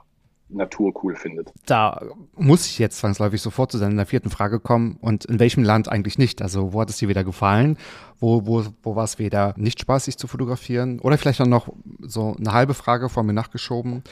Natur 0.50 0.92
cool 1.02 1.16
findet. 1.16 1.50
Da 1.64 2.02
muss 2.36 2.66
ich 2.66 2.78
jetzt 2.78 2.98
zwangsläufig 2.98 3.40
sofort 3.40 3.72
zu 3.72 3.78
deiner 3.78 4.04
vierten 4.04 4.28
Frage 4.28 4.60
kommen. 4.60 4.98
Und 5.00 5.24
in 5.24 5.40
welchem 5.40 5.64
Land 5.64 5.88
eigentlich 5.88 6.18
nicht? 6.18 6.42
Also 6.42 6.74
wo 6.74 6.82
hat 6.82 6.90
es 6.90 6.98
dir 6.98 7.08
wieder 7.08 7.24
gefallen? 7.24 7.78
Wo, 8.18 8.46
wo, 8.46 8.64
wo 8.82 8.96
war 8.96 9.04
es 9.04 9.18
wieder 9.18 9.54
nicht 9.56 9.80
spaßig 9.80 10.18
zu 10.18 10.26
fotografieren? 10.26 11.00
Oder 11.00 11.16
vielleicht 11.16 11.40
noch 11.40 11.72
so 12.00 12.36
eine 12.38 12.52
halbe 12.52 12.74
Frage 12.74 13.08
vor 13.08 13.22
mir 13.22 13.32
nachgeschoben. 13.32 14.04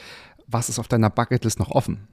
Was 0.47 0.69
ist 0.69 0.79
auf 0.79 0.87
deiner 0.87 1.11
Bucketlist 1.11 1.59
noch 1.59 1.69
offen? 1.69 2.07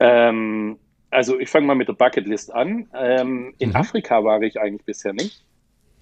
Ähm, 0.00 0.78
also 1.10 1.38
ich 1.38 1.48
fange 1.48 1.66
mal 1.66 1.76
mit 1.76 1.88
der 1.88 1.94
Bucketlist 1.94 2.52
an. 2.52 2.88
Ähm, 2.94 3.54
in 3.58 3.70
mhm. 3.70 3.76
Afrika 3.76 4.24
war 4.24 4.42
ich 4.42 4.60
eigentlich 4.60 4.84
bisher 4.84 5.12
nicht. 5.12 5.44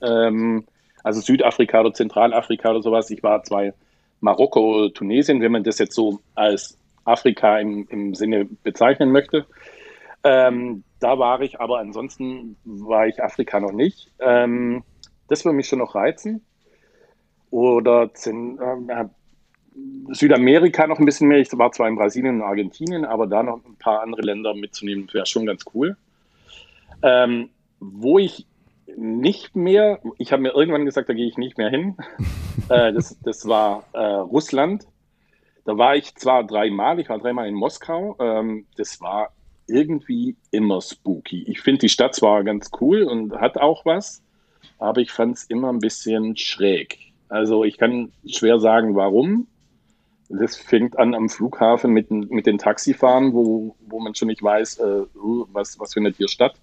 Ähm, 0.01 0.65
also 1.05 1.21
Südafrika 1.21 1.81
oder 1.81 1.93
Zentralafrika 1.93 2.71
oder 2.71 2.83
sowas. 2.83 3.11
Ich 3.11 3.23
war 3.23 3.43
zwar 3.43 3.73
Marokko, 4.21 4.89
Tunesien, 4.89 5.41
wenn 5.41 5.53
man 5.53 5.65
das 5.65 5.79
jetzt 5.79 5.95
so 5.95 6.21
als 6.35 6.79
Afrika 7.05 7.59
im, 7.59 7.87
im 7.91 8.15
Sinne 8.15 8.47
bezeichnen 8.63 9.11
möchte. 9.11 9.47
Ähm, 10.25 10.85
da 11.01 11.19
war 11.19 11.41
ich, 11.41 11.61
aber 11.61 11.79
ansonsten 11.79 12.57
war 12.65 13.07
ich 13.09 13.23
Afrika 13.23 13.59
noch 13.59 13.73
nicht. 13.73 14.11
Ähm, 14.21 14.85
das 15.29 15.45
würde 15.45 15.57
mich 15.57 15.67
schon 15.67 15.81
noch 15.81 15.95
reizen. 15.95 16.45
Oder 17.51 18.05
äh, 18.05 19.05
Südamerika 20.11 20.87
noch 20.87 20.99
ein 20.99 21.05
bisschen 21.05 21.29
mehr. 21.29 21.39
Ich 21.39 21.49
war 21.57 21.73
zwar 21.73 21.89
in 21.89 21.97
Brasilien 21.97 22.37
und 22.37 22.43
Argentinien, 22.43 23.05
aber 23.05 23.27
da 23.27 23.43
noch 23.43 23.65
ein 23.65 23.77
paar 23.77 24.03
andere 24.03 24.23
Länder 24.23 24.55
mitzunehmen, 24.55 25.09
wäre 25.13 25.27
schon 25.27 25.47
ganz 25.47 25.65
cool. 25.75 25.97
Ähm, 27.03 27.51
wo 27.81 28.19
ich 28.19 28.47
nicht 28.97 29.57
mehr. 29.57 30.01
Ich 30.19 30.33
habe 30.33 30.43
mir 30.43 30.55
irgendwann 30.55 30.85
gesagt, 30.85 31.09
da 31.09 31.15
gehe 31.15 31.27
ich 31.27 31.39
nicht 31.39 31.59
mehr 31.59 31.71
hin. 31.71 31.97
äh, 32.69 32.93
das, 32.93 33.19
das 33.23 33.47
war 33.47 33.85
äh, 33.93 33.99
Russland. 33.99 34.87
Da 35.65 35.79
war 35.79 35.97
ich 35.97 36.15
zwar 36.17 36.45
dreimal, 36.45 36.99
ich 36.99 37.09
war 37.09 37.19
dreimal 37.19 37.49
in 37.49 37.55
Moskau. 37.55 38.17
Ähm, 38.19 38.67
das 38.77 39.01
war 39.01 39.33
irgendwie 39.67 40.37
immer 40.51 40.81
spooky. 40.81 41.45
Ich 41.45 41.61
finde 41.61 41.81
die 41.81 41.89
Stadt 41.89 42.15
zwar 42.15 42.43
ganz 42.45 42.71
cool 42.81 43.05
und 43.05 43.33
hat 43.37 43.59
auch 43.59 43.85
was, 43.85 44.23
aber 44.79 45.01
ich 45.01 45.13
fand 45.13 45.37
es 45.37 45.45
immer 45.45 45.73
ein 45.73 45.79
bisschen 45.79 46.37
schräg. 46.37 46.99
Also 47.29 47.65
ich 47.65 47.79
kann 47.79 48.13
schwer 48.27 48.59
sagen, 48.59 48.95
warum. 48.95 49.47
Das 50.41 50.57
fängt 50.57 50.99
an 50.99 51.15
am 51.15 51.29
Flughafen 51.29 51.93
mit, 51.93 52.11
mit 52.11 52.47
den 52.47 52.59
Taxifahren, 52.59 53.33
wo, 53.35 53.77
wo 53.87 54.01
man 54.01 54.15
schon 54.15 54.29
nicht 54.29 54.43
weiß, 54.43 54.79
äh, 54.79 55.03
uh, 55.17 55.47
was, 55.53 55.79
was 55.79 55.93
findet 55.93 56.17
hier 56.17 56.29
statt 56.29 56.55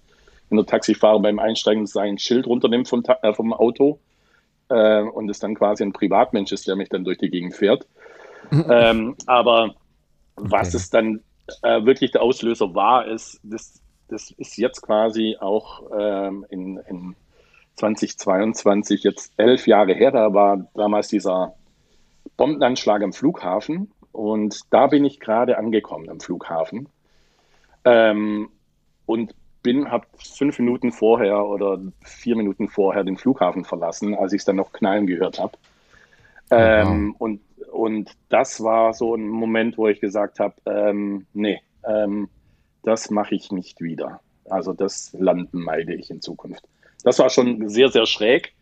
wenn 0.50 0.56
der 0.56 0.66
Taxifahrer 0.66 1.20
beim 1.20 1.38
Einsteigen 1.38 1.86
sein 1.86 2.18
Schild 2.18 2.46
runternimmt 2.46 2.88
vom, 2.88 3.02
äh, 3.22 3.32
vom 3.32 3.52
Auto 3.52 4.00
äh, 4.68 5.00
und 5.02 5.30
es 5.30 5.38
dann 5.38 5.54
quasi 5.54 5.84
ein 5.84 5.92
Privatmensch 5.92 6.52
ist, 6.52 6.66
der 6.66 6.76
mich 6.76 6.88
dann 6.88 7.04
durch 7.04 7.18
die 7.18 7.30
Gegend 7.30 7.54
fährt. 7.54 7.86
ähm, 8.50 9.16
aber 9.26 9.74
was 10.36 10.68
okay. 10.68 10.76
es 10.76 10.90
dann 10.90 11.22
äh, 11.62 11.84
wirklich 11.84 12.10
der 12.10 12.22
Auslöser 12.22 12.74
war, 12.74 13.06
ist, 13.06 13.40
das, 13.44 13.80
das 14.08 14.32
ist 14.32 14.56
jetzt 14.56 14.82
quasi 14.82 15.36
auch 15.40 15.82
ähm, 15.96 16.44
in, 16.50 16.78
in 16.88 17.14
2022, 17.76 19.04
jetzt 19.04 19.32
elf 19.36 19.66
Jahre 19.66 19.94
her, 19.94 20.10
da 20.10 20.34
war 20.34 20.66
damals 20.74 21.08
dieser 21.08 21.54
Bombenanschlag 22.40 23.02
am 23.02 23.12
Flughafen 23.12 23.92
und 24.12 24.60
da 24.70 24.86
bin 24.86 25.04
ich 25.04 25.20
gerade 25.20 25.58
angekommen 25.58 26.08
am 26.08 26.20
Flughafen. 26.20 26.88
Ähm, 27.84 28.48
und 29.04 29.34
bin, 29.62 29.90
habe 29.90 30.06
fünf 30.16 30.58
Minuten 30.58 30.90
vorher 30.90 31.44
oder 31.44 31.78
vier 32.02 32.36
Minuten 32.36 32.68
vorher 32.68 33.04
den 33.04 33.18
Flughafen 33.18 33.66
verlassen, 33.66 34.14
als 34.14 34.32
ich 34.32 34.38
es 34.38 34.44
dann 34.46 34.56
noch 34.56 34.72
knallen 34.72 35.06
gehört 35.06 35.38
habe. 35.38 35.52
Ähm, 36.50 37.14
und, 37.18 37.42
und 37.70 38.10
das 38.30 38.64
war 38.64 38.94
so 38.94 39.14
ein 39.14 39.28
Moment, 39.28 39.76
wo 39.76 39.88
ich 39.88 40.00
gesagt 40.00 40.40
habe, 40.40 40.54
ähm, 40.64 41.26
nee, 41.34 41.60
ähm, 41.86 42.30
das 42.82 43.10
mache 43.10 43.34
ich 43.34 43.52
nicht 43.52 43.82
wieder. 43.82 44.20
Also 44.48 44.72
das 44.72 45.12
Landen 45.12 45.60
meide 45.60 45.94
ich 45.94 46.08
in 46.08 46.22
Zukunft. 46.22 46.64
Das 47.04 47.18
war 47.18 47.28
schon 47.28 47.68
sehr, 47.68 47.90
sehr 47.90 48.06
schräg. 48.06 48.54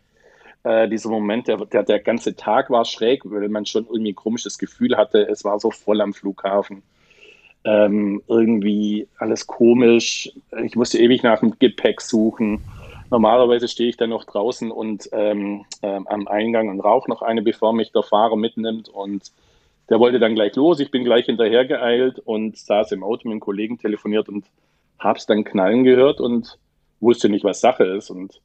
Äh, 0.63 0.89
dieser 0.89 1.09
Moment, 1.09 1.47
der, 1.47 1.57
der, 1.57 1.83
der 1.83 1.99
ganze 1.99 2.35
Tag 2.35 2.69
war 2.69 2.85
schräg, 2.85 3.21
weil 3.25 3.47
man 3.49 3.65
schon 3.65 3.85
irgendwie 3.85 4.11
ein 4.11 4.15
komisches 4.15 4.57
Gefühl 4.57 4.97
hatte. 4.97 5.27
Es 5.27 5.43
war 5.43 5.59
so 5.59 5.71
voll 5.71 6.01
am 6.01 6.13
Flughafen 6.13 6.83
ähm, 7.63 8.21
irgendwie 8.27 9.07
alles 9.17 9.47
komisch. 9.47 10.31
Ich 10.63 10.75
musste 10.75 10.99
ewig 10.99 11.23
nach 11.23 11.39
dem 11.39 11.57
Gepäck 11.59 12.01
suchen. 12.01 12.61
Normalerweise 13.09 13.67
stehe 13.67 13.89
ich 13.89 13.97
dann 13.97 14.11
noch 14.11 14.25
draußen 14.25 14.71
und 14.71 15.09
ähm, 15.11 15.65
ähm, 15.81 16.07
am 16.07 16.27
Eingang 16.27 16.69
und 16.69 16.79
rauche 16.79 17.09
noch 17.09 17.21
eine, 17.21 17.41
bevor 17.41 17.73
mich 17.73 17.91
der 17.91 18.03
Fahrer 18.03 18.35
mitnimmt. 18.35 18.87
Und 18.87 19.31
der 19.89 19.99
wollte 19.99 20.19
dann 20.19 20.35
gleich 20.35 20.55
los. 20.55 20.79
Ich 20.79 20.91
bin 20.91 21.03
gleich 21.03 21.25
hinterher 21.25 21.65
geeilt 21.65 22.19
und 22.19 22.57
saß 22.57 22.91
im 22.91 23.03
Auto 23.03 23.27
mit 23.27 23.33
einem 23.33 23.39
Kollegen 23.39 23.79
telefoniert 23.79 24.29
und 24.29 24.45
hab's 24.99 25.25
dann 25.25 25.43
knallen 25.43 25.83
gehört 25.83 26.21
und 26.21 26.59
wusste 26.99 27.29
nicht, 27.29 27.43
was 27.43 27.61
Sache 27.61 27.83
ist. 27.83 28.09
Und 28.09 28.39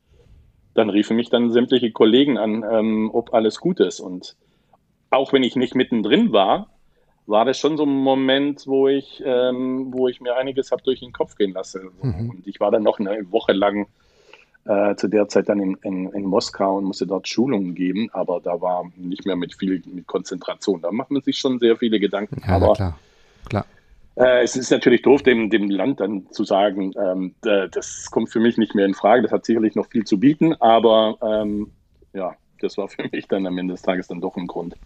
dann 0.74 0.90
riefen 0.90 1.16
mich 1.16 1.30
dann 1.30 1.50
sämtliche 1.50 1.92
Kollegen 1.92 2.36
an, 2.38 2.64
ähm, 2.68 3.10
ob 3.12 3.32
alles 3.32 3.60
gut 3.60 3.80
ist. 3.80 4.00
Und 4.00 4.36
auch 5.10 5.32
wenn 5.32 5.42
ich 5.42 5.56
nicht 5.56 5.74
mittendrin 5.74 6.32
war, 6.32 6.68
war 7.26 7.44
das 7.44 7.58
schon 7.58 7.76
so 7.76 7.84
ein 7.84 7.94
Moment, 7.94 8.66
wo 8.66 8.88
ich, 8.88 9.22
ähm, 9.24 9.92
wo 9.92 10.08
ich 10.08 10.20
mir 10.20 10.36
einiges 10.36 10.72
habe 10.72 10.82
durch 10.82 11.00
den 11.00 11.12
Kopf 11.12 11.36
gehen 11.36 11.52
lassen. 11.52 11.90
Mhm. 12.02 12.30
Und 12.30 12.46
ich 12.46 12.60
war 12.60 12.70
dann 12.70 12.82
noch 12.82 12.98
eine 12.98 13.30
Woche 13.30 13.52
lang 13.52 13.86
äh, 14.66 14.94
zu 14.96 15.08
der 15.08 15.28
Zeit 15.28 15.48
dann 15.48 15.60
in, 15.60 15.74
in, 15.82 16.10
in, 16.10 16.24
Moskau 16.24 16.78
und 16.78 16.84
musste 16.84 17.06
dort 17.06 17.28
Schulungen 17.28 17.74
geben, 17.74 18.08
aber 18.12 18.40
da 18.40 18.60
war 18.60 18.90
nicht 18.96 19.26
mehr 19.26 19.36
mit 19.36 19.54
viel 19.54 19.82
mit 19.86 20.06
Konzentration. 20.06 20.80
Da 20.80 20.90
macht 20.90 21.10
man 21.10 21.22
sich 21.22 21.38
schon 21.38 21.58
sehr 21.58 21.76
viele 21.76 22.00
Gedanken. 22.00 22.42
Ja, 22.46 22.56
aber 22.56 22.72
klar. 22.72 22.98
klar. 23.48 23.66
Äh, 24.16 24.44
es 24.44 24.54
ist 24.54 24.70
natürlich 24.70 25.02
doof, 25.02 25.22
dem, 25.22 25.50
dem 25.50 25.68
Land 25.68 26.00
dann 26.00 26.30
zu 26.30 26.44
sagen, 26.44 26.92
ähm, 27.00 27.34
das 27.42 28.10
kommt 28.10 28.30
für 28.30 28.40
mich 28.40 28.58
nicht 28.58 28.74
mehr 28.74 28.86
in 28.86 28.94
Frage. 28.94 29.22
Das 29.22 29.32
hat 29.32 29.44
sicherlich 29.44 29.74
noch 29.74 29.88
viel 29.88 30.04
zu 30.04 30.20
bieten, 30.20 30.54
aber 30.60 31.18
ähm, 31.20 31.72
ja, 32.12 32.34
das 32.60 32.78
war 32.78 32.88
für 32.88 33.08
mich 33.12 33.26
dann 33.26 33.46
am 33.46 33.58
Ende 33.58 33.74
des 33.74 33.82
Tages 33.82 34.06
dann 34.08 34.20
doch 34.20 34.36
ein 34.36 34.46
Grund. 34.46 34.76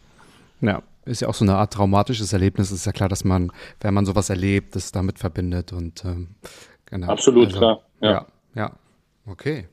Ja, 0.60 0.82
ist 1.04 1.20
ja 1.20 1.28
auch 1.28 1.34
so 1.34 1.44
eine 1.44 1.56
Art 1.56 1.72
traumatisches 1.72 2.32
Erlebnis. 2.32 2.72
Ist 2.72 2.86
ja 2.86 2.92
klar, 2.92 3.08
dass 3.08 3.24
man, 3.24 3.52
wenn 3.80 3.94
man 3.94 4.06
sowas 4.06 4.30
erlebt, 4.30 4.74
das 4.74 4.92
damit 4.92 5.18
verbindet 5.18 5.72
und 5.72 6.04
ähm, 6.04 6.28
genau. 6.86 7.08
Absolut, 7.08 7.48
also, 7.48 7.58
klar. 7.58 7.82
Ja. 8.00 8.10
ja, 8.10 8.26
ja. 8.54 8.72
Okay. 9.26 9.68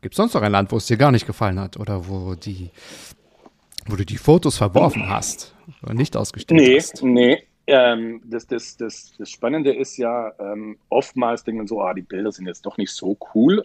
Gibt 0.00 0.14
es 0.14 0.16
sonst 0.16 0.34
noch 0.34 0.42
ein 0.42 0.52
Land, 0.52 0.72
wo 0.72 0.76
es 0.76 0.86
dir 0.86 0.96
gar 0.96 1.10
nicht 1.10 1.26
gefallen 1.26 1.60
hat 1.60 1.76
oder 1.76 2.08
wo 2.08 2.34
die, 2.34 2.70
wo 3.86 3.96
du 3.96 4.06
die 4.06 4.16
Fotos 4.16 4.56
verworfen 4.56 5.08
hast 5.08 5.54
nicht 5.92 6.16
ausgestellt 6.16 6.60
nee, 6.60 6.76
hast? 6.76 7.02
Nee. 7.02 7.42
Ähm, 7.66 8.22
das, 8.24 8.46
das, 8.46 8.76
das, 8.78 9.12
das 9.18 9.30
Spannende 9.30 9.74
ist 9.74 9.98
ja, 9.98 10.32
ähm, 10.40 10.78
oftmals 10.88 11.44
denkt 11.44 11.58
man 11.58 11.66
so, 11.66 11.82
ah, 11.82 11.92
die 11.92 12.02
Bilder 12.02 12.32
sind 12.32 12.46
jetzt 12.46 12.64
doch 12.64 12.78
nicht 12.78 12.92
so 12.92 13.16
cool. 13.34 13.64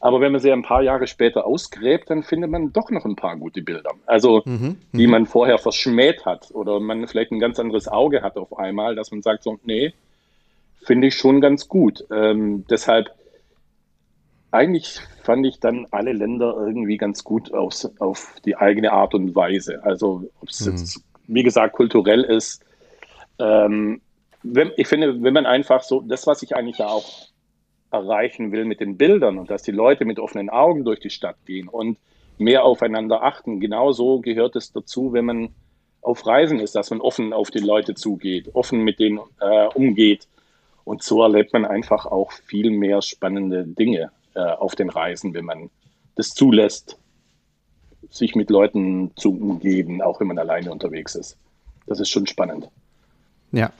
Aber 0.00 0.20
wenn 0.20 0.32
man 0.32 0.40
sie 0.40 0.50
ein 0.50 0.62
paar 0.62 0.82
Jahre 0.82 1.06
später 1.06 1.46
ausgräbt, 1.46 2.10
dann 2.10 2.24
findet 2.24 2.50
man 2.50 2.72
doch 2.72 2.90
noch 2.90 3.04
ein 3.04 3.14
paar 3.14 3.36
gute 3.36 3.62
Bilder. 3.62 3.90
Also, 4.06 4.42
Mhm. 4.46 4.78
die 4.92 5.06
man 5.06 5.26
vorher 5.26 5.58
verschmäht 5.58 6.24
hat 6.24 6.50
oder 6.52 6.80
man 6.80 7.06
vielleicht 7.06 7.30
ein 7.30 7.38
ganz 7.38 7.60
anderes 7.60 7.86
Auge 7.86 8.22
hat 8.22 8.36
auf 8.36 8.58
einmal, 8.58 8.96
dass 8.96 9.12
man 9.12 9.22
sagt 9.22 9.44
so, 9.44 9.60
nee, 9.62 9.92
finde 10.82 11.06
ich 11.06 11.14
schon 11.14 11.40
ganz 11.40 11.68
gut. 11.68 12.04
Ähm, 12.10 12.64
deshalb, 12.68 13.10
eigentlich 14.52 15.00
fand 15.22 15.46
ich 15.46 15.58
dann 15.58 15.86
alle 15.90 16.12
Länder 16.12 16.54
irgendwie 16.58 16.98
ganz 16.98 17.24
gut 17.24 17.52
aus, 17.52 17.90
auf 17.98 18.36
die 18.44 18.56
eigene 18.56 18.92
Art 18.92 19.14
und 19.14 19.34
Weise. 19.34 19.82
Also, 19.82 20.30
ob 20.40 20.48
es 20.48 20.60
Mhm. 20.60 20.72
jetzt, 20.72 21.02
wie 21.26 21.42
gesagt, 21.42 21.74
kulturell 21.74 22.22
ist. 22.22 22.62
Ähm, 23.38 24.00
wenn, 24.42 24.70
ich 24.76 24.86
finde, 24.88 25.22
wenn 25.22 25.34
man 25.34 25.46
einfach 25.46 25.82
so, 25.82 26.02
das, 26.02 26.26
was 26.26 26.42
ich 26.42 26.54
eigentlich 26.54 26.78
ja 26.78 26.88
auch 26.88 27.28
erreichen 27.90 28.52
will 28.52 28.64
mit 28.64 28.80
den 28.80 28.96
Bildern 28.96 29.38
und 29.38 29.50
dass 29.50 29.62
die 29.62 29.70
Leute 29.70 30.04
mit 30.04 30.18
offenen 30.18 30.50
Augen 30.50 30.84
durch 30.84 31.00
die 31.00 31.10
Stadt 31.10 31.36
gehen 31.46 31.68
und 31.68 31.98
mehr 32.38 32.64
aufeinander 32.64 33.22
achten. 33.22 33.60
Genauso 33.60 34.20
gehört 34.20 34.56
es 34.56 34.72
dazu, 34.72 35.12
wenn 35.12 35.26
man 35.26 35.54
auf 36.00 36.26
Reisen 36.26 36.58
ist, 36.58 36.74
dass 36.74 36.90
man 36.90 37.00
offen 37.00 37.32
auf 37.32 37.50
die 37.50 37.60
Leute 37.60 37.94
zugeht, 37.94 38.50
offen 38.54 38.82
mit 38.82 38.98
denen 38.98 39.20
äh, 39.40 39.66
umgeht. 39.74 40.26
Und 40.84 41.02
so 41.02 41.22
erlebt 41.22 41.52
man 41.52 41.64
einfach 41.64 42.06
auch 42.06 42.32
viel 42.32 42.70
mehr 42.70 43.02
spannende 43.02 43.64
Dinge 43.64 44.10
äh, 44.34 44.40
auf 44.40 44.74
den 44.74 44.90
Reisen, 44.90 45.34
wenn 45.34 45.44
man 45.44 45.70
das 46.14 46.30
zulässt, 46.30 46.98
sich 48.10 48.34
mit 48.34 48.50
Leuten 48.50 49.12
zu 49.16 49.30
umgeben, 49.30 50.02
auch 50.02 50.20
wenn 50.20 50.26
man 50.26 50.38
alleine 50.38 50.70
unterwegs 50.70 51.14
ist. 51.14 51.36
Das 51.86 52.00
ist 52.00 52.10
schon 52.10 52.26
spannend. 52.26 52.68
Ja. 53.52 53.72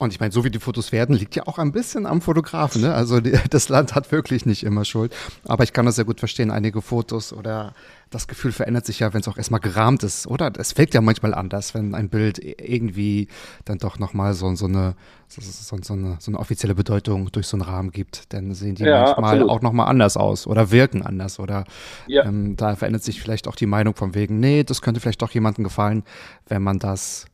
Und 0.00 0.14
ich 0.14 0.18
meine, 0.18 0.32
so 0.32 0.44
wie 0.44 0.50
die 0.50 0.58
Fotos 0.58 0.92
werden, 0.92 1.14
liegt 1.14 1.36
ja 1.36 1.46
auch 1.46 1.58
ein 1.58 1.72
bisschen 1.72 2.06
am 2.06 2.22
Fotografen. 2.22 2.80
Ne? 2.80 2.94
Also 2.94 3.20
die, 3.20 3.32
das 3.50 3.68
Land 3.68 3.94
hat 3.94 4.10
wirklich 4.12 4.46
nicht 4.46 4.62
immer 4.64 4.86
Schuld. 4.86 5.14
Aber 5.44 5.62
ich 5.62 5.74
kann 5.74 5.84
das 5.84 5.96
sehr 5.96 6.06
gut 6.06 6.20
verstehen. 6.20 6.50
Einige 6.50 6.80
Fotos 6.80 7.34
oder 7.34 7.74
das 8.08 8.26
Gefühl 8.26 8.50
verändert 8.52 8.86
sich 8.86 9.00
ja, 9.00 9.12
wenn 9.12 9.20
es 9.20 9.28
auch 9.28 9.36
erstmal 9.36 9.60
gerahmt 9.60 10.02
ist. 10.02 10.26
Oder 10.26 10.50
es 10.56 10.72
fällt 10.72 10.94
ja 10.94 11.02
manchmal 11.02 11.34
anders, 11.34 11.74
wenn 11.74 11.94
ein 11.94 12.08
Bild 12.08 12.38
irgendwie 12.42 13.28
dann 13.66 13.76
doch 13.76 13.98
nochmal 13.98 14.32
so, 14.32 14.52
so, 14.54 14.64
eine, 14.64 14.94
so, 15.28 15.42
so, 15.42 15.76
so, 15.82 15.92
eine, 15.92 16.16
so 16.18 16.30
eine 16.30 16.38
offizielle 16.38 16.74
Bedeutung 16.74 17.30
durch 17.30 17.46
so 17.46 17.58
einen 17.58 17.62
Rahmen 17.62 17.90
gibt. 17.90 18.32
Dann 18.32 18.54
sehen 18.54 18.76
die 18.76 18.84
Ja, 18.84 19.02
manchmal 19.04 19.34
absolut. 19.34 19.50
auch 19.50 19.60
nochmal 19.60 19.88
anders 19.88 20.16
aus 20.16 20.46
oder 20.46 20.70
wirken 20.70 21.02
anders. 21.02 21.38
Oder 21.38 21.64
Ja. 22.06 22.24
ähm, 22.24 22.56
da 22.56 22.74
verändert 22.74 23.04
sich 23.04 23.20
vielleicht 23.20 23.46
auch 23.46 23.54
die 23.54 23.66
Meinung 23.66 23.94
von 23.94 24.14
wegen, 24.14 24.40
nee, 24.40 24.64
das 24.64 24.80
könnte 24.80 24.98
vielleicht 24.98 25.20
doch 25.20 25.30
jemandem 25.30 25.62
gefallen, 25.64 26.04
wenn 26.48 26.62
man 26.62 26.78
das 26.78 27.26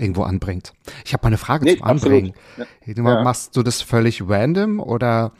irgendwo 0.00 0.22
anbringt. 0.22 0.72
Ich 1.04 1.12
habe 1.12 1.22
mal 1.22 1.28
eine 1.28 1.38
Frage 1.38 1.64
Nee, 1.64 1.76
zum 1.76 1.86
Anbringen. 1.86 2.32
Ja. 2.56 2.94
Ja. 2.94 3.22
Machst 3.22 3.56
du 3.56 3.62
das 3.62 3.82
völlig 3.82 4.22
random 4.28 4.80
oder 4.80 5.32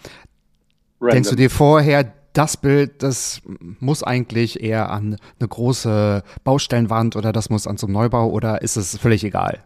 Random. 1.00 1.10
denkst 1.14 1.30
du 1.30 1.36
dir 1.36 1.50
vorher, 1.50 2.12
das 2.32 2.56
Bild, 2.56 3.02
das 3.02 3.42
muss 3.80 4.02
eigentlich 4.04 4.62
eher 4.62 4.90
an 4.90 5.16
eine 5.40 5.48
große 5.48 6.22
Baustellenwand 6.44 7.16
oder 7.16 7.32
das 7.32 7.50
muss 7.50 7.66
an 7.66 7.76
so 7.76 7.86
einem 7.86 7.94
Neubau 7.94 8.30
oder 8.30 8.62
ist 8.62 8.76
es 8.76 8.96
völlig 8.98 9.24
egal? 9.24 9.64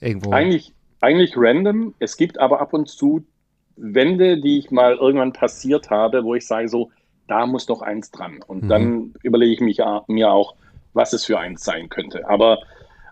Irgendwo. 0.00 0.30
Eigentlich, 0.30 0.72
eigentlich 1.00 1.32
random. 1.36 1.94
Es 1.98 2.16
gibt 2.16 2.38
aber 2.38 2.60
ab 2.60 2.72
und 2.74 2.88
zu 2.88 3.24
Wände, 3.76 4.40
die 4.40 4.58
ich 4.58 4.70
mal 4.70 4.94
irgendwann 4.96 5.32
passiert 5.32 5.90
habe, 5.90 6.22
wo 6.24 6.34
ich 6.34 6.46
sage 6.46 6.68
so, 6.68 6.90
da 7.28 7.44
muss 7.46 7.66
doch 7.66 7.82
eins 7.82 8.10
dran. 8.12 8.38
Und 8.46 8.64
Mhm. 8.64 8.68
dann 8.68 9.14
überlege 9.22 9.52
ich 9.52 9.60
mich, 9.60 9.78
ja- 9.78 10.04
mir 10.06 10.30
auch, 10.30 10.54
was 10.92 11.12
es 11.12 11.24
für 11.24 11.38
eins 11.40 11.64
sein 11.64 11.88
könnte. 11.88 12.28
Aber 12.28 12.58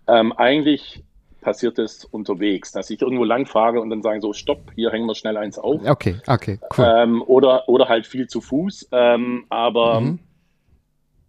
ähm, 0.07 0.33
eigentlich 0.35 1.03
passiert 1.45 1.79
es 1.79 2.05
unterwegs, 2.07 2.73
dass 2.73 2.91
ich 2.91 3.01
irgendwo 3.01 3.23
lang 3.25 3.47
fahre 3.47 3.81
und 3.81 3.91
dann 3.91 4.03
sage 4.03 4.21
so, 4.21 4.33
stopp, 4.33 4.73
hier 4.75 4.91
hängen 4.91 5.07
wir 5.07 5.15
schnell 5.15 5.37
eins 5.37 5.59
auf. 5.59 5.87
Okay, 5.87 6.17
okay, 6.27 6.59
cool. 6.77 6.85
Ähm, 6.89 7.23
oder, 7.23 7.69
oder 7.69 7.89
halt 7.89 8.07
viel 8.07 8.27
zu 8.27 8.41
Fuß. 8.41 8.89
Ähm, 8.91 9.45
aber 9.51 10.01
Mhm. 10.01 10.19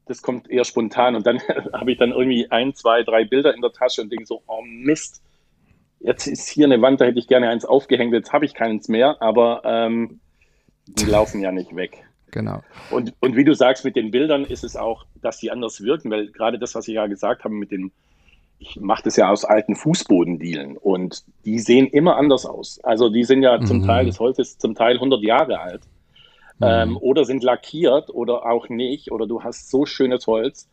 das 0.06 0.22
kommt 0.22 0.50
eher 0.50 0.64
spontan. 0.64 1.16
Und 1.16 1.28
dann 1.28 1.40
habe 1.74 1.92
ich 1.92 1.98
dann 1.98 2.12
irgendwie 2.12 2.50
ein, 2.50 2.74
zwei, 2.74 3.04
drei 3.04 3.26
Bilder 3.26 3.54
in 3.54 3.62
der 3.62 3.74
Tasche 3.74 4.02
und 4.02 4.12
denke 4.12 4.26
so, 4.26 4.42
oh 4.48 4.62
Mist, 4.64 5.22
jetzt 6.00 6.28
ist 6.28 6.48
hier 6.50 6.66
eine 6.66 6.82
Wand, 6.82 7.02
da 7.02 7.06
hätte 7.06 7.20
ich 7.20 7.28
gerne 7.28 7.50
eins 7.50 7.66
aufgehängt, 7.66 8.14
jetzt 8.14 8.32
habe 8.32 8.46
ich 8.46 8.54
keins 8.54 8.88
mehr, 8.88 9.22
aber 9.22 9.62
ähm, 9.66 10.20
die 10.88 11.06
laufen 11.12 11.42
ja 11.42 11.52
nicht 11.52 11.76
weg. 11.76 12.06
Genau. 12.32 12.64
Und, 12.92 13.14
und 13.20 13.36
wie 13.36 13.44
du 13.44 13.54
sagst, 13.56 13.86
mit 13.86 13.96
den 13.96 14.12
Bildern 14.12 14.46
ist 14.46 14.64
es 14.64 14.76
auch, 14.76 15.06
dass 15.22 15.40
die 15.40 15.52
anders 15.52 15.82
wirken, 15.82 16.12
weil 16.12 16.28
gerade 16.32 16.60
das, 16.60 16.76
was 16.76 16.88
ich 16.88 16.96
ja 16.96 17.08
gesagt 17.08 17.44
habe, 17.44 17.54
mit 17.54 17.72
dem, 17.72 17.92
ich 18.68 18.80
mache 18.82 19.04
das 19.04 19.16
ja 19.16 19.30
aus 19.30 19.46
alten 19.46 19.76
Fußbodendielen 19.76 20.78
und 20.78 21.24
die 21.46 21.60
sehen 21.60 21.88
immer 21.88 22.18
anders 22.18 22.46
aus. 22.46 22.80
Also 22.84 23.10
die 23.10 23.24
sind 23.24 23.44
ja 23.44 23.62
zum 23.62 23.80
Mhm. 23.80 23.86
Teil, 23.86 24.06
das 24.08 24.20
Holz 24.20 24.40
ist 24.40 24.62
zum 24.62 24.76
Teil 24.76 24.96
100 24.96 25.22
Jahre 25.22 25.60
alt 25.60 25.82
ähm, 26.62 26.98
oder 26.98 27.26
sind 27.26 27.44
lackiert 27.44 28.10
oder 28.10 28.46
auch 28.46 28.70
nicht 28.70 29.12
oder 29.12 29.28
du 29.28 29.44
hast 29.44 29.70
so 29.70 29.86
schönes 29.86 30.26
Holz. 30.28 30.68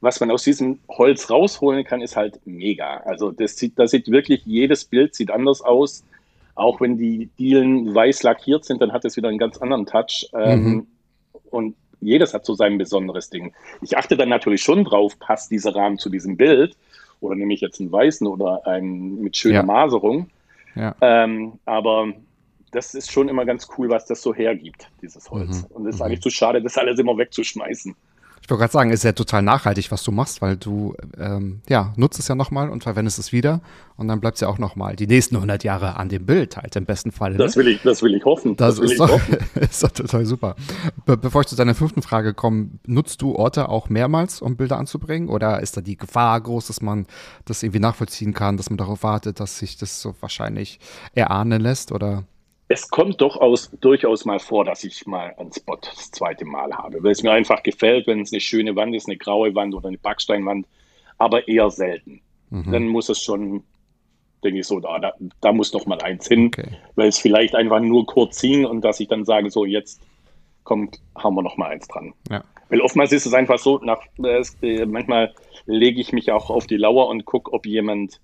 Was 0.00 0.20
man 0.20 0.30
aus 0.30 0.42
diesem 0.44 0.80
Holz 0.88 1.30
rausholen 1.30 1.84
kann, 1.84 2.00
ist 2.02 2.16
halt 2.16 2.40
mega. 2.44 2.98
Also 2.98 3.30
das 3.30 3.56
sieht, 3.56 3.78
da 3.78 3.86
sieht 3.86 4.10
wirklich 4.10 4.44
jedes 4.44 4.84
Bild 4.84 5.14
sieht 5.14 5.30
anders 5.30 5.60
aus. 5.62 6.04
Auch 6.56 6.80
wenn 6.80 6.98
die 6.98 7.30
Dielen 7.38 7.94
weiß 7.94 8.22
lackiert 8.22 8.64
sind, 8.64 8.80
dann 8.80 8.92
hat 8.92 9.04
es 9.04 9.16
wieder 9.16 9.28
einen 9.28 9.38
ganz 9.38 9.58
anderen 9.58 9.86
Touch. 9.86 10.28
Ähm, 10.34 10.64
Mhm. 10.64 10.86
Und 11.50 11.76
jedes 12.00 12.34
hat 12.34 12.44
so 12.44 12.54
sein 12.54 12.76
besonderes 12.78 13.30
Ding. 13.30 13.52
Ich 13.80 13.96
achte 13.96 14.16
dann 14.16 14.28
natürlich 14.28 14.62
schon 14.62 14.84
drauf, 14.84 15.18
passt 15.18 15.50
dieser 15.50 15.74
Rahmen 15.74 15.98
zu 15.98 16.10
diesem 16.10 16.36
Bild 16.36 16.76
oder 17.20 17.34
nehme 17.34 17.54
ich 17.54 17.60
jetzt 17.60 17.80
einen 17.80 17.92
weißen 17.92 18.26
oder 18.26 18.66
einen 18.66 19.22
mit 19.22 19.36
schöner 19.36 19.56
Ja. 19.56 19.62
Maserung. 19.62 20.28
Ja. 20.74 20.94
Ähm, 21.00 21.54
aber 21.64 22.12
das 22.72 22.94
ist 22.94 23.10
schon 23.10 23.28
immer 23.28 23.44
ganz 23.44 23.68
cool, 23.78 23.88
was 23.88 24.06
das 24.06 24.20
so 24.20 24.34
hergibt, 24.34 24.90
dieses 25.00 25.30
Holz. 25.30 25.62
Mhm. 25.62 25.76
Und 25.76 25.86
es 25.86 25.96
ist 25.96 26.02
eigentlich 26.02 26.20
zu 26.20 26.30
schade, 26.30 26.60
das 26.60 26.76
alles 26.76 26.98
immer 26.98 27.16
wegzuschmeißen. 27.16 27.94
Ich 28.44 28.50
wollte 28.50 28.60
gerade 28.60 28.72
sagen, 28.74 28.90
ist 28.90 29.04
ja 29.04 29.12
total 29.12 29.40
nachhaltig, 29.40 29.90
was 29.90 30.02
du 30.02 30.12
machst, 30.12 30.42
weil 30.42 30.58
du 30.58 30.94
ähm, 31.16 31.62
ja 31.66 31.94
nutzt 31.96 32.18
es 32.18 32.28
ja 32.28 32.34
nochmal 32.34 32.68
und 32.68 32.82
verwendest 32.82 33.18
es 33.18 33.32
wieder 33.32 33.62
und 33.96 34.06
dann 34.06 34.20
bleibt 34.20 34.34
es 34.34 34.42
ja 34.42 34.48
auch 34.48 34.58
nochmal 34.58 34.96
die 34.96 35.06
nächsten 35.06 35.36
100 35.36 35.64
Jahre 35.64 35.96
an 35.96 36.10
dem 36.10 36.26
Bild 36.26 36.58
halt 36.58 36.76
im 36.76 36.84
besten 36.84 37.10
Fall. 37.10 37.38
Das 37.38 37.56
will 37.56 37.68
ich, 37.68 37.80
das 37.80 38.02
will 38.02 38.14
ich 38.14 38.26
hoffen. 38.26 38.54
Das, 38.56 38.76
will 38.76 38.90
ist, 38.90 39.00
doch, 39.00 39.08
hoffen. 39.08 39.38
ist 39.62 39.82
doch 39.82 39.92
total 39.92 40.26
super. 40.26 40.56
Be 41.06 41.16
bevor 41.16 41.40
ich 41.40 41.46
zu 41.46 41.56
deiner 41.56 41.74
fünften 41.74 42.02
Frage 42.02 42.34
komme, 42.34 42.68
nutzt 42.86 43.22
du 43.22 43.34
Orte 43.34 43.70
auch 43.70 43.88
mehrmals, 43.88 44.42
um 44.42 44.58
Bilder 44.58 44.76
anzubringen? 44.76 45.30
Oder 45.30 45.60
ist 45.60 45.78
da 45.78 45.80
die 45.80 45.96
Gefahr 45.96 46.38
groß, 46.38 46.66
dass 46.66 46.82
man 46.82 47.06
das 47.46 47.62
irgendwie 47.62 47.80
nachvollziehen 47.80 48.34
kann, 48.34 48.58
dass 48.58 48.68
man 48.68 48.76
darauf 48.76 49.02
wartet, 49.02 49.40
dass 49.40 49.58
sich 49.58 49.78
das 49.78 50.02
so 50.02 50.14
wahrscheinlich 50.20 50.80
erahnen 51.14 51.62
lässt? 51.62 51.92
Oder 51.92 52.24
Es 52.68 52.88
kommt 52.88 53.20
doch 53.20 53.36
aus, 53.36 53.70
durchaus 53.80 54.24
mal 54.24 54.38
vor, 54.38 54.64
dass 54.64 54.84
ich 54.84 55.06
mal 55.06 55.34
einen 55.36 55.52
Spot 55.52 55.76
das 55.76 56.10
zweite 56.10 56.44
Mal 56.44 56.72
habe, 56.72 57.02
weil 57.02 57.12
es 57.12 57.22
mir 57.22 57.32
einfach 57.32 57.62
gefällt, 57.62 58.06
wenn 58.06 58.20
es 58.20 58.32
eine 58.32 58.40
schöne 58.40 58.74
Wand 58.74 58.94
ist, 58.94 59.06
eine 59.06 59.18
graue 59.18 59.54
Wand 59.54 59.74
oder 59.74 59.88
eine 59.88 59.98
Backsteinwand, 59.98 60.66
aber 61.18 61.46
eher 61.46 61.70
selten. 61.70 62.22
Mhm. 62.50 62.72
Dann 62.72 62.88
muss 62.88 63.10
es 63.10 63.22
schon, 63.22 63.64
denke 64.42 64.60
ich 64.60 64.66
so, 64.66 64.80
da, 64.80 64.98
da, 64.98 65.12
da 65.40 65.52
muss 65.52 65.72
noch 65.74 65.86
mal 65.86 66.00
eins 66.00 66.26
hin, 66.26 66.46
Okay. 66.46 66.68
weil 66.94 67.08
es 67.08 67.18
vielleicht 67.18 67.54
einfach 67.54 67.80
nur 67.80 68.06
kurz 68.06 68.40
hing 68.40 68.64
und 68.64 68.80
dass 68.82 68.98
ich 68.98 69.08
dann 69.08 69.24
sage, 69.24 69.50
so 69.50 69.66
jetzt 69.66 70.00
kommt, 70.62 70.98
haben 71.16 71.34
wir 71.36 71.42
noch 71.42 71.58
mal 71.58 71.68
eins 71.70 71.86
dran. 71.86 72.14
Ja. 72.30 72.42
Weil 72.70 72.80
oftmals 72.80 73.12
ist 73.12 73.26
es 73.26 73.34
einfach 73.34 73.58
so, 73.58 73.78
nach, 73.78 74.00
es, 74.22 74.56
äh, 74.62 74.86
manchmal 74.86 75.34
lege 75.66 76.00
ich 76.00 76.12
mich 76.12 76.32
auch 76.32 76.48
auf 76.48 76.66
die 76.66 76.78
Lauer 76.78 77.08
und 77.08 77.26
gucke, 77.26 77.52
ob 77.52 77.66
jemand, 77.66 78.20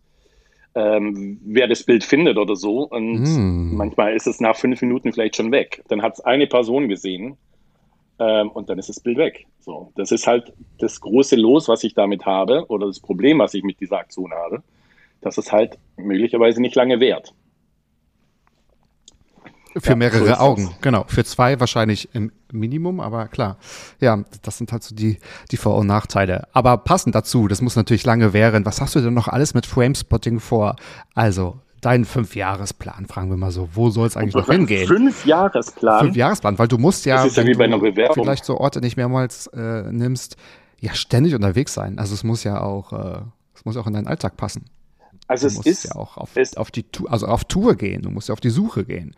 ähm, 0.75 1.41
wer 1.45 1.67
das 1.67 1.85
Bild 1.85 2.05
findet 2.05 2.39
oder 2.39 2.57
so. 2.57 2.83
Und 2.89 3.23
Mm. 3.23 3.77
manchmal 3.77 4.15
ist 4.15 4.27
es 4.27 4.41
nach 4.41 4.57
fünf 4.57 4.81
Minuten 4.83 5.13
vielleicht 5.13 5.37
schon 5.37 5.53
weg. 5.53 5.83
Dann 5.89 6.03
hat 6.03 6.15
es 6.15 6.21
eine 6.21 6.47
Person 6.47 6.89
gesehen 6.89 7.37
ähm, 8.19 8.51
und 8.51 8.69
dann 8.69 8.79
ist 8.79 8.89
das 8.89 9.01
Bild 9.01 9.19
weg. 9.19 9.47
So, 9.61 9.93
das 9.97 10.13
ist 10.13 10.27
halt 10.27 10.53
das 10.79 11.01
große 11.01 11.37
Los, 11.37 11.69
was 11.69 11.85
ich 11.85 11.95
damit 11.95 12.27
habe 12.27 12.67
oder 12.69 12.87
das 12.87 13.01
Problem, 13.01 13.39
was 13.39 13.55
ich 13.55 13.63
mit 13.63 13.81
dieser 13.81 13.99
Aktion 13.99 14.33
habe, 14.33 14.63
dass 15.21 15.39
es 15.39 15.53
halt 15.53 15.79
möglicherweise 15.97 16.61
nicht 16.61 16.77
lange 16.77 17.01
währt. 17.01 17.35
Für 19.77 19.87
Ja, 19.91 19.93
so 19.93 19.97
mehrere 19.97 20.25
das. 20.27 20.39
Augen, 20.41 20.71
genau. 20.81 21.05
Für 21.07 21.25
zwei 21.25 21.61
wahrscheinlich 21.61 22.09
im 22.15 22.33
Minimum, 22.53 22.99
aber 23.01 23.29
klar. 23.29 23.57
Ja, 24.01 24.25
das 24.43 24.59
sind 24.59 24.73
halt 24.73 24.83
so 24.83 24.95
die, 24.95 25.19
die 25.53 25.57
Vor- 25.57 25.77
und 25.77 25.87
Nachteile. 25.87 26.49
Aber 26.53 26.77
passend 26.79 27.15
dazu, 27.15 27.47
das 27.47 27.61
muss 27.63 27.77
natürlich 27.77 28.05
lange 28.05 28.33
währen. 28.33 28.67
Was 28.67 28.81
hast 28.81 28.95
du 28.97 29.01
denn 29.01 29.15
noch 29.15 29.29
alles 29.29 29.55
mit 29.55 29.67
Framespotting 29.67 30.41
vor? 30.41 30.75
Also, 31.15 31.61
dein 31.83 32.05
Fünfjahresplan, 32.05 33.07
fragen 33.07 33.31
wir 33.31 33.37
mal 33.37 33.53
so. 33.53 33.69
Wo 33.73 33.91
soll 33.91 34.07
es 34.09 34.17
eigentlich 34.17 34.35
noch 34.35 34.49
hingehen? 34.51 34.89
Fünf 34.89 35.25
Jahresplan. 35.25 36.01
Fünfjahresplan, 36.07 36.59
weil 36.59 36.69
du 36.69 36.77
musst 36.79 37.07
ja, 37.07 37.17
Das 37.19 37.27
ist 37.27 37.37
ja 37.37 37.45
wenn 37.45 37.51
wie 37.53 37.55
bei 37.59 37.67
du 37.69 37.75
einer 37.75 37.79
Bewerbung. 37.83 38.25
vielleicht 38.25 38.45
so 38.45 38.59
Orte 38.59 38.81
nicht 38.81 38.97
mehrmals 38.97 39.47
äh, 39.49 39.91
nimmst, 39.93 40.37
ja 40.81 40.95
ständig 40.95 41.35
unterwegs 41.35 41.73
sein. 41.75 41.99
Also 41.99 42.15
es 42.15 42.25
muss 42.25 42.43
ja 42.43 42.61
auch, 42.61 42.93
äh, 42.93 43.21
es 43.55 43.65
muss 43.65 43.77
auch 43.77 43.87
in 43.87 43.93
deinen 43.93 44.09
Alltag 44.09 44.37
passen. 44.37 44.65
also 45.29 45.47
Du 45.47 45.53
es 45.53 45.55
musst 45.57 45.67
ist, 45.69 45.85
ja 45.85 45.95
auch 45.97 46.17
auf, 46.17 46.31
auf 46.57 46.71
die 46.71 46.83
Tour, 46.83 47.11
also 47.13 47.27
auf 47.27 47.45
Tour 47.45 47.77
gehen. 47.77 48.03
Du 48.03 48.11
musst 48.11 48.29
ja 48.29 48.33
auf 48.33 48.41
die 48.41 48.51
Suche 48.51 48.85
gehen, 48.85 49.15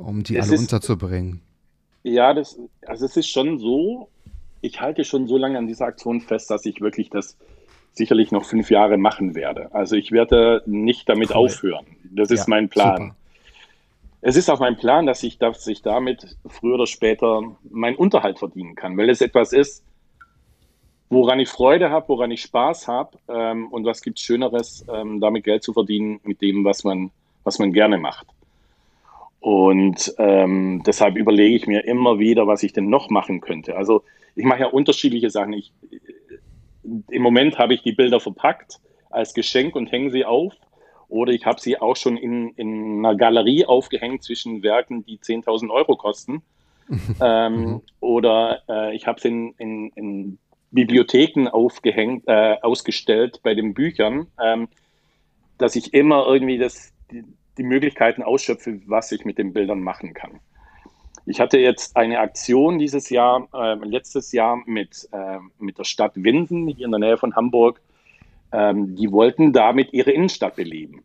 um 0.00 0.22
die 0.22 0.36
Es 0.36 0.46
alle 0.46 0.54
ist- 0.56 0.60
unterzubringen. 0.62 1.40
Ja, 2.02 2.32
das, 2.32 2.58
also 2.86 3.04
es 3.04 3.16
ist 3.16 3.28
schon 3.28 3.58
so, 3.58 4.08
ich 4.62 4.80
halte 4.80 5.04
schon 5.04 5.26
so 5.26 5.36
lange 5.36 5.58
an 5.58 5.66
dieser 5.66 5.84
Aktion 5.86 6.20
fest, 6.22 6.50
dass 6.50 6.64
ich 6.64 6.80
wirklich 6.80 7.10
das 7.10 7.36
sicherlich 7.92 8.32
noch 8.32 8.44
fünf 8.44 8.70
Jahre 8.70 8.96
machen 8.96 9.34
werde. 9.34 9.74
Also 9.74 9.96
ich 9.96 10.10
werde 10.12 10.62
nicht 10.66 11.08
damit 11.08 11.30
Cool. 11.30 11.36
aufhören. 11.36 11.84
Das 12.10 12.30
ist 12.30 12.40
Ja, 12.40 12.44
mein 12.48 12.68
Plan. 12.68 12.96
super. 12.96 13.16
es 14.22 14.36
ist 14.36 14.48
auch 14.50 14.60
mein 14.60 14.76
Plan, 14.76 15.06
dass 15.06 15.22
ich, 15.22 15.38
dass 15.38 15.66
ich 15.66 15.82
damit 15.82 16.36
früher 16.46 16.74
oder 16.74 16.86
später 16.86 17.42
meinen 17.70 17.96
Unterhalt 17.96 18.38
verdienen 18.38 18.74
kann, 18.76 18.96
weil 18.96 19.08
es 19.10 19.20
etwas 19.20 19.52
ist, 19.52 19.82
woran 21.08 21.40
ich 21.40 21.48
Freude 21.48 21.90
habe, 21.90 22.08
woran 22.08 22.30
ich 22.30 22.42
Spaß 22.42 22.86
habe 22.88 23.18
ähm, 23.28 23.68
und 23.68 23.84
was 23.84 24.00
gibt 24.02 24.20
Schöneres, 24.20 24.84
ähm, 24.92 25.20
damit 25.20 25.44
Geld 25.44 25.62
zu 25.62 25.72
verdienen 25.72 26.20
mit 26.24 26.40
dem, 26.40 26.64
was 26.64 26.84
man, 26.84 27.10
was 27.44 27.58
man 27.58 27.72
gerne 27.72 27.98
macht. 27.98 28.26
Und 29.40 30.14
ähm, 30.18 30.82
deshalb 30.84 31.16
überlege 31.16 31.56
ich 31.56 31.66
mir 31.66 31.84
immer 31.86 32.18
wieder, 32.18 32.46
was 32.46 32.62
ich 32.62 32.72
denn 32.72 32.90
noch 32.90 33.08
machen 33.08 33.40
könnte. 33.40 33.76
Also 33.76 34.04
ich 34.36 34.44
mache 34.44 34.60
ja 34.60 34.66
unterschiedliche 34.66 35.30
Sachen. 35.30 35.54
Ich, 35.54 35.72
Im 37.08 37.22
Moment 37.22 37.58
habe 37.58 37.74
ich 37.74 37.82
die 37.82 37.92
Bilder 37.92 38.20
verpackt 38.20 38.80
als 39.08 39.32
Geschenk 39.34 39.74
und 39.74 39.90
hänge 39.90 40.10
sie 40.10 40.24
auf. 40.24 40.52
Oder 41.08 41.32
ich 41.32 41.44
habe 41.44 41.60
sie 41.60 41.78
auch 41.78 41.96
schon 41.96 42.16
in, 42.16 42.50
in 42.50 42.98
einer 42.98 43.16
Galerie 43.16 43.64
aufgehängt 43.64 44.22
zwischen 44.22 44.62
Werken, 44.62 45.04
die 45.04 45.18
10.000 45.18 45.70
Euro 45.70 45.96
kosten. 45.96 46.42
ähm, 47.20 47.60
mhm. 47.60 47.80
oder 48.00 48.62
äh, 48.68 48.96
ich 48.96 49.06
habe 49.06 49.20
sie 49.20 49.28
in, 49.28 49.54
in, 49.58 49.92
in, 49.94 50.38
Bibliotheken 50.72 51.48
aufgehängt, 51.48 52.28
äh, 52.28 52.56
ausgestellt 52.62 53.40
bei 53.42 53.54
den 53.54 53.74
Büchern, 53.74 54.28
ähm, 54.40 54.68
dass 55.58 55.74
ich 55.74 55.92
immer 55.94 56.26
irgendwie 56.28 56.58
das, 56.58 56.92
die, 57.60 57.64
Möglichkeiten 57.64 58.22
ausschöpfe, 58.22 58.80
was 58.86 59.12
ich 59.12 59.24
mit 59.24 59.38
den 59.38 59.52
Bildern 59.52 59.82
machen 59.82 60.14
kann. 60.14 60.40
Ich 61.26 61.40
hatte 61.40 61.58
jetzt 61.58 61.96
eine 61.96 62.18
Aktion 62.20 62.78
dieses 62.78 63.10
Jahr, 63.10 63.48
äh, 63.52 63.74
letztes 63.84 64.32
Jahr 64.32 64.62
mit, 64.66 65.08
äh, 65.12 65.38
mit 65.58 65.78
der 65.78 65.84
Stadt 65.84 66.12
Winden 66.14 66.66
hier 66.68 66.86
in 66.86 66.90
der 66.90 67.00
Nähe 67.00 67.18
von 67.18 67.36
Hamburg. 67.36 67.80
Ähm, 68.52 68.96
die 68.96 69.12
wollten 69.12 69.52
damit 69.52 69.92
ihre 69.92 70.10
Innenstadt 70.10 70.56
beleben. 70.56 71.04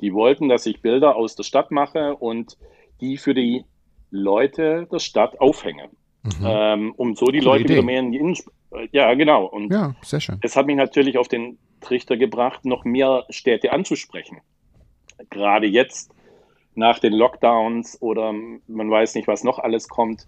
Die 0.00 0.14
wollten, 0.14 0.48
dass 0.48 0.64
ich 0.66 0.80
Bilder 0.80 1.16
aus 1.16 1.34
der 1.34 1.42
Stadt 1.42 1.70
mache 1.70 2.14
und 2.16 2.56
die 3.00 3.16
für 3.16 3.34
die 3.34 3.64
Leute 4.10 4.86
der 4.90 5.00
Stadt 5.00 5.40
aufhänge. 5.40 5.88
Mhm. 6.22 6.46
Ähm, 6.46 6.94
um 6.96 7.14
so 7.14 7.26
die 7.26 7.38
Coole 7.38 7.50
Leute 7.50 7.64
Idee. 7.64 7.72
wieder 7.74 7.82
mehr 7.82 8.00
in 8.00 8.12
die 8.12 8.18
Innenstadt. 8.18 8.54
Äh, 8.70 8.88
ja, 8.92 9.12
genau. 9.14 9.46
Und 9.46 9.72
ja, 9.72 9.94
sehr 10.02 10.20
schön. 10.20 10.38
Es 10.42 10.56
hat 10.56 10.66
mich 10.66 10.76
natürlich 10.76 11.18
auf 11.18 11.28
den 11.28 11.58
Trichter 11.80 12.16
gebracht, 12.16 12.64
noch 12.64 12.84
mehr 12.84 13.24
Städte 13.30 13.72
anzusprechen 13.72 14.38
gerade 15.30 15.66
jetzt 15.66 16.12
nach 16.74 16.98
den 16.98 17.12
Lockdowns 17.12 18.00
oder 18.00 18.32
man 18.32 18.90
weiß 18.90 19.14
nicht, 19.14 19.28
was 19.28 19.44
noch 19.44 19.58
alles 19.58 19.88
kommt, 19.88 20.26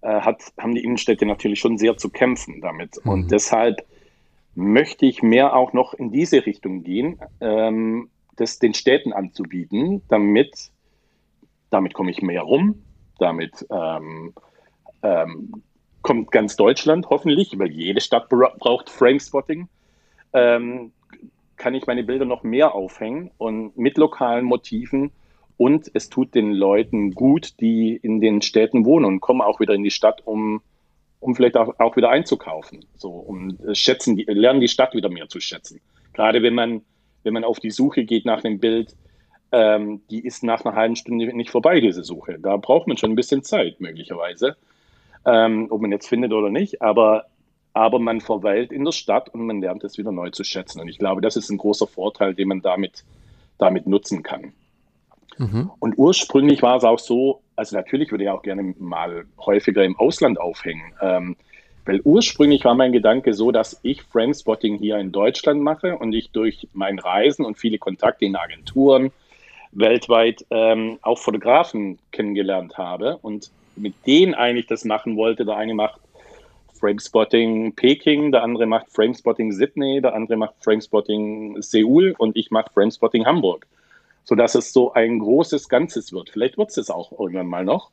äh, 0.00 0.20
hat, 0.20 0.42
haben 0.58 0.74
die 0.74 0.84
Innenstädte 0.84 1.26
natürlich 1.26 1.58
schon 1.58 1.76
sehr 1.76 1.96
zu 1.96 2.08
kämpfen 2.08 2.60
damit. 2.60 3.04
Mhm. 3.04 3.10
Und 3.10 3.30
deshalb 3.30 3.84
möchte 4.54 5.06
ich 5.06 5.22
mehr 5.22 5.54
auch 5.54 5.72
noch 5.72 5.94
in 5.94 6.10
diese 6.10 6.46
Richtung 6.46 6.82
gehen, 6.82 7.18
ähm, 7.40 8.08
das 8.36 8.58
den 8.58 8.74
Städten 8.74 9.12
anzubieten, 9.12 10.02
damit, 10.08 10.70
damit 11.70 11.94
komme 11.94 12.10
ich 12.10 12.22
mehr 12.22 12.42
rum, 12.42 12.82
damit 13.18 13.66
ähm, 13.70 14.32
ähm, 15.02 15.62
kommt 16.02 16.30
ganz 16.30 16.56
Deutschland 16.56 17.08
hoffentlich, 17.10 17.58
weil 17.58 17.70
jede 17.70 18.00
Stadt 18.00 18.28
braucht 18.28 18.90
Framespotting. 18.90 19.68
Ähm, 20.32 20.92
kann 21.58 21.74
ich 21.74 21.86
meine 21.86 22.04
Bilder 22.04 22.24
noch 22.24 22.42
mehr 22.42 22.74
aufhängen 22.74 23.30
und 23.36 23.76
mit 23.76 23.98
lokalen 23.98 24.44
Motiven. 24.44 25.10
Und 25.56 25.90
es 25.92 26.08
tut 26.08 26.34
den 26.36 26.52
Leuten 26.52 27.12
gut, 27.12 27.60
die 27.60 27.96
in 27.96 28.20
den 28.20 28.42
Städten 28.42 28.84
wohnen 28.84 29.04
und 29.04 29.20
kommen 29.20 29.42
auch 29.42 29.58
wieder 29.58 29.74
in 29.74 29.82
die 29.82 29.90
Stadt, 29.90 30.22
um, 30.24 30.62
um 31.18 31.34
vielleicht 31.34 31.56
auch, 31.56 31.80
auch 31.80 31.96
wieder 31.96 32.10
einzukaufen. 32.10 32.84
So, 32.94 33.10
um 33.10 33.58
äh, 33.66 33.74
schätzen, 33.74 34.16
lernen 34.16 34.60
die 34.60 34.68
Stadt 34.68 34.94
wieder 34.94 35.08
mehr 35.08 35.28
zu 35.28 35.40
schätzen. 35.40 35.80
Gerade 36.14 36.42
wenn 36.42 36.54
man, 36.54 36.82
wenn 37.24 37.34
man 37.34 37.42
auf 37.42 37.58
die 37.58 37.72
Suche 37.72 38.04
geht 38.04 38.24
nach 38.24 38.44
einem 38.44 38.60
Bild, 38.60 38.94
ähm, 39.50 40.02
die 40.10 40.24
ist 40.24 40.44
nach 40.44 40.64
einer 40.64 40.76
halben 40.76 40.94
Stunde 40.94 41.26
nicht 41.36 41.50
vorbei, 41.50 41.80
diese 41.80 42.04
Suche. 42.04 42.38
Da 42.38 42.56
braucht 42.56 42.86
man 42.86 42.96
schon 42.96 43.10
ein 43.10 43.16
bisschen 43.16 43.42
Zeit, 43.42 43.80
möglicherweise. 43.80 44.56
Ähm, 45.26 45.66
ob 45.70 45.80
man 45.80 45.90
jetzt 45.90 46.08
findet 46.08 46.32
oder 46.32 46.50
nicht. 46.50 46.82
Aber 46.82 47.26
aber 47.78 48.00
man 48.00 48.20
verweilt 48.20 48.72
in 48.72 48.84
der 48.84 48.90
Stadt 48.90 49.28
und 49.28 49.46
man 49.46 49.60
lernt 49.60 49.84
es 49.84 49.98
wieder 49.98 50.10
neu 50.10 50.30
zu 50.30 50.42
schätzen. 50.42 50.80
Und 50.80 50.88
ich 50.88 50.98
glaube, 50.98 51.20
das 51.20 51.36
ist 51.36 51.48
ein 51.48 51.58
großer 51.58 51.86
Vorteil, 51.86 52.34
den 52.34 52.48
man 52.48 52.60
damit, 52.60 53.04
damit 53.56 53.86
nutzen 53.86 54.24
kann. 54.24 54.52
Mhm. 55.38 55.70
Und 55.78 55.96
ursprünglich 55.96 56.60
war 56.60 56.76
es 56.76 56.82
auch 56.82 56.98
so, 56.98 57.40
also 57.54 57.76
natürlich 57.76 58.10
würde 58.10 58.24
ich 58.24 58.30
auch 58.30 58.42
gerne 58.42 58.74
mal 58.78 59.26
häufiger 59.38 59.84
im 59.84 59.96
Ausland 59.96 60.40
aufhängen. 60.40 60.92
Ähm, 61.00 61.36
weil 61.84 62.00
ursprünglich 62.02 62.64
war 62.64 62.74
mein 62.74 62.90
Gedanke 62.90 63.32
so, 63.32 63.52
dass 63.52 63.78
ich 63.84 64.02
Framespotting 64.02 64.78
hier 64.78 64.98
in 64.98 65.12
Deutschland 65.12 65.62
mache 65.62 65.96
und 65.96 66.12
ich 66.12 66.32
durch 66.32 66.66
mein 66.72 66.98
Reisen 66.98 67.44
und 67.44 67.58
viele 67.58 67.78
Kontakte 67.78 68.24
in 68.24 68.34
Agenturen 68.34 69.12
weltweit 69.70 70.44
ähm, 70.50 70.98
auch 71.02 71.18
Fotografen 71.18 72.00
kennengelernt 72.10 72.76
habe 72.76 73.18
und 73.18 73.52
mit 73.76 73.94
denen 74.04 74.34
eigentlich 74.34 74.66
das 74.66 74.84
machen 74.84 75.16
wollte. 75.16 75.44
Der 75.44 75.56
eine 75.56 75.74
macht 75.74 76.00
Framespotting 76.78 77.74
Peking, 77.74 78.32
der 78.32 78.42
andere 78.42 78.66
macht 78.66 78.90
Framespotting 78.90 79.52
Sydney, 79.52 80.00
der 80.00 80.14
andere 80.14 80.36
macht 80.36 80.54
Framespotting 80.60 81.60
Seoul 81.60 82.14
und 82.18 82.36
ich 82.36 82.50
mache 82.50 82.72
Framespotting 82.72 83.26
Hamburg. 83.26 83.66
Sodass 84.24 84.54
es 84.54 84.72
so 84.72 84.92
ein 84.92 85.18
großes 85.18 85.68
Ganzes 85.68 86.12
wird. 86.12 86.30
Vielleicht 86.30 86.58
wird 86.58 86.70
es 86.70 86.76
es 86.76 86.90
auch 86.90 87.18
irgendwann 87.18 87.46
mal 87.46 87.64
noch. 87.64 87.90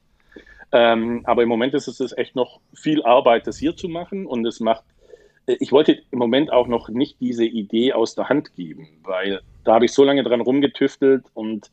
Ähm, 0.72 1.22
aber 1.24 1.44
im 1.44 1.50
Moment 1.50 1.74
ist 1.74 1.88
es 1.88 2.18
echt 2.18 2.36
noch 2.36 2.60
viel 2.74 3.04
Arbeit, 3.04 3.48
das 3.48 3.58
hier 3.58 3.78
zu 3.78 3.88
machen 3.88 4.26
und 4.26 4.46
es 4.46 4.60
macht, 4.60 4.84
äh, 5.48 5.56
ich 5.60 5.72
wollte 5.72 6.02
im 6.12 6.20
Moment 6.20 6.52
auch 6.52 6.68
noch 6.68 6.90
nicht 6.90 7.20
diese 7.22 7.46
Idee 7.46 7.94
aus 7.94 8.16
der 8.16 8.30
Hand 8.30 8.56
geben, 8.56 8.90
weil 9.04 9.42
da 9.64 9.76
habe 9.76 9.86
ich 9.86 9.94
so 9.94 10.04
lange 10.04 10.24
dran 10.24 10.42
rumgetüftelt 10.42 11.24
und 11.34 11.72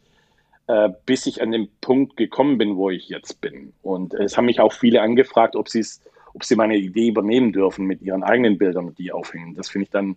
äh, 0.69 0.91
bis 1.07 1.27
ich 1.27 1.43
an 1.43 1.51
den 1.51 1.69
Punkt 1.81 2.17
gekommen 2.17 2.59
bin, 2.59 2.77
wo 2.77 2.91
ich 2.91 3.09
jetzt 3.09 3.41
bin. 3.41 3.73
Und 3.83 4.15
es 4.15 4.37
haben 4.37 4.45
mich 4.45 4.61
auch 4.61 4.73
viele 4.73 5.03
angefragt, 5.03 5.57
ob 5.57 5.69
sie 5.69 5.81
es 5.81 6.01
ob 6.35 6.45
sie 6.45 6.57
meine 6.57 6.77
Idee 6.77 7.09
übernehmen 7.09 7.53
dürfen 7.53 7.87
mit 7.87 8.03
ihren 8.03 8.23
eigenen 8.23 8.59
Bildern 8.59 8.87
und 8.87 8.99
die 8.99 9.13
aufhängen. 9.13 9.55
Das 9.55 9.69
finde 9.69 9.85
ich 9.85 9.91
dann 9.91 10.17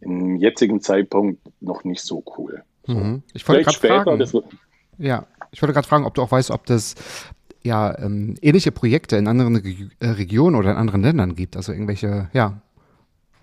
im 0.00 0.36
jetzigen 0.36 0.80
Zeitpunkt 0.80 1.40
noch 1.60 1.84
nicht 1.84 2.02
so 2.02 2.24
cool. 2.38 2.62
Mhm. 2.86 3.22
Ich 3.34 3.46
wollte 3.46 3.64
gerade 3.64 3.78
fragen, 3.78 4.44
ja, 4.98 5.26
ich 5.52 5.62
wollte 5.62 5.72
gerade 5.72 5.88
fragen, 5.88 6.04
ob 6.04 6.14
du 6.14 6.22
auch 6.22 6.30
weißt, 6.30 6.50
ob 6.50 6.66
das 6.66 6.94
ja 7.62 7.98
ähm, 7.98 8.36
ähnliche 8.40 8.72
Projekte 8.72 9.16
in 9.16 9.28
anderen 9.28 9.56
Re 9.56 9.90
äh, 10.00 10.08
Regionen 10.08 10.56
oder 10.56 10.70
in 10.70 10.76
anderen 10.76 11.02
Ländern 11.02 11.34
gibt, 11.34 11.56
also 11.56 11.72
irgendwelche 11.72 12.30
ja 12.32 12.62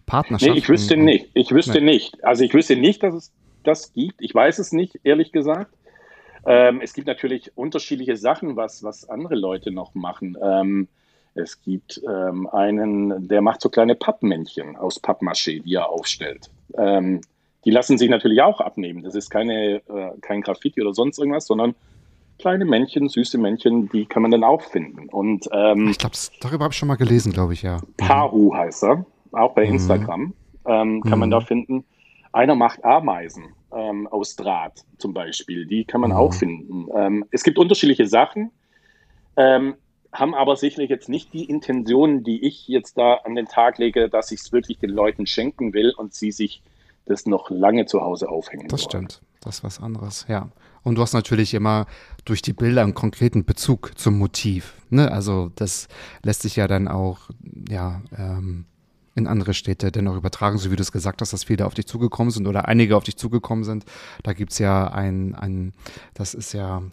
Partnerschaften. 0.05 0.53
Nee, 0.53 0.59
ich 0.59 0.69
wüsste 0.69 0.97
nicht. 0.97 1.29
Ich 1.33 1.51
wüsste 1.51 1.79
nee. 1.79 1.91
nicht. 1.91 2.23
Also 2.23 2.43
ich 2.43 2.53
wüsste 2.53 2.75
nicht, 2.75 3.03
dass 3.03 3.13
es 3.13 3.31
das 3.63 3.93
gibt. 3.93 4.21
Ich 4.21 4.33
weiß 4.33 4.59
es 4.59 4.71
nicht, 4.71 4.99
ehrlich 5.03 5.31
gesagt. 5.31 5.71
Ähm, 6.45 6.79
es 6.81 6.93
gibt 6.93 7.07
natürlich 7.07 7.51
unterschiedliche 7.55 8.15
Sachen, 8.15 8.55
was, 8.55 8.81
was 8.83 9.09
andere 9.09 9.35
Leute 9.35 9.69
noch 9.69 9.93
machen. 9.93 10.37
Ähm, 10.41 10.87
es 11.37 11.61
gibt 11.61 12.01
ähm, 12.07 12.47
einen, 12.47 13.27
der 13.27 13.41
macht 13.41 13.61
so 13.61 13.69
kleine 13.69 13.95
Pappmännchen 13.95 14.75
aus 14.75 15.01
Pappmaché, 15.01 15.61
die 15.61 15.75
er 15.75 15.89
aufstellt. 15.89 16.49
Ähm, 16.77 17.21
die 17.65 17.71
lassen 17.71 17.97
sich 17.97 18.09
natürlich 18.09 18.41
auch 18.41 18.61
abnehmen. 18.61 19.03
Das 19.03 19.15
ist 19.15 19.29
keine, 19.29 19.81
äh, 19.87 20.11
kein 20.21 20.41
Graffiti 20.41 20.81
oder 20.81 20.93
sonst 20.93 21.19
irgendwas, 21.19 21.47
sondern 21.47 21.75
kleine 22.39 22.65
Männchen, 22.65 23.09
süße 23.09 23.37
Männchen, 23.37 23.89
die 23.89 24.05
kann 24.05 24.21
man 24.21 24.31
dann 24.31 24.43
auch 24.43 24.61
finden. 24.61 25.09
Und, 25.09 25.49
ähm, 25.51 25.89
ich 25.89 25.97
glaube, 25.97 26.15
darüber 26.39 26.65
habe 26.65 26.71
ich 26.71 26.77
schon 26.77 26.87
mal 26.87 26.95
gelesen, 26.95 27.33
glaube 27.33 27.53
ich, 27.53 27.63
ja. 27.63 27.81
Paru 27.97 28.53
heißt 28.53 28.83
er, 28.83 29.05
auch 29.31 29.53
bei 29.53 29.65
mhm. 29.65 29.73
Instagram 29.73 30.33
ähm, 30.65 31.01
kann 31.01 31.13
mhm. 31.13 31.19
man 31.19 31.31
da 31.31 31.41
finden. 31.41 31.83
Einer 32.31 32.55
macht 32.55 32.83
Ameisen 32.85 33.45
ähm, 33.73 34.07
aus 34.07 34.35
Draht 34.35 34.83
zum 34.97 35.13
Beispiel, 35.13 35.65
die 35.65 35.85
kann 35.85 36.01
man 36.01 36.11
mhm. 36.11 36.17
auch 36.17 36.33
finden. 36.33 36.87
Ähm, 36.93 37.25
es 37.31 37.43
gibt 37.43 37.57
unterschiedliche 37.57 38.07
Sachen. 38.07 38.51
Ähm, 39.35 39.75
haben 40.11 40.33
aber 40.33 40.55
sicherlich 40.55 40.89
jetzt 40.89 41.09
nicht 41.09 41.33
die 41.33 41.45
Intention, 41.45 42.23
die 42.23 42.45
ich 42.45 42.67
jetzt 42.67 42.97
da 42.97 43.15
an 43.23 43.35
den 43.35 43.45
Tag 43.45 43.77
lege, 43.77 44.09
dass 44.09 44.31
ich 44.31 44.41
es 44.41 44.51
wirklich 44.51 44.79
den 44.79 44.89
Leuten 44.89 45.25
schenken 45.25 45.73
will 45.73 45.93
und 45.95 46.13
sie 46.13 46.31
sich 46.31 46.61
das 47.05 47.25
noch 47.25 47.49
lange 47.49 47.85
zu 47.85 48.01
Hause 48.01 48.29
aufhängen. 48.29 48.67
Das 48.67 48.81
wollen. 48.81 48.89
stimmt. 48.89 49.21
Das 49.41 49.57
ist 49.57 49.63
was 49.63 49.79
anderes, 49.79 50.25
ja. 50.27 50.49
Und 50.83 50.95
du 50.95 51.01
hast 51.01 51.13
natürlich 51.13 51.53
immer 51.53 51.85
durch 52.25 52.41
die 52.41 52.53
Bilder 52.53 52.81
einen 52.81 52.93
konkreten 52.93 53.45
Bezug 53.45 53.97
zum 53.97 54.17
Motiv. 54.17 54.73
Ne? 54.89 55.11
Also 55.11 55.51
das 55.55 55.87
lässt 56.23 56.41
sich 56.41 56.55
ja 56.55 56.67
dann 56.67 56.87
auch, 56.87 57.29
ja, 57.69 58.01
ähm, 58.17 58.65
in 59.15 59.27
andere 59.27 59.53
Städte 59.53 59.91
dennoch 59.91 60.15
übertragen, 60.15 60.59
so 60.59 60.71
wie 60.71 60.75
du 60.75 60.81
es 60.81 60.91
gesagt 60.91 61.21
hast, 61.21 61.33
dass 61.33 61.43
viele 61.43 61.65
auf 61.65 61.73
dich 61.73 61.87
zugekommen 61.87 62.29
sind 62.29 62.45
oder 62.45 62.67
einige 62.67 62.95
auf 62.95 63.03
dich 63.03 63.17
zugekommen 63.17 63.63
sind. 63.63 63.83
Da 64.21 64.33
gibt 64.33 64.51
es 64.51 64.59
ja 64.59 64.87
ein, 64.87 65.33
ein, 65.33 65.73
das 66.13 66.35
ist 66.35 66.53
ja 66.53 66.83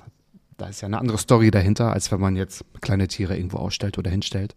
da 0.56 0.66
ist 0.66 0.80
ja 0.80 0.86
eine 0.86 0.98
andere 0.98 1.18
Story 1.18 1.50
dahinter, 1.50 1.92
als 1.92 2.12
wenn 2.12 2.20
man 2.20 2.36
jetzt 2.36 2.64
kleine 2.80 3.08
Tiere 3.08 3.36
irgendwo 3.36 3.58
ausstellt 3.58 3.98
oder 3.98 4.10
hinstellt. 4.10 4.54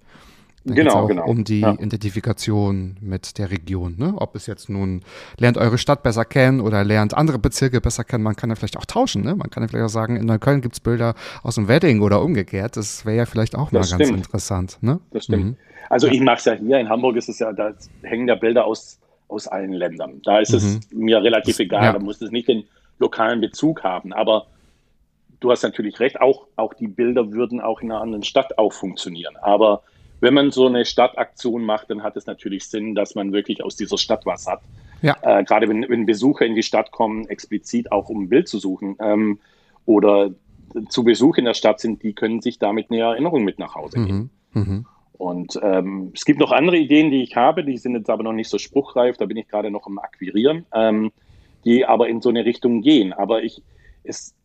Dann 0.67 0.75
genau, 0.75 0.93
auch 0.95 1.07
genau. 1.07 1.25
Um 1.25 1.45
die 1.45 1.61
ja. 1.61 1.73
Identifikation 1.79 2.97
mit 2.99 3.37
der 3.37 3.51
Region. 3.51 3.95
Ne? 3.97 4.13
Ob 4.17 4.35
es 4.35 4.47
jetzt 4.47 4.69
nun 4.69 5.01
lernt 5.37 5.57
eure 5.57 5.77
Stadt 5.77 6.03
besser 6.03 6.25
kennen 6.25 6.59
oder 6.59 6.83
lernt 6.83 7.13
andere 7.13 7.39
Bezirke 7.39 7.79
besser 7.79 8.03
kennen. 8.03 8.23
Man 8.23 8.35
kann 8.35 8.49
ja 8.49 8.55
vielleicht 8.57 8.75
auch 8.75 8.85
tauschen. 8.85 9.23
Ne? 9.23 9.33
Man 9.35 9.49
kann 9.49 9.63
ja 9.63 9.69
vielleicht 9.69 9.85
auch 9.85 9.93
sagen, 9.93 10.17
in 10.17 10.25
Neukölln 10.25 10.59
gibt 10.59 10.75
es 10.75 10.79
Bilder 10.81 11.15
aus 11.41 11.55
dem 11.55 11.69
Wedding 11.69 12.01
oder 12.01 12.21
umgekehrt. 12.21 12.75
Das 12.75 13.05
wäre 13.05 13.15
ja 13.15 13.25
vielleicht 13.25 13.55
auch 13.55 13.69
das 13.69 13.73
mal 13.73 13.83
stimmt. 13.83 14.01
ganz 14.01 14.11
interessant. 14.11 14.77
Ne? 14.81 14.99
Das 15.11 15.23
stimmt. 15.23 15.45
Mhm. 15.45 15.55
Also 15.89 16.07
ja. 16.07 16.13
ich 16.13 16.19
mache 16.19 16.37
es 16.37 16.45
ja 16.45 16.53
hier. 16.53 16.79
In 16.79 16.89
Hamburg 16.89 17.15
ist 17.15 17.29
es 17.29 17.39
ja, 17.39 17.53
da 17.53 17.73
hängen 18.03 18.27
ja 18.27 18.35
Bilder 18.35 18.65
aus, 18.65 18.99
aus 19.29 19.47
allen 19.47 19.71
Ländern. 19.71 20.21
Da 20.25 20.39
ist 20.39 20.51
mhm. 20.51 20.57
es 20.57 20.79
mir 20.91 21.23
relativ 21.23 21.55
das, 21.55 21.59
egal. 21.61 21.83
Ja. 21.83 21.93
Da 21.93 21.99
muss 21.99 22.21
es 22.21 22.31
nicht 22.31 22.49
den 22.49 22.65
lokalen 22.99 23.39
Bezug 23.39 23.83
haben. 23.83 24.11
Aber 24.11 24.47
du 25.39 25.51
hast 25.51 25.63
natürlich 25.63 25.99
recht, 25.99 26.19
auch, 26.21 26.47
auch 26.55 26.73
die 26.73 26.87
Bilder 26.87 27.31
würden 27.31 27.61
auch 27.61 27.81
in 27.81 27.91
einer 27.91 28.01
anderen 28.01 28.23
Stadt 28.23 28.57
auch 28.57 28.73
funktionieren. 28.73 29.35
Aber 29.37 29.83
wenn 30.19 30.33
man 30.33 30.51
so 30.51 30.65
eine 30.65 30.85
Stadtaktion 30.85 31.63
macht, 31.63 31.89
dann 31.89 32.03
hat 32.03 32.17
es 32.17 32.25
natürlich 32.25 32.67
Sinn, 32.67 32.95
dass 32.95 33.15
man 33.15 33.33
wirklich 33.33 33.63
aus 33.63 33.75
dieser 33.75 33.97
Stadt 33.97 34.25
was 34.25 34.47
hat. 34.47 34.61
Ja. 35.01 35.15
Äh, 35.21 35.43
gerade 35.43 35.69
wenn, 35.69 35.85
wenn 35.87 36.05
Besucher 36.05 36.45
in 36.45 36.55
die 36.55 36.63
Stadt 36.63 36.91
kommen, 36.91 37.27
explizit 37.27 37.91
auch 37.91 38.09
um 38.09 38.23
ein 38.23 38.29
Bild 38.29 38.47
zu 38.47 38.57
suchen 38.57 38.95
ähm, 38.99 39.39
oder 39.85 40.31
zu 40.89 41.03
Besuch 41.03 41.37
in 41.37 41.45
der 41.45 41.53
Stadt 41.53 41.79
sind, 41.79 42.03
die 42.03 42.13
können 42.13 42.41
sich 42.41 42.59
damit 42.59 42.89
eine 42.89 43.01
Erinnerung 43.01 43.43
mit 43.43 43.59
nach 43.59 43.75
Hause 43.75 43.99
nehmen. 43.99 44.29
Mhm. 44.53 44.61
Mhm. 44.61 44.85
Und 45.13 45.59
ähm, 45.63 46.11
es 46.13 46.25
gibt 46.25 46.39
noch 46.39 46.51
andere 46.51 46.77
Ideen, 46.77 47.09
die 47.09 47.23
ich 47.23 47.35
habe, 47.35 47.63
die 47.63 47.77
sind 47.77 47.95
jetzt 47.95 48.09
aber 48.09 48.23
noch 48.23 48.33
nicht 48.33 48.49
so 48.49 48.57
spruchreif, 48.57 49.17
da 49.17 49.25
bin 49.25 49.37
ich 49.37 49.47
gerade 49.47 49.71
noch 49.71 49.87
am 49.87 49.97
Akquirieren, 49.97 50.65
ähm, 50.73 51.11
die 51.65 51.85
aber 51.85 52.07
in 52.07 52.21
so 52.21 52.29
eine 52.29 52.45
Richtung 52.45 52.81
gehen. 52.81 53.13
Aber 53.13 53.43
ich, 53.43 53.63
es, 54.03 54.35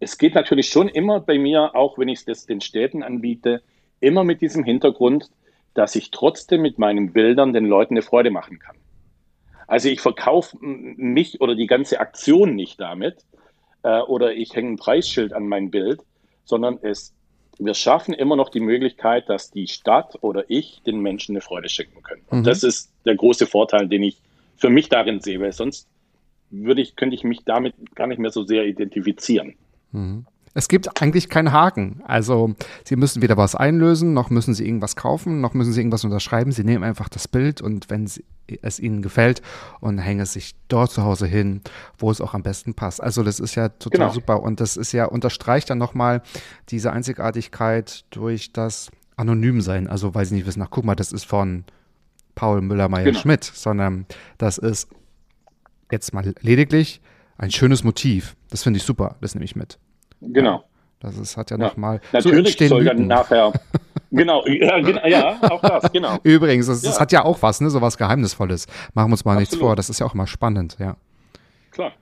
es 0.00 0.18
geht 0.18 0.34
natürlich 0.34 0.68
schon 0.68 0.88
immer 0.88 1.20
bei 1.20 1.38
mir, 1.38 1.74
auch 1.74 1.98
wenn 1.98 2.08
ich 2.08 2.26
es 2.26 2.46
den 2.46 2.60
Städten 2.60 3.02
anbiete, 3.02 3.62
immer 4.00 4.24
mit 4.24 4.40
diesem 4.40 4.64
Hintergrund, 4.64 5.30
dass 5.74 5.96
ich 5.96 6.10
trotzdem 6.10 6.62
mit 6.62 6.78
meinen 6.78 7.12
Bildern 7.12 7.52
den 7.52 7.66
Leuten 7.66 7.94
eine 7.94 8.02
Freude 8.02 8.30
machen 8.30 8.58
kann. 8.58 8.76
Also 9.66 9.88
ich 9.88 10.00
verkaufe 10.00 10.56
mich 10.60 11.40
oder 11.40 11.54
die 11.54 11.66
ganze 11.66 12.00
Aktion 12.00 12.54
nicht 12.54 12.80
damit 12.80 13.24
äh, 13.82 14.00
oder 14.00 14.32
ich 14.32 14.54
hänge 14.54 14.70
ein 14.70 14.76
Preisschild 14.76 15.32
an 15.32 15.46
mein 15.46 15.70
Bild, 15.70 16.00
sondern 16.44 16.78
es, 16.80 17.12
wir 17.58 17.74
schaffen 17.74 18.14
immer 18.14 18.34
noch 18.34 18.48
die 18.48 18.60
Möglichkeit, 18.60 19.28
dass 19.28 19.50
die 19.50 19.66
Stadt 19.66 20.16
oder 20.22 20.44
ich 20.48 20.80
den 20.86 21.00
Menschen 21.00 21.34
eine 21.34 21.42
Freude 21.42 21.68
schenken 21.68 22.02
können. 22.02 22.22
Und 22.30 22.40
mhm. 22.40 22.44
das 22.44 22.62
ist 22.62 22.90
der 23.04 23.16
große 23.16 23.46
Vorteil, 23.46 23.88
den 23.88 24.04
ich 24.04 24.22
für 24.56 24.70
mich 24.70 24.88
darin 24.88 25.20
sehe, 25.20 25.40
weil 25.40 25.52
sonst 25.52 25.86
würde 26.50 26.80
ich, 26.80 26.96
könnte 26.96 27.14
ich 27.14 27.24
mich 27.24 27.44
damit 27.44 27.74
gar 27.94 28.06
nicht 28.06 28.18
mehr 28.18 28.30
so 28.30 28.44
sehr 28.44 28.64
identifizieren. 28.64 29.54
Mhm. 29.92 30.26
Es 30.54 30.66
gibt 30.66 31.00
eigentlich 31.00 31.28
keinen 31.28 31.52
Haken. 31.52 32.00
Also 32.04 32.54
Sie 32.84 32.96
müssen 32.96 33.22
weder 33.22 33.36
was 33.36 33.54
einlösen, 33.54 34.12
noch 34.12 34.28
müssen 34.28 34.54
Sie 34.54 34.66
irgendwas 34.66 34.96
kaufen, 34.96 35.40
noch 35.40 35.54
müssen 35.54 35.72
Sie 35.72 35.80
irgendwas 35.80 36.04
unterschreiben. 36.04 36.50
Sie 36.50 36.64
nehmen 36.64 36.82
einfach 36.82 37.08
das 37.08 37.28
Bild 37.28 37.60
und 37.60 37.90
wenn 37.90 38.08
es 38.62 38.80
Ihnen 38.80 39.02
gefällt 39.02 39.40
und 39.80 39.98
hängen 39.98 40.20
es 40.20 40.32
sich 40.32 40.56
dort 40.66 40.90
zu 40.90 41.04
Hause 41.04 41.26
hin, 41.26 41.60
wo 41.96 42.10
es 42.10 42.20
auch 42.20 42.34
am 42.34 42.42
besten 42.42 42.74
passt. 42.74 43.00
Also 43.00 43.22
das 43.22 43.38
ist 43.38 43.54
ja 43.54 43.68
total 43.68 44.06
genau. 44.06 44.12
super 44.12 44.42
und 44.42 44.60
das 44.60 44.76
ist 44.76 44.90
ja 44.90 45.04
unterstreicht 45.04 45.70
dann 45.70 45.78
nochmal 45.78 46.22
diese 46.70 46.92
Einzigartigkeit 46.92 48.04
durch 48.10 48.52
das 48.52 48.90
Anonymsein. 49.16 49.86
Also 49.86 50.14
weil 50.14 50.24
Sie 50.24 50.34
nicht 50.34 50.46
wissen, 50.46 50.62
ach 50.62 50.70
guck 50.70 50.84
mal, 50.84 50.96
das 50.96 51.12
ist 51.12 51.24
von 51.24 51.64
Paul 52.34 52.62
Müller-Meyer-Schmidt, 52.62 53.42
genau. 53.42 53.54
sondern 53.54 54.06
das 54.38 54.58
ist 54.58 54.88
jetzt 55.92 56.12
mal 56.14 56.34
lediglich 56.40 57.00
ein 57.38 57.50
schönes 57.50 57.84
Motiv. 57.84 58.36
Das 58.50 58.62
finde 58.62 58.78
ich 58.78 58.82
super, 58.82 59.16
das 59.20 59.34
nehme 59.34 59.44
ich 59.44 59.56
mit. 59.56 59.78
Genau. 60.20 60.64
Das 61.00 61.16
ist, 61.16 61.36
hat 61.36 61.50
ja, 61.50 61.56
ja. 61.56 61.66
nochmal. 61.66 62.00
Natürlich 62.12 62.58
so 62.58 62.66
soll 62.66 62.84
dann 62.84 63.06
nachher. 63.06 63.52
genau, 64.10 64.44
ja, 64.46 65.06
ja, 65.06 65.38
auch 65.50 65.60
das, 65.60 65.92
genau. 65.92 66.18
Übrigens, 66.24 66.66
das, 66.66 66.82
ja. 66.82 66.90
das, 66.90 67.00
hat 67.00 67.12
ja 67.12 67.24
auch 67.24 67.40
was, 67.40 67.60
ne, 67.60 67.70
so 67.70 67.80
was 67.80 67.96
Geheimnisvolles. 67.96 68.66
Machen 68.94 69.10
wir 69.10 69.12
uns 69.12 69.24
mal 69.24 69.32
Absolut. 69.32 69.40
nichts 69.40 69.56
vor, 69.56 69.76
das 69.76 69.88
ist 69.88 70.00
ja 70.00 70.06
auch 70.06 70.14
immer 70.14 70.26
spannend, 70.26 70.76
ja. 70.80 70.96
Klar. 71.70 71.92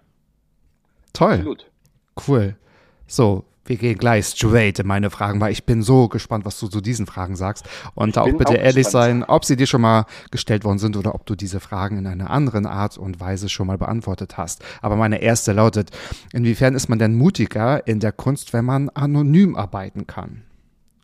Toll. 1.12 1.34
Absolut. 1.34 1.70
Cool. 2.26 2.56
So, 3.06 3.44
wir 3.68 3.76
gehen 3.76 3.98
gleich 3.98 4.26
straight 4.26 4.78
in 4.78 4.86
meine 4.86 5.10
Fragen, 5.10 5.40
weil 5.40 5.52
ich 5.52 5.64
bin 5.64 5.82
so 5.82 6.08
gespannt, 6.08 6.44
was 6.44 6.58
du 6.58 6.68
zu 6.68 6.80
diesen 6.80 7.06
Fragen 7.06 7.36
sagst. 7.36 7.66
Und 7.94 8.16
da 8.16 8.22
auch 8.22 8.32
bitte 8.32 8.52
auch 8.52 8.54
ehrlich 8.54 8.86
gespannt. 8.86 9.04
sein, 9.04 9.24
ob 9.24 9.44
sie 9.44 9.56
dir 9.56 9.66
schon 9.66 9.80
mal 9.80 10.06
gestellt 10.30 10.64
worden 10.64 10.78
sind 10.78 10.96
oder 10.96 11.14
ob 11.14 11.26
du 11.26 11.34
diese 11.34 11.60
Fragen 11.60 11.98
in 11.98 12.06
einer 12.06 12.30
anderen 12.30 12.66
Art 12.66 12.98
und 12.98 13.20
Weise 13.20 13.48
schon 13.48 13.66
mal 13.66 13.78
beantwortet 13.78 14.36
hast. 14.36 14.64
Aber 14.82 14.96
meine 14.96 15.20
erste 15.22 15.52
lautet, 15.52 15.90
inwiefern 16.32 16.74
ist 16.74 16.88
man 16.88 16.98
denn 16.98 17.16
mutiger 17.16 17.86
in 17.86 18.00
der 18.00 18.12
Kunst, 18.12 18.52
wenn 18.52 18.64
man 18.64 18.88
anonym 18.90 19.56
arbeiten 19.56 20.06
kann? 20.06 20.42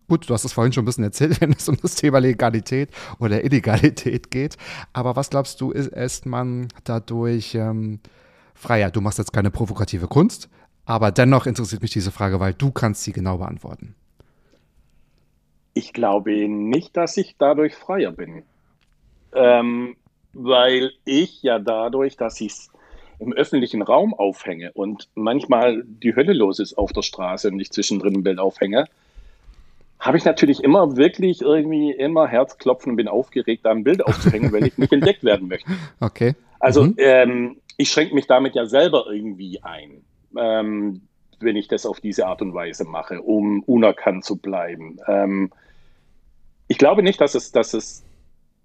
Gut, 0.08 0.28
du 0.28 0.34
hast 0.34 0.44
es 0.44 0.52
vorhin 0.52 0.72
schon 0.72 0.82
ein 0.82 0.86
bisschen 0.86 1.04
erzählt, 1.04 1.40
wenn 1.40 1.52
es 1.52 1.68
um 1.68 1.76
das 1.80 1.94
Thema 1.94 2.18
Legalität 2.18 2.90
oder 3.18 3.44
Illegalität 3.44 4.30
geht. 4.30 4.56
Aber 4.92 5.16
was 5.16 5.30
glaubst 5.30 5.60
du, 5.60 5.70
ist, 5.70 5.88
ist 5.88 6.26
man 6.26 6.68
dadurch 6.84 7.54
ähm, 7.54 8.00
freier? 8.54 8.90
Du 8.90 9.00
machst 9.00 9.18
jetzt 9.18 9.32
keine 9.32 9.50
provokative 9.50 10.08
Kunst, 10.08 10.50
aber 10.92 11.10
dennoch 11.10 11.46
interessiert 11.46 11.80
mich 11.80 11.90
diese 11.90 12.10
Frage, 12.10 12.38
weil 12.38 12.52
du 12.52 12.70
kannst 12.70 13.02
sie 13.02 13.12
genau 13.12 13.38
beantworten. 13.38 13.94
Ich 15.74 15.94
glaube 15.94 16.48
nicht, 16.48 16.96
dass 16.96 17.16
ich 17.16 17.36
dadurch 17.38 17.74
freier 17.74 18.12
bin. 18.12 18.42
Ähm, 19.34 19.96
weil 20.34 20.92
ich 21.06 21.42
ja 21.42 21.58
dadurch, 21.58 22.16
dass 22.16 22.40
ich 22.40 22.52
es 22.52 22.70
im 23.18 23.32
öffentlichen 23.32 23.80
Raum 23.80 24.12
aufhänge 24.12 24.72
und 24.72 25.08
manchmal 25.14 25.82
die 25.84 26.14
Hölle 26.14 26.34
los 26.34 26.58
ist 26.58 26.76
auf 26.76 26.92
der 26.92 27.02
Straße 27.02 27.48
und 27.48 27.58
ich 27.58 27.70
zwischendrin 27.70 28.16
ein 28.16 28.22
Bild 28.22 28.38
aufhänge, 28.38 28.86
habe 29.98 30.18
ich 30.18 30.24
natürlich 30.24 30.62
immer 30.62 30.96
wirklich 30.96 31.40
irgendwie 31.40 31.92
immer 31.92 32.26
Herzklopfen 32.26 32.90
und 32.90 32.96
bin 32.96 33.08
aufgeregt, 33.08 33.64
da 33.64 33.70
ein 33.70 33.84
Bild 33.84 34.04
aufzuhängen, 34.04 34.52
weil 34.52 34.66
ich 34.66 34.76
nicht 34.76 34.92
entdeckt 34.92 35.24
werden 35.24 35.48
möchte. 35.48 35.70
Okay. 36.00 36.34
Also 36.58 36.84
mhm. 36.84 36.94
ähm, 36.98 37.56
ich 37.76 37.90
schränke 37.90 38.14
mich 38.14 38.26
damit 38.26 38.54
ja 38.54 38.66
selber 38.66 39.06
irgendwie 39.08 39.62
ein 39.62 40.02
ähm, 40.36 41.02
wenn 41.40 41.56
ich 41.56 41.68
das 41.68 41.86
auf 41.86 42.00
diese 42.00 42.26
Art 42.26 42.42
und 42.42 42.54
Weise 42.54 42.84
mache, 42.84 43.20
um 43.22 43.62
unerkannt 43.64 44.24
zu 44.24 44.36
bleiben. 44.36 44.98
Ähm, 45.06 45.50
ich 46.68 46.78
glaube 46.78 47.02
nicht, 47.02 47.20
dass 47.20 47.34
es, 47.34 47.52
dass 47.52 47.74
es 47.74 48.04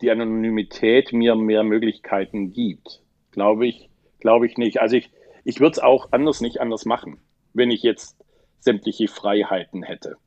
die 0.02 0.12
Anonymität 0.12 1.12
mir 1.14 1.36
mehr 1.36 1.64
Möglichkeiten 1.64 2.54
gibt. 2.54 3.02
Glaube 3.32 3.68
ich, 3.68 3.90
glaube 4.20 4.46
ich 4.46 4.58
nicht. 4.58 4.80
Also 4.80 4.96
ich, 4.96 5.12
ich 5.44 5.60
würde 5.60 5.74
es 5.74 5.80
auch 5.80 6.10
anders 6.12 6.42
nicht 6.42 6.62
anders 6.62 6.86
machen, 6.86 7.20
wenn 7.54 7.72
ich 7.72 7.84
jetzt 7.84 8.16
sämtliche 8.60 9.08
Freiheiten 9.08 9.84
hätte. 9.84 10.18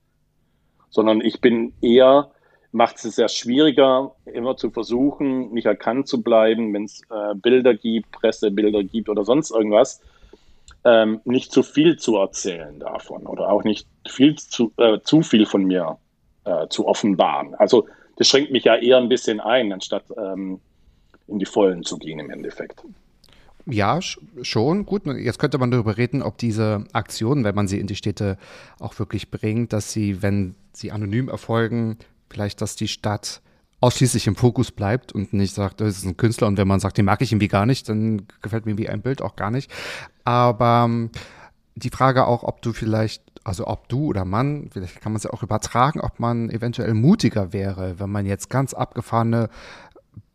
Sondern 0.91 1.21
ich 1.21 1.41
bin 1.41 1.73
eher, 1.81 2.33
macht 2.73 2.97
es 2.97 3.15
sehr 3.15 3.29
schwieriger, 3.29 4.15
immer 4.25 4.57
zu 4.57 4.71
versuchen, 4.71 5.53
nicht 5.53 5.67
erkannt 5.67 6.09
zu 6.09 6.23
bleiben, 6.23 6.73
wenn 6.75 6.85
es 6.85 7.03
äh, 7.11 7.35
Bilder 7.35 7.75
gibt, 7.75 8.11
Pressebilder 8.11 8.83
gibt 8.83 9.09
oder 9.09 9.25
sonst 9.25 9.51
irgendwas, 9.51 10.01
ähm, 10.85 11.21
nicht 11.25 11.53
zu 11.53 11.63
viel 11.63 11.99
zu 11.99 12.17
erzählen 12.17 12.79
davon 12.79 13.27
oder 13.27 13.51
auch 13.51 13.65
nicht 13.65 13.87
viel 14.09 14.37
zu, 14.37 14.73
äh, 14.77 14.99
zu 15.03 15.23
viel 15.23 15.47
von 15.47 15.65
mir 15.65 15.99
äh, 16.45 16.69
zu 16.69 16.87
offenbaren. 16.87 17.55
Also 17.55 17.87
das 18.17 18.29
schränkt 18.29 18.51
mich 18.51 18.65
ja 18.65 18.77
eher 18.77 18.99
ein 18.99 19.09
bisschen 19.09 19.41
ein, 19.41 19.73
anstatt 19.73 20.05
ähm, 20.17 20.61
in 21.27 21.39
die 21.39 21.47
Vollen 21.47 21.85
zu 21.85 21.99
gehen 21.99 22.19
im 22.19 22.31
Endeffekt. 22.31 22.83
Ja, 23.67 24.01
schon. 24.01 24.87
Gut, 24.87 25.07
jetzt 25.07 25.39
könnte 25.39 25.59
man 25.59 25.71
darüber 25.71 25.97
reden, 25.97 26.23
ob 26.23 26.39
diese 26.39 26.85
Aktionen, 26.93 27.45
wenn 27.45 27.55
man 27.55 27.69
sie 27.69 27.79
in 27.79 27.87
die 27.87 27.95
Städte 27.95 28.39
auch 28.79 28.99
wirklich 28.99 29.31
bringt, 29.31 29.73
dass 29.73 29.93
sie, 29.93 30.23
wenn 30.23 30.55
sie 30.73 30.93
anonym 30.93 31.29
erfolgen, 31.29 31.99
vielleicht, 32.31 32.63
dass 32.63 32.75
die 32.75 32.89
Stadt 32.89 33.43
ausschließlich 33.81 34.27
im 34.27 34.37
Fokus 34.37 34.71
bleibt 34.71 35.13
und 35.13 35.33
nicht 35.33 35.55
sagt, 35.55 35.81
das 35.81 35.99
ist 35.99 36.05
ein 36.05 36.17
Künstler 36.17 36.47
und 36.47 36.59
wenn 36.59 36.69
man 36.69 36.81
sagt, 36.81 36.99
den 36.99 37.07
mag 37.07 37.23
ich 37.23 37.33
irgendwie 37.33 37.49
gar 37.49 37.67
nicht, 37.67 37.89
dann 37.89 38.27
gefällt 38.43 38.67
mir 38.67 38.79
wie 38.79 38.89
ein 38.89 39.03
Bild 39.03 39.23
auch 39.23 39.37
gar 39.37 39.51
nicht. 39.51 39.71
Aber 40.25 40.85
ähm, 40.87 41.11
die 41.75 41.91
Frage 41.91 42.27
auch, 42.27 42.43
ob 42.43 42.61
du 42.63 42.73
vielleicht, 42.73 43.23
also 43.43 43.67
ob 43.67 43.89
du 43.89 44.07
oder 44.07 44.25
Mann, 44.25 44.69
vielleicht 44.71 45.01
kann 45.01 45.13
man 45.13 45.17
es 45.17 45.25
ja 45.25 45.33
auch 45.33 45.43
übertragen, 45.43 46.01
ob 46.01 46.21
man 46.21 46.51
eventuell 46.51 46.95
mutiger 46.95 47.53
wäre, 47.53 47.99
wenn 47.99 48.11
man 48.11 48.27
jetzt 48.27 48.51
ganz 48.51 48.75
abgefahrene 48.75 49.49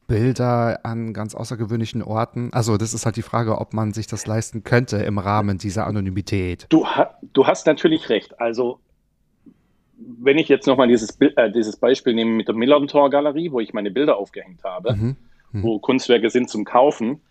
Bilder 0.08 0.80
an 0.84 1.14
ganz 1.14 1.34
außergewöhnlichen 1.34 2.04
Orten. 2.04 2.52
Also 2.54 2.78
das 2.78 2.94
ist 2.94 3.06
halt 3.06 3.16
die 3.16 3.24
Frage, 3.24 3.60
ob 3.60 3.74
man 3.74 3.94
sich 3.94 4.08
das 4.08 4.28
leisten 4.28 4.64
könnte 4.64 4.98
im 4.98 5.18
Rahmen 5.18 5.58
dieser 5.58 5.88
Anonymität. 5.88 6.68
Du, 6.70 6.86
du 7.34 7.48
hast 7.48 7.66
natürlich 7.66 8.10
recht. 8.10 8.40
Also 8.40 8.80
wenn 9.98 10.38
ich 10.38 10.50
jetzt 10.50 10.68
nochmal 10.68 10.88
dieses, 10.88 11.20
äh, 11.20 11.52
dieses 11.52 11.78
Beispiel 11.78 12.14
nehme 12.14 12.32
mit 12.32 12.48
der 12.48 12.56
Millantor 12.56 13.10
Galerie, 13.10 13.52
wo 13.52 13.60
ich 13.60 13.74
meine 13.74 13.92
Bilder 13.92 14.18
aufgehängt 14.18 14.64
habe, 14.64 14.96
mhm. 14.96 15.16
Mhm. 15.52 15.64
wo 15.64 15.80
Kunstwerke 15.80 16.30
sind 16.30 16.50
zum 16.50 16.66
Kaufen, 16.66 17.22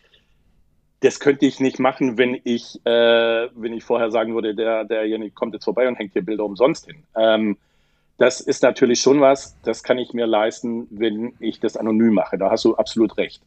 das 1.00 1.20
könnte 1.20 1.44
ich 1.44 1.60
nicht 1.60 1.78
machen, 1.78 2.16
wenn 2.16 2.40
ich, 2.44 2.80
äh, 2.86 3.48
wenn 3.54 3.74
ich 3.74 3.84
vorher 3.84 4.10
sagen 4.10 4.34
würde, 4.34 4.54
der, 4.54 4.84
derjenige 4.84 5.32
kommt 5.32 5.52
jetzt 5.52 5.64
vorbei 5.64 5.86
und 5.86 5.96
hängt 5.96 6.12
hier 6.14 6.24
Bilder 6.24 6.44
umsonst 6.44 6.86
hin. 6.86 7.02
Ähm, 7.14 7.58
das 8.16 8.40
ist 8.40 8.62
natürlich 8.62 9.00
schon 9.00 9.20
was, 9.20 9.56
das 9.62 9.82
kann 9.82 9.98
ich 9.98 10.14
mir 10.14 10.26
leisten, 10.26 10.86
wenn 10.90 11.34
ich 11.40 11.60
das 11.60 11.76
anonym 11.76 12.14
mache. 12.14 12.38
Da 12.38 12.50
hast 12.50 12.64
du 12.64 12.76
absolut 12.76 13.18
recht. 13.18 13.42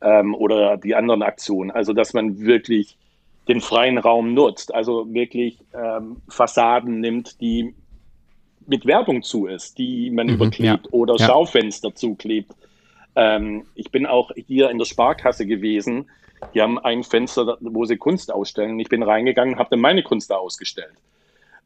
Ähm, 0.00 0.34
oder 0.34 0.76
die 0.76 0.94
anderen 0.94 1.22
Aktionen. 1.22 1.70
Also, 1.70 1.92
dass 1.92 2.12
man 2.12 2.40
wirklich 2.40 2.98
den 3.48 3.60
freien 3.60 3.98
Raum 3.98 4.34
nutzt, 4.34 4.74
also 4.74 5.12
wirklich 5.12 5.58
ähm, 5.72 6.16
Fassaden 6.28 7.00
nimmt, 7.00 7.40
die 7.40 7.74
mit 8.66 8.86
Werbung 8.86 9.22
zu 9.22 9.46
ist, 9.46 9.78
die 9.78 10.10
man 10.10 10.26
mhm, 10.26 10.34
überklebt 10.34 10.86
ja. 10.86 10.92
oder 10.92 11.16
ja. 11.16 11.26
Schaufenster 11.26 11.94
zuklebt. 11.94 12.52
Ähm, 13.14 13.64
ich 13.74 13.90
bin 13.90 14.06
auch 14.06 14.30
hier 14.34 14.70
in 14.70 14.78
der 14.78 14.84
Sparkasse 14.84 15.46
gewesen. 15.46 16.10
Die 16.54 16.60
haben 16.60 16.78
ein 16.78 17.02
Fenster, 17.02 17.56
wo 17.60 17.84
sie 17.84 17.96
Kunst 17.96 18.32
ausstellen. 18.32 18.78
Ich 18.78 18.88
bin 18.88 19.02
reingegangen 19.02 19.54
und 19.54 19.58
habe 19.58 19.70
dann 19.70 19.80
meine 19.80 20.02
Kunst 20.02 20.30
da 20.30 20.36
ausgestellt. 20.36 20.94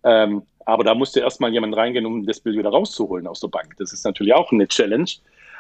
Ähm, 0.05 0.43
aber 0.65 0.85
da 0.85 0.95
musste 0.95 1.21
erstmal 1.21 1.53
jemand 1.53 1.77
reingehen, 1.77 2.07
um 2.07 2.25
das 2.25 2.41
Bild 2.41 2.57
wieder 2.57 2.71
rauszuholen 2.71 3.27
aus 3.27 3.41
der 3.41 3.49
Bank. 3.49 3.77
Das 3.79 3.93
ist 3.93 4.05
natürlich 4.05 4.35
auch 4.35 4.53
eine 4.53 4.69
Challenge. 4.69 5.11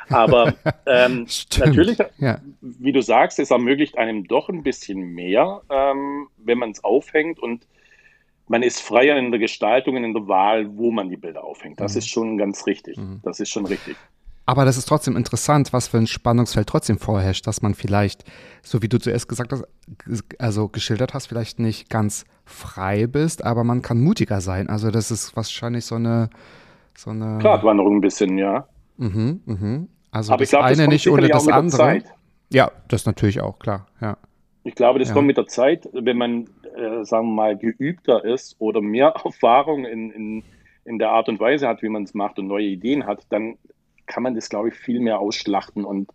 Aber 0.08 0.54
ähm, 0.86 1.26
natürlich, 1.58 1.98
ja. 2.18 2.40
wie 2.60 2.92
du 2.92 3.02
sagst, 3.02 3.38
es 3.38 3.50
ermöglicht 3.50 3.98
einem 3.98 4.26
doch 4.26 4.48
ein 4.48 4.62
bisschen 4.62 5.00
mehr, 5.14 5.62
ähm, 5.70 6.28
wenn 6.38 6.58
man 6.58 6.70
es 6.70 6.84
aufhängt 6.84 7.38
und 7.40 7.66
man 8.50 8.64
ist 8.64 8.80
freier 8.82 9.16
in 9.16 9.30
der 9.30 9.38
Gestaltung 9.38 9.94
und 9.96 10.02
in 10.02 10.12
der 10.12 10.26
Wahl, 10.26 10.76
wo 10.76 10.90
man 10.90 11.08
die 11.08 11.16
Bilder 11.16 11.44
aufhängt. 11.44 11.78
Das 11.78 11.94
Mhm. 11.94 11.98
ist 11.98 12.08
schon 12.08 12.36
ganz 12.36 12.66
richtig. 12.66 12.98
Das 13.22 13.38
ist 13.38 13.48
schon 13.48 13.64
richtig. 13.64 13.96
Aber 14.44 14.64
das 14.64 14.76
ist 14.76 14.86
trotzdem 14.86 15.16
interessant, 15.16 15.72
was 15.72 15.86
für 15.86 15.98
ein 15.98 16.08
Spannungsfeld 16.08 16.66
trotzdem 16.66 16.98
vorherrscht, 16.98 17.46
dass 17.46 17.62
man 17.62 17.74
vielleicht, 17.74 18.24
so 18.62 18.82
wie 18.82 18.88
du 18.88 18.98
zuerst 18.98 19.28
gesagt 19.28 19.52
hast, 19.52 19.64
also 20.40 20.66
geschildert 20.66 21.14
hast, 21.14 21.26
vielleicht 21.28 21.60
nicht 21.60 21.88
ganz 21.88 22.24
frei 22.44 23.06
bist, 23.06 23.44
aber 23.44 23.62
man 23.62 23.82
kann 23.82 24.00
mutiger 24.00 24.40
sein. 24.40 24.68
Also 24.68 24.90
das 24.90 25.12
ist 25.12 25.36
wahrscheinlich 25.36 25.84
so 25.84 25.94
eine, 25.94 26.28
so 26.98 27.10
eine. 27.10 27.38
Gratwanderung 27.40 27.98
ein 27.98 28.00
bisschen, 28.00 28.36
ja. 28.36 28.66
Mhm, 28.96 29.42
mhm. 29.46 29.88
Also 30.10 30.32
Aber 30.32 30.40
das 30.42 30.50
glaube, 30.50 30.68
das 30.70 30.72
eine 30.78 30.86
kommt 30.86 30.92
nicht 30.94 31.08
ohne 31.08 31.28
das 31.28 31.46
andere. 31.46 32.02
Ja, 32.52 32.72
das 32.88 33.06
natürlich 33.06 33.40
auch, 33.40 33.60
klar, 33.60 33.86
ja. 34.00 34.16
Ich 34.64 34.74
glaube, 34.74 34.98
das 34.98 35.08
Ja. 35.08 35.14
kommt 35.14 35.26
mit 35.28 35.36
der 35.36 35.46
Zeit, 35.46 35.88
wenn 35.92 36.18
man, 36.18 36.48
äh, 36.76 37.04
sagen 37.04 37.28
wir 37.28 37.34
mal, 37.34 37.56
geübter 37.56 38.24
ist 38.24 38.56
oder 38.58 38.80
mehr 38.80 39.08
Erfahrung 39.24 39.84
in, 39.84 40.10
in, 40.10 40.44
in 40.84 40.98
der 40.98 41.10
Art 41.10 41.28
und 41.28 41.40
Weise 41.40 41.68
hat, 41.68 41.82
wie 41.82 41.88
man 41.88 42.04
es 42.04 42.14
macht 42.14 42.38
und 42.38 42.46
neue 42.46 42.66
Ideen 42.66 43.06
hat, 43.06 43.26
dann 43.30 43.58
kann 44.06 44.22
man 44.22 44.34
das, 44.34 44.48
glaube 44.48 44.68
ich, 44.68 44.74
viel 44.74 45.00
mehr 45.00 45.20
ausschlachten 45.20 45.84
und 45.84 46.10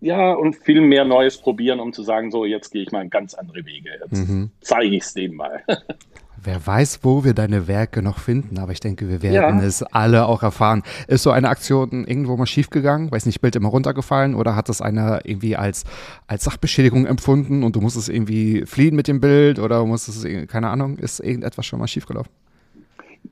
ja, 0.00 0.34
und 0.34 0.54
viel 0.56 0.82
mehr 0.82 1.04
Neues 1.06 1.38
probieren, 1.38 1.80
um 1.80 1.94
zu 1.94 2.02
sagen, 2.02 2.30
so, 2.30 2.44
jetzt 2.44 2.70
gehe 2.70 2.82
ich 2.82 2.92
mal 2.92 3.08
ganz 3.08 3.32
andere 3.32 3.64
Wege. 3.64 3.90
Jetzt 4.02 4.28
Mhm. 4.28 4.50
zeige 4.60 4.96
ich 4.96 5.02
es 5.02 5.14
dem 5.14 5.34
mal. 5.34 5.64
Wer 6.44 6.66
weiß, 6.66 7.00
wo 7.02 7.24
wir 7.24 7.32
deine 7.32 7.68
Werke 7.68 8.02
noch 8.02 8.18
finden, 8.18 8.58
aber 8.58 8.72
ich 8.72 8.80
denke, 8.80 9.08
wir 9.08 9.22
werden 9.22 9.60
Ja. 9.60 9.64
es 9.64 9.82
alle 9.82 10.26
auch 10.26 10.42
erfahren. 10.42 10.82
Ist 11.08 11.22
so 11.22 11.30
eine 11.30 11.48
Aktion 11.48 12.04
irgendwo 12.06 12.36
mal 12.36 12.44
schiefgegangen? 12.46 13.10
Weiß 13.10 13.24
nicht, 13.24 13.40
Bild 13.40 13.56
immer 13.56 13.70
runtergefallen 13.70 14.34
oder 14.34 14.54
hat 14.54 14.68
das 14.68 14.82
einer 14.82 15.24
irgendwie 15.24 15.56
als, 15.56 15.84
als 16.26 16.44
Sachbeschädigung 16.44 17.06
empfunden 17.06 17.62
und 17.64 17.76
du 17.76 17.80
musstest 17.80 18.10
irgendwie 18.10 18.66
fliehen 18.66 18.94
mit 18.94 19.08
dem 19.08 19.20
Bild 19.20 19.58
oder 19.58 19.84
musstest, 19.86 20.24
es- 20.26 20.46
keine 20.48 20.68
Ahnung, 20.68 20.98
ist 20.98 21.20
irgendetwas 21.20 21.64
schon 21.64 21.78
mal 21.78 21.86
schiefgelaufen? 21.88 22.30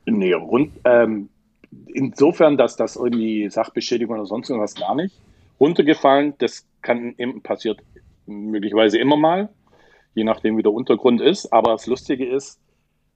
Nee, 0.07 0.33
rund, 0.33 0.73
ähm, 0.85 1.29
insofern, 1.93 2.57
dass 2.57 2.77
das 2.77 2.97
irgendwie 2.97 3.49
Sachbeschädigung 3.51 4.17
oder 4.17 4.27
sonst 4.27 4.49
irgendwas 4.49 4.75
gar 4.75 4.95
nicht. 4.95 5.15
Runtergefallen, 5.61 6.33
das 6.39 6.65
kann 6.81 7.15
passiert 7.43 7.81
möglicherweise 8.27 8.97
immer 8.99 9.17
mal, 9.17 9.51
je 10.15 10.25
nachdem 10.25 10.57
wie 10.57 10.63
der 10.63 10.73
Untergrund 10.73 11.21
ist. 11.21 11.53
Aber 11.53 11.73
das 11.73 11.87
Lustige 11.87 12.27
ist, 12.27 12.59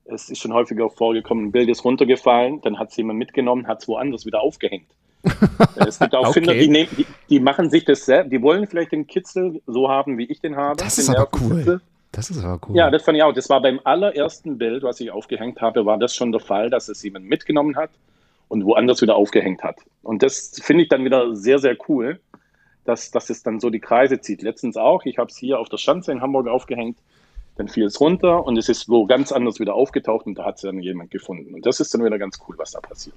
es 0.08 0.30
ist 0.30 0.38
schon 0.38 0.52
häufiger 0.52 0.88
vorgekommen, 0.90 1.46
ein 1.46 1.52
Bild 1.52 1.68
ist 1.68 1.84
runtergefallen, 1.84 2.60
dann 2.62 2.78
hat 2.78 2.90
es 2.90 2.96
jemand 2.96 3.18
mitgenommen, 3.18 3.66
hat 3.66 3.82
es 3.82 3.88
woanders 3.88 4.26
wieder 4.26 4.40
aufgehängt. 4.40 4.86
es 5.76 5.98
gibt 5.98 6.14
auch 6.14 6.28
Okay. 6.28 6.40
Finder, 6.40 6.54
die, 6.54 6.68
nehmen, 6.68 6.88
die, 6.96 7.06
die 7.28 7.40
machen 7.40 7.70
sich 7.70 7.84
das 7.84 8.04
selbst, 8.04 8.32
die 8.32 8.40
wollen 8.42 8.66
vielleicht 8.66 8.92
den 8.92 9.06
Kitzel 9.06 9.60
so 9.66 9.88
haben, 9.88 10.18
wie 10.18 10.24
ich 10.24 10.40
den 10.40 10.56
habe. 10.56 10.76
Das 10.76 10.98
ist 10.98 11.08
aber 11.08 11.28
cool. 11.40 11.80
Das 12.12 12.30
ist 12.30 12.42
aber 12.42 12.60
cool. 12.68 12.76
Ja, 12.76 12.90
das 12.90 13.02
fand 13.02 13.18
ich 13.18 13.22
auch. 13.22 13.32
Das 13.32 13.48
war 13.48 13.60
beim 13.60 13.80
allerersten 13.84 14.56
Bild, 14.58 14.82
was 14.82 15.00
ich 15.00 15.10
aufgehängt 15.10 15.60
habe, 15.60 15.84
war 15.84 15.98
das 15.98 16.14
schon 16.14 16.32
der 16.32 16.40
Fall, 16.40 16.70
dass 16.70 16.88
es 16.88 17.02
jemand 17.02 17.26
mitgenommen 17.26 17.76
hat 17.76 17.90
und 18.48 18.64
woanders 18.64 19.02
wieder 19.02 19.16
aufgehängt 19.16 19.62
hat. 19.62 19.80
Und 20.02 20.22
das 20.22 20.58
finde 20.62 20.84
ich 20.84 20.88
dann 20.88 21.04
wieder 21.04 21.34
sehr, 21.34 21.58
sehr 21.58 21.76
cool, 21.88 22.20
dass, 22.84 23.10
dass 23.10 23.28
es 23.28 23.42
dann 23.42 23.60
so 23.60 23.70
die 23.70 23.80
Kreise 23.80 24.20
zieht. 24.20 24.42
Letztens 24.42 24.76
auch, 24.76 25.04
ich 25.04 25.18
habe 25.18 25.30
es 25.30 25.36
hier 25.36 25.58
auf 25.58 25.68
der 25.68 25.78
Schanze 25.78 26.12
in 26.12 26.20
Hamburg 26.20 26.46
aufgehängt, 26.46 26.96
dann 27.56 27.68
fiel 27.68 27.84
es 27.84 28.00
runter 28.00 28.44
und 28.44 28.56
es 28.58 28.68
ist 28.68 28.88
wo 28.88 29.06
ganz 29.06 29.32
anders 29.32 29.58
wieder 29.60 29.74
aufgetaucht 29.74 30.26
und 30.26 30.36
da 30.38 30.44
hat 30.44 30.56
es 30.56 30.62
dann 30.62 30.80
jemand 30.80 31.10
gefunden. 31.10 31.54
Und 31.54 31.66
das 31.66 31.80
ist 31.80 31.92
dann 31.94 32.04
wieder 32.04 32.18
ganz 32.18 32.38
cool, 32.46 32.56
was 32.58 32.72
da 32.72 32.80
passiert. 32.80 33.16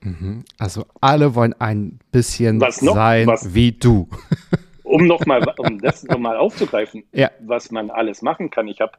Mhm. 0.00 0.44
Also 0.58 0.84
alle 1.00 1.34
wollen 1.34 1.54
ein 1.58 1.98
bisschen 2.12 2.60
Was 2.60 2.82
noch? 2.82 2.94
sein 2.94 3.26
Was? 3.26 3.54
wie 3.54 3.72
du. 3.72 4.08
Um 4.82 5.04
nochmal, 5.08 5.44
um 5.58 5.80
das 5.80 6.04
nochmal 6.04 6.36
aufzugreifen, 6.36 7.02
Ja. 7.12 7.28
was 7.40 7.72
man 7.72 7.90
alles 7.90 8.22
machen 8.22 8.50
kann. 8.50 8.68
Ich 8.68 8.80
habe 8.80 8.92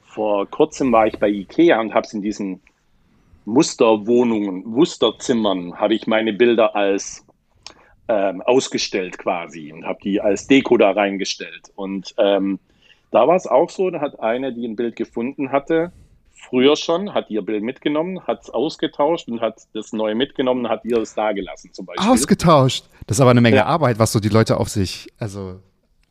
vor 0.00 0.46
kurzem 0.48 0.90
war 0.92 1.06
ich 1.06 1.18
bei 1.18 1.28
Ikea 1.28 1.78
und 1.78 1.92
habe 1.92 2.06
es 2.06 2.14
in 2.14 2.22
diesen 2.22 2.62
Musterwohnungen, 3.44 4.64
Musterzimmern, 4.64 5.76
habe 5.78 5.94
ich 5.94 6.06
meine 6.06 6.32
Bilder 6.32 6.74
als 6.74 7.26
ähm, 8.08 8.40
ausgestellt 8.40 9.18
quasi 9.18 9.72
und 9.72 9.84
habe 9.84 9.98
die 10.02 10.20
als 10.22 10.46
Deko 10.46 10.78
da 10.78 10.90
reingestellt. 10.92 11.70
Und 11.74 12.14
ähm, 12.16 12.58
da 13.10 13.26
war 13.26 13.36
es 13.36 13.46
auch 13.46 13.70
so, 13.70 13.90
da 13.90 14.00
hat 14.00 14.20
eine, 14.20 14.52
die 14.52 14.66
ein 14.66 14.76
Bild 14.76 14.96
gefunden 14.96 15.52
hatte, 15.52 15.92
früher 16.32 16.76
schon, 16.76 17.12
hat 17.14 17.30
ihr 17.30 17.42
Bild 17.42 17.62
mitgenommen, 17.62 18.26
hat 18.26 18.42
es 18.42 18.50
ausgetauscht 18.50 19.28
und 19.28 19.40
hat 19.40 19.60
das 19.74 19.92
neue 19.92 20.14
mitgenommen 20.14 20.64
und 20.66 20.70
hat 20.70 20.84
ihr 20.84 20.98
es 20.98 21.14
da 21.14 21.32
gelassen 21.32 21.72
zum 21.72 21.86
Beispiel. 21.86 22.08
Ausgetauscht. 22.10 22.84
Das 23.06 23.16
ist 23.18 23.20
aber 23.20 23.30
eine 23.30 23.40
Menge 23.40 23.56
Ja. 23.58 23.66
Arbeit, 23.66 23.98
was 23.98 24.12
so 24.12 24.20
die 24.20 24.28
Leute 24.28 24.58
auf 24.58 24.68
sich, 24.68 25.08
also 25.18 25.60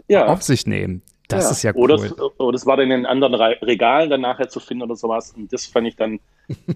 ja. 0.08 0.28
auf 0.28 0.42
sich 0.44 0.66
nehmen. 0.68 1.02
Das 1.28 1.46
Ja. 1.46 1.52
ist 1.52 1.64
ja 1.64 1.72
cool. 1.76 1.92
Oder, 1.92 1.96
es, 1.96 2.20
oder 2.40 2.56
es 2.56 2.66
war 2.66 2.78
dann 2.78 2.92
in 2.92 3.06
anderen 3.06 3.36
Re 3.36 3.58
Regalen 3.62 4.10
dann 4.10 4.22
nachher 4.22 4.50
zu 4.50 4.60
finden 4.60 4.84
oder 4.84 4.96
sowas. 4.96 5.32
Und 5.36 5.52
das 5.54 5.66
fand 5.68 5.88
ich 5.88 5.96
dann 5.96 6.20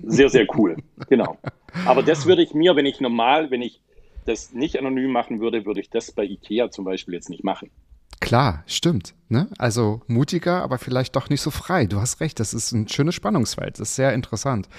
sehr, 0.04 0.30
sehr 0.30 0.46
cool. 0.58 0.78
Genau. 1.10 1.38
Aber 1.86 2.04
das 2.04 2.26
würde 2.28 2.44
ich 2.44 2.54
mir, 2.54 2.76
wenn 2.76 2.86
ich 2.86 3.02
normal, 3.02 3.50
wenn 3.52 3.62
ich 3.64 3.82
das 4.26 4.54
nicht 4.54 4.78
anonym 4.78 5.12
machen 5.12 5.42
würde, 5.42 5.66
würde 5.66 5.82
ich 5.82 5.90
das 5.90 6.12
bei 6.12 6.24
Ikea 6.24 6.70
zum 6.70 6.86
Beispiel 6.86 7.16
jetzt 7.16 7.30
nicht 7.30 7.44
machen. 7.44 7.72
Klar, 8.20 8.64
stimmt. 8.68 9.14
Ne? 9.30 9.48
Also 9.58 10.02
mutiger, 10.08 10.62
aber 10.62 10.78
vielleicht 10.78 11.16
doch 11.16 11.28
nicht 11.28 11.42
so 11.42 11.50
frei. 11.50 11.88
Du 11.88 12.00
hast 12.00 12.20
recht, 12.20 12.40
das 12.40 12.54
ist 12.54 12.72
ein 12.72 12.88
schönes 12.88 13.16
Spannungsfeld. 13.16 13.80
Das 13.80 13.90
ist 13.90 13.96
sehr 13.96 14.14
interessant. 14.14 14.70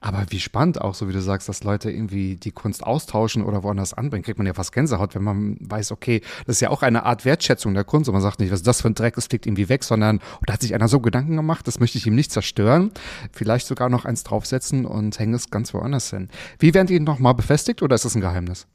Aber 0.00 0.24
wie 0.28 0.38
spannend 0.38 0.80
auch, 0.80 0.94
so 0.94 1.08
wie 1.08 1.12
du 1.12 1.20
sagst, 1.20 1.48
dass 1.48 1.64
Leute 1.64 1.90
irgendwie 1.90 2.36
die 2.36 2.52
Kunst 2.52 2.84
austauschen 2.84 3.42
oder 3.42 3.64
woanders 3.64 3.94
anbringen, 3.94 4.22
kriegt 4.22 4.38
man 4.38 4.46
ja 4.46 4.54
fast 4.54 4.72
Gänsehaut, 4.72 5.14
wenn 5.16 5.24
man 5.24 5.56
weiß, 5.60 5.90
okay, 5.90 6.20
das 6.46 6.56
ist 6.56 6.60
ja 6.60 6.70
auch 6.70 6.82
eine 6.82 7.04
Art 7.04 7.24
Wertschätzung 7.24 7.74
der 7.74 7.82
Kunst. 7.82 8.08
Und 8.08 8.12
man 8.12 8.22
sagt 8.22 8.38
nicht, 8.38 8.52
was 8.52 8.60
ist 8.60 8.66
das 8.66 8.82
für 8.82 8.88
ein 8.88 8.94
Dreck, 8.94 9.16
das 9.16 9.26
fliegt 9.26 9.46
irgendwie 9.46 9.68
weg, 9.68 9.82
sondern 9.82 10.20
oh, 10.36 10.44
da 10.46 10.52
hat 10.52 10.62
sich 10.62 10.74
einer 10.74 10.88
so 10.88 11.00
Gedanken 11.00 11.34
gemacht, 11.34 11.66
das 11.66 11.80
möchte 11.80 11.98
ich 11.98 12.06
ihm 12.06 12.14
nicht 12.14 12.30
zerstören. 12.30 12.92
Vielleicht 13.32 13.66
sogar 13.66 13.88
noch 13.88 14.04
eins 14.04 14.22
draufsetzen 14.22 14.86
und 14.86 15.18
hängen 15.18 15.34
es 15.34 15.50
ganz 15.50 15.74
woanders 15.74 16.10
hin. 16.10 16.28
Wie 16.60 16.74
werden 16.74 16.86
die 16.86 17.00
nochmal 17.00 17.34
befestigt 17.34 17.82
oder 17.82 17.96
ist 17.96 18.04
das 18.04 18.14
ein 18.14 18.20
Geheimnis? 18.20 18.68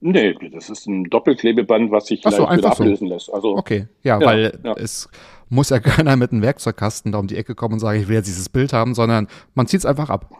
Nee, 0.00 0.34
das 0.52 0.70
ist 0.70 0.86
ein 0.86 1.04
Doppelklebeband, 1.04 1.90
was 1.90 2.06
sich 2.06 2.22
Ach 2.24 2.30
so, 2.32 2.44
leicht 2.44 2.58
wieder 2.58 2.66
einfach 2.68 2.76
so. 2.76 2.82
ablösen 2.84 3.08
lässt. 3.08 3.32
Also 3.32 3.56
Okay, 3.56 3.86
ja, 4.02 4.20
Ja, 4.20 4.26
weil 4.26 4.58
ja. 4.62 4.72
es 4.74 5.08
muss 5.48 5.70
ja 5.70 5.80
keiner 5.80 6.16
mit 6.16 6.30
einem 6.32 6.42
Werkzeugkasten 6.42 7.12
da 7.12 7.18
um 7.18 7.26
die 7.26 7.36
Ecke 7.36 7.54
kommen 7.54 7.74
und 7.74 7.80
sagen, 7.80 8.00
ich 8.00 8.08
will 8.08 8.14
jetzt 8.16 8.28
dieses 8.28 8.48
Bild 8.48 8.72
haben, 8.72 8.94
sondern 8.94 9.26
man 9.54 9.66
zieht 9.66 9.80
es 9.80 9.86
einfach 9.86 10.08
ab. 10.10 10.30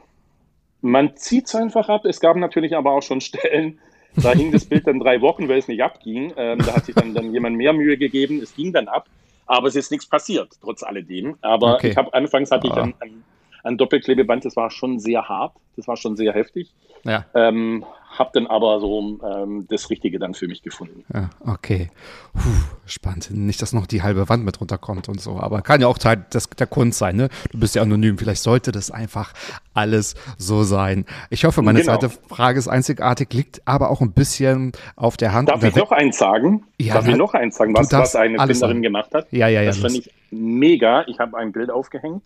Man 0.81 1.17
zieht 1.17 1.47
es 1.47 1.55
einfach 1.57 1.89
ab. 1.89 2.05
Es 2.05 2.21
gab 2.21 2.37
natürlich 2.37 2.77
aber 2.77 2.93
auch 2.93 3.03
schon 3.03 3.21
Stellen, 3.21 3.79
da 4.15 4.33
hing 4.33 4.53
das 4.53 4.65
Bild 4.65 4.87
dann 4.87 5.01
drei 5.01 5.21
Wochen, 5.21 5.49
weil 5.49 5.59
es 5.59 5.67
nicht 5.69 5.83
abging. 5.83 6.33
Ähm, 6.37 6.59
da 6.59 6.77
hat 6.77 6.85
sich 6.87 6.95
dann, 6.95 7.15
dann 7.15 7.33
jemand 7.33 7.57
mehr 7.57 7.73
Mühe 7.73 7.99
gegeben. 7.99 8.41
Es 8.41 8.55
ging 8.55 8.73
dann 8.73 8.87
ab. 8.87 9.09
Aber 9.47 9.67
es 9.67 9.75
ist 9.77 9.91
nichts 9.91 10.07
passiert, 10.07 10.51
trotz 10.61 10.83
alledem. 10.83 11.37
Aber 11.41 11.75
Okay. 11.75 11.89
ich 11.91 11.97
habe 11.97 12.13
anfangs 12.15 12.51
hatte 12.51 12.67
ich 12.69 12.73
Ah. 12.75 12.83
ein, 12.83 12.95
ein, 13.01 13.25
ein 13.65 13.77
Doppelklebeband, 13.79 14.45
das 14.45 14.55
war 14.57 14.71
schon 14.71 15.01
sehr 15.01 15.29
hart. 15.29 15.53
Das 15.77 15.89
war 15.89 15.97
schon 15.97 16.17
sehr 16.17 16.33
heftig. 16.33 16.73
Ja, 17.05 17.25
Ähm, 17.35 17.85
habe 18.11 18.31
dann 18.33 18.47
aber 18.47 18.81
so 18.81 19.19
ähm, 19.23 19.67
das 19.69 19.91
Richtige 19.91 20.19
dann 20.19 20.35
für 20.35 20.49
mich 20.49 20.63
gefunden. 20.63 21.05
ja 21.13 21.31
okay. 21.47 21.91
Puh, 22.35 22.41
spannend. 22.87 23.31
Nicht, 23.31 23.63
dass 23.63 23.73
noch 23.73 23.87
die 23.87 24.03
halbe 24.03 24.29
Wand 24.29 24.45
mit 24.45 24.61
runterkommt 24.61 25.09
und 25.09 25.21
so. 25.21 25.39
Aber 25.39 25.63
kann 25.63 25.81
ja 25.81 25.87
auch 25.87 25.99
Teil 25.99 26.25
des, 26.33 26.49
der 26.51 26.67
Kunst 26.67 26.99
sein, 26.99 27.17
ne? 27.17 27.29
Du 27.53 27.61
bist 27.61 27.75
ja 27.75 27.83
anonym. 27.83 28.19
Vielleicht 28.19 28.43
sollte 28.43 28.73
das 28.73 28.91
einfach 28.91 29.33
alles 29.75 30.15
so 30.37 30.63
sein. 30.65 31.05
Ich 31.31 31.45
hoffe, 31.45 31.63
meine 31.63 31.81
Genau. 31.81 31.93
zweite 31.97 32.11
Frage 32.29 32.59
ist 32.59 32.69
einzigartig, 32.69 33.33
liegt 33.33 33.63
aber 33.67 33.91
auch 33.91 34.01
ein 34.01 34.13
bisschen 34.13 34.73
auf 34.97 35.17
der 35.17 35.33
Hand. 35.33 35.49
Darf 35.49 35.63
ich 35.63 35.77
noch 35.77 35.93
eins 35.93 36.19
sagen? 36.19 36.65
Ja, 36.79 36.95
Darf 36.95 37.09
ich 37.09 37.17
noch 37.17 37.35
eins 37.35 37.57
sagen, 37.57 37.75
was, 37.75 37.93
was 37.93 38.17
eine 38.17 38.39
Finderin 38.47 38.83
gemacht 38.83 39.15
hat? 39.15 39.27
Ja, 39.33 39.49
ja, 39.49 39.61
ja. 39.63 39.69
Das 39.69 39.79
fand 39.79 39.95
ich 39.95 40.11
mega. 40.31 41.05
Ich 41.07 41.19
habe 41.21 41.37
ein 41.39 41.53
Bild 41.53 41.71
aufgehängt 41.71 42.23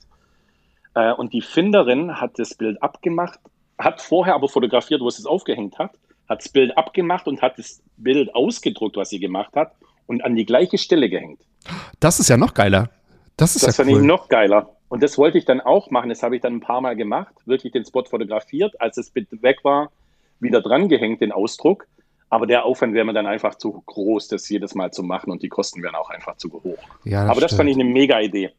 äh, 0.95 1.13
und 1.13 1.33
die 1.33 1.41
Finderin 1.43 2.21
hat 2.21 2.39
das 2.39 2.55
Bild 2.55 2.83
abgemacht, 2.83 3.39
hat 3.85 4.01
vorher 4.01 4.35
aber 4.35 4.49
fotografiert, 4.49 5.01
wo 5.01 5.11
sie 5.11 5.21
es 5.23 5.27
aufgehängt 5.27 5.79
hat, 5.79 5.93
hat 6.29 6.41
das 6.41 6.49
Bild 6.49 6.77
abgemacht 6.77 7.27
und 7.27 7.43
hat 7.43 7.59
das 7.59 7.83
Bild 7.97 8.35
ausgedruckt, 8.35 8.97
was 8.97 9.11
sie 9.11 9.21
gemacht 9.21 9.55
hat 9.55 9.73
und 10.07 10.25
an 10.25 10.35
die 10.37 10.47
gleiche 10.47 10.79
Stelle 10.79 11.09
gehängt. 11.09 11.41
Das 12.01 12.19
ist 12.21 12.29
ja 12.29 12.37
noch 12.37 12.55
geiler. 12.55 12.91
Das 13.37 13.57
ist 13.57 13.67
Das 13.67 13.77
ja 13.77 13.85
fand 13.85 13.95
cool. 13.95 14.01
ich 14.01 14.07
noch 14.07 14.29
geiler. 14.29 14.77
Und 14.89 15.03
das 15.03 15.17
wollte 15.17 15.39
ich 15.39 15.45
dann 15.47 15.61
auch 15.61 15.91
machen. 15.91 16.11
Das 16.11 16.23
habe 16.23 16.37
ich 16.37 16.43
dann 16.43 16.57
ein 16.57 16.61
paar 16.61 16.81
Mal 16.81 16.97
gemacht, 16.97 17.35
wirklich 17.47 17.73
den 17.73 17.85
Spot 17.85 18.05
fotografiert. 18.05 18.79
Als 18.81 18.97
das 18.97 19.11
Bild 19.11 19.29
weg 19.43 19.61
war, 19.63 19.91
wieder 20.39 20.61
dran 20.61 20.89
gehängt, 20.89 21.21
den 21.23 21.33
Ausdruck. 21.33 21.87
Aber 22.29 22.47
der 22.47 22.65
Aufwand 22.65 22.95
wäre 22.95 23.05
mir 23.05 23.13
dann 23.13 23.27
einfach 23.27 23.55
zu 23.57 23.83
groß, 23.87 24.29
das 24.29 24.49
jedes 24.49 24.75
Mal 24.75 24.91
zu 24.91 25.03
machen 25.03 25.31
und 25.31 25.43
die 25.43 25.49
Kosten 25.49 25.83
wären 25.83 25.95
auch 25.95 26.11
einfach 26.11 26.37
zu 26.37 26.51
hoch. 26.53 26.79
ja, 27.05 27.27
Aber 27.27 27.41
das 27.41 27.51
stimmt. 27.53 27.59
fand 27.59 27.71
ich 27.71 27.77
eine 27.77 27.85
mega 27.85 28.21
Idee. 28.21 28.51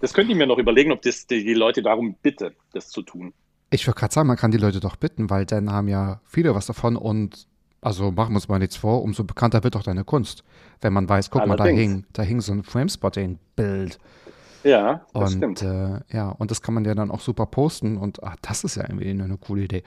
Das 0.00 0.12
könnte 0.12 0.32
ich 0.32 0.38
mir 0.38 0.46
noch 0.46 0.58
überlegen, 0.58 0.92
ob 0.92 1.02
das 1.02 1.26
die, 1.26 1.42
die 1.44 1.54
Leute 1.54 1.82
darum 1.82 2.16
bitte, 2.20 2.52
das 2.72 2.88
zu 2.90 3.02
tun. 3.02 3.32
Ich 3.70 3.86
würde 3.86 3.98
gerade 3.98 4.14
sagen, 4.14 4.28
man 4.28 4.36
kann 4.36 4.50
die 4.52 4.58
Leute 4.58 4.80
doch 4.80 4.96
bitten, 4.96 5.28
weil 5.28 5.44
dann 5.44 5.70
haben 5.72 5.88
ja 5.88 6.20
viele 6.24 6.54
was 6.54 6.66
davon 6.66 6.96
und 6.96 7.46
also 7.80 8.10
machen 8.10 8.32
wir 8.32 8.36
uns 8.36 8.48
mal 8.48 8.58
nichts 8.58 8.76
vor, 8.76 9.02
umso 9.02 9.24
bekannter 9.24 9.62
wird 9.64 9.74
doch 9.74 9.82
deine 9.82 10.04
Kunst. 10.04 10.44
Wenn 10.80 10.92
man 10.92 11.08
weiß, 11.08 11.30
guck 11.30 11.46
mal, 11.46 11.56
da 11.56 11.64
Allerdings. 11.64 11.92
hing, 11.92 12.04
da 12.12 12.22
hing 12.22 12.40
so 12.40 12.52
ein 12.52 12.62
Framespotting-Bild. 12.64 13.98
Ja, 14.64 15.02
das 15.14 15.34
Und 15.34 15.38
stimmt. 15.38 15.62
äh, 15.62 16.00
ja, 16.12 16.28
und 16.30 16.50
das 16.50 16.60
kann 16.62 16.74
man 16.74 16.84
ja 16.84 16.94
dann 16.94 17.10
auch 17.10 17.20
super 17.20 17.46
posten 17.46 17.96
und 17.96 18.22
ach, 18.24 18.36
das 18.42 18.64
ist 18.64 18.74
ja 18.76 18.82
irgendwie 18.82 19.10
eine, 19.10 19.36
coole 19.38 19.62
Idee. 19.62 19.82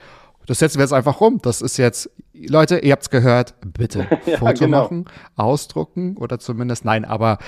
Das 0.46 0.58
setzen 0.58 0.78
wir 0.78 0.84
jetzt 0.84 0.94
einfach 0.94 1.20
rum. 1.20 1.38
Das 1.42 1.60
ist 1.60 1.76
jetzt, 1.76 2.10
Leute, 2.32 2.78
ihr 2.78 2.92
habt's 2.92 3.10
gehört, 3.10 3.54
bitte 3.74 4.06
Ja, 4.26 4.38
Foto 4.38 4.64
genau. 4.64 4.82
machen, 4.84 5.04
ausdrucken 5.36 6.16
oder 6.16 6.38
zumindest, 6.38 6.86
nein, 6.86 7.04
aber 7.04 7.38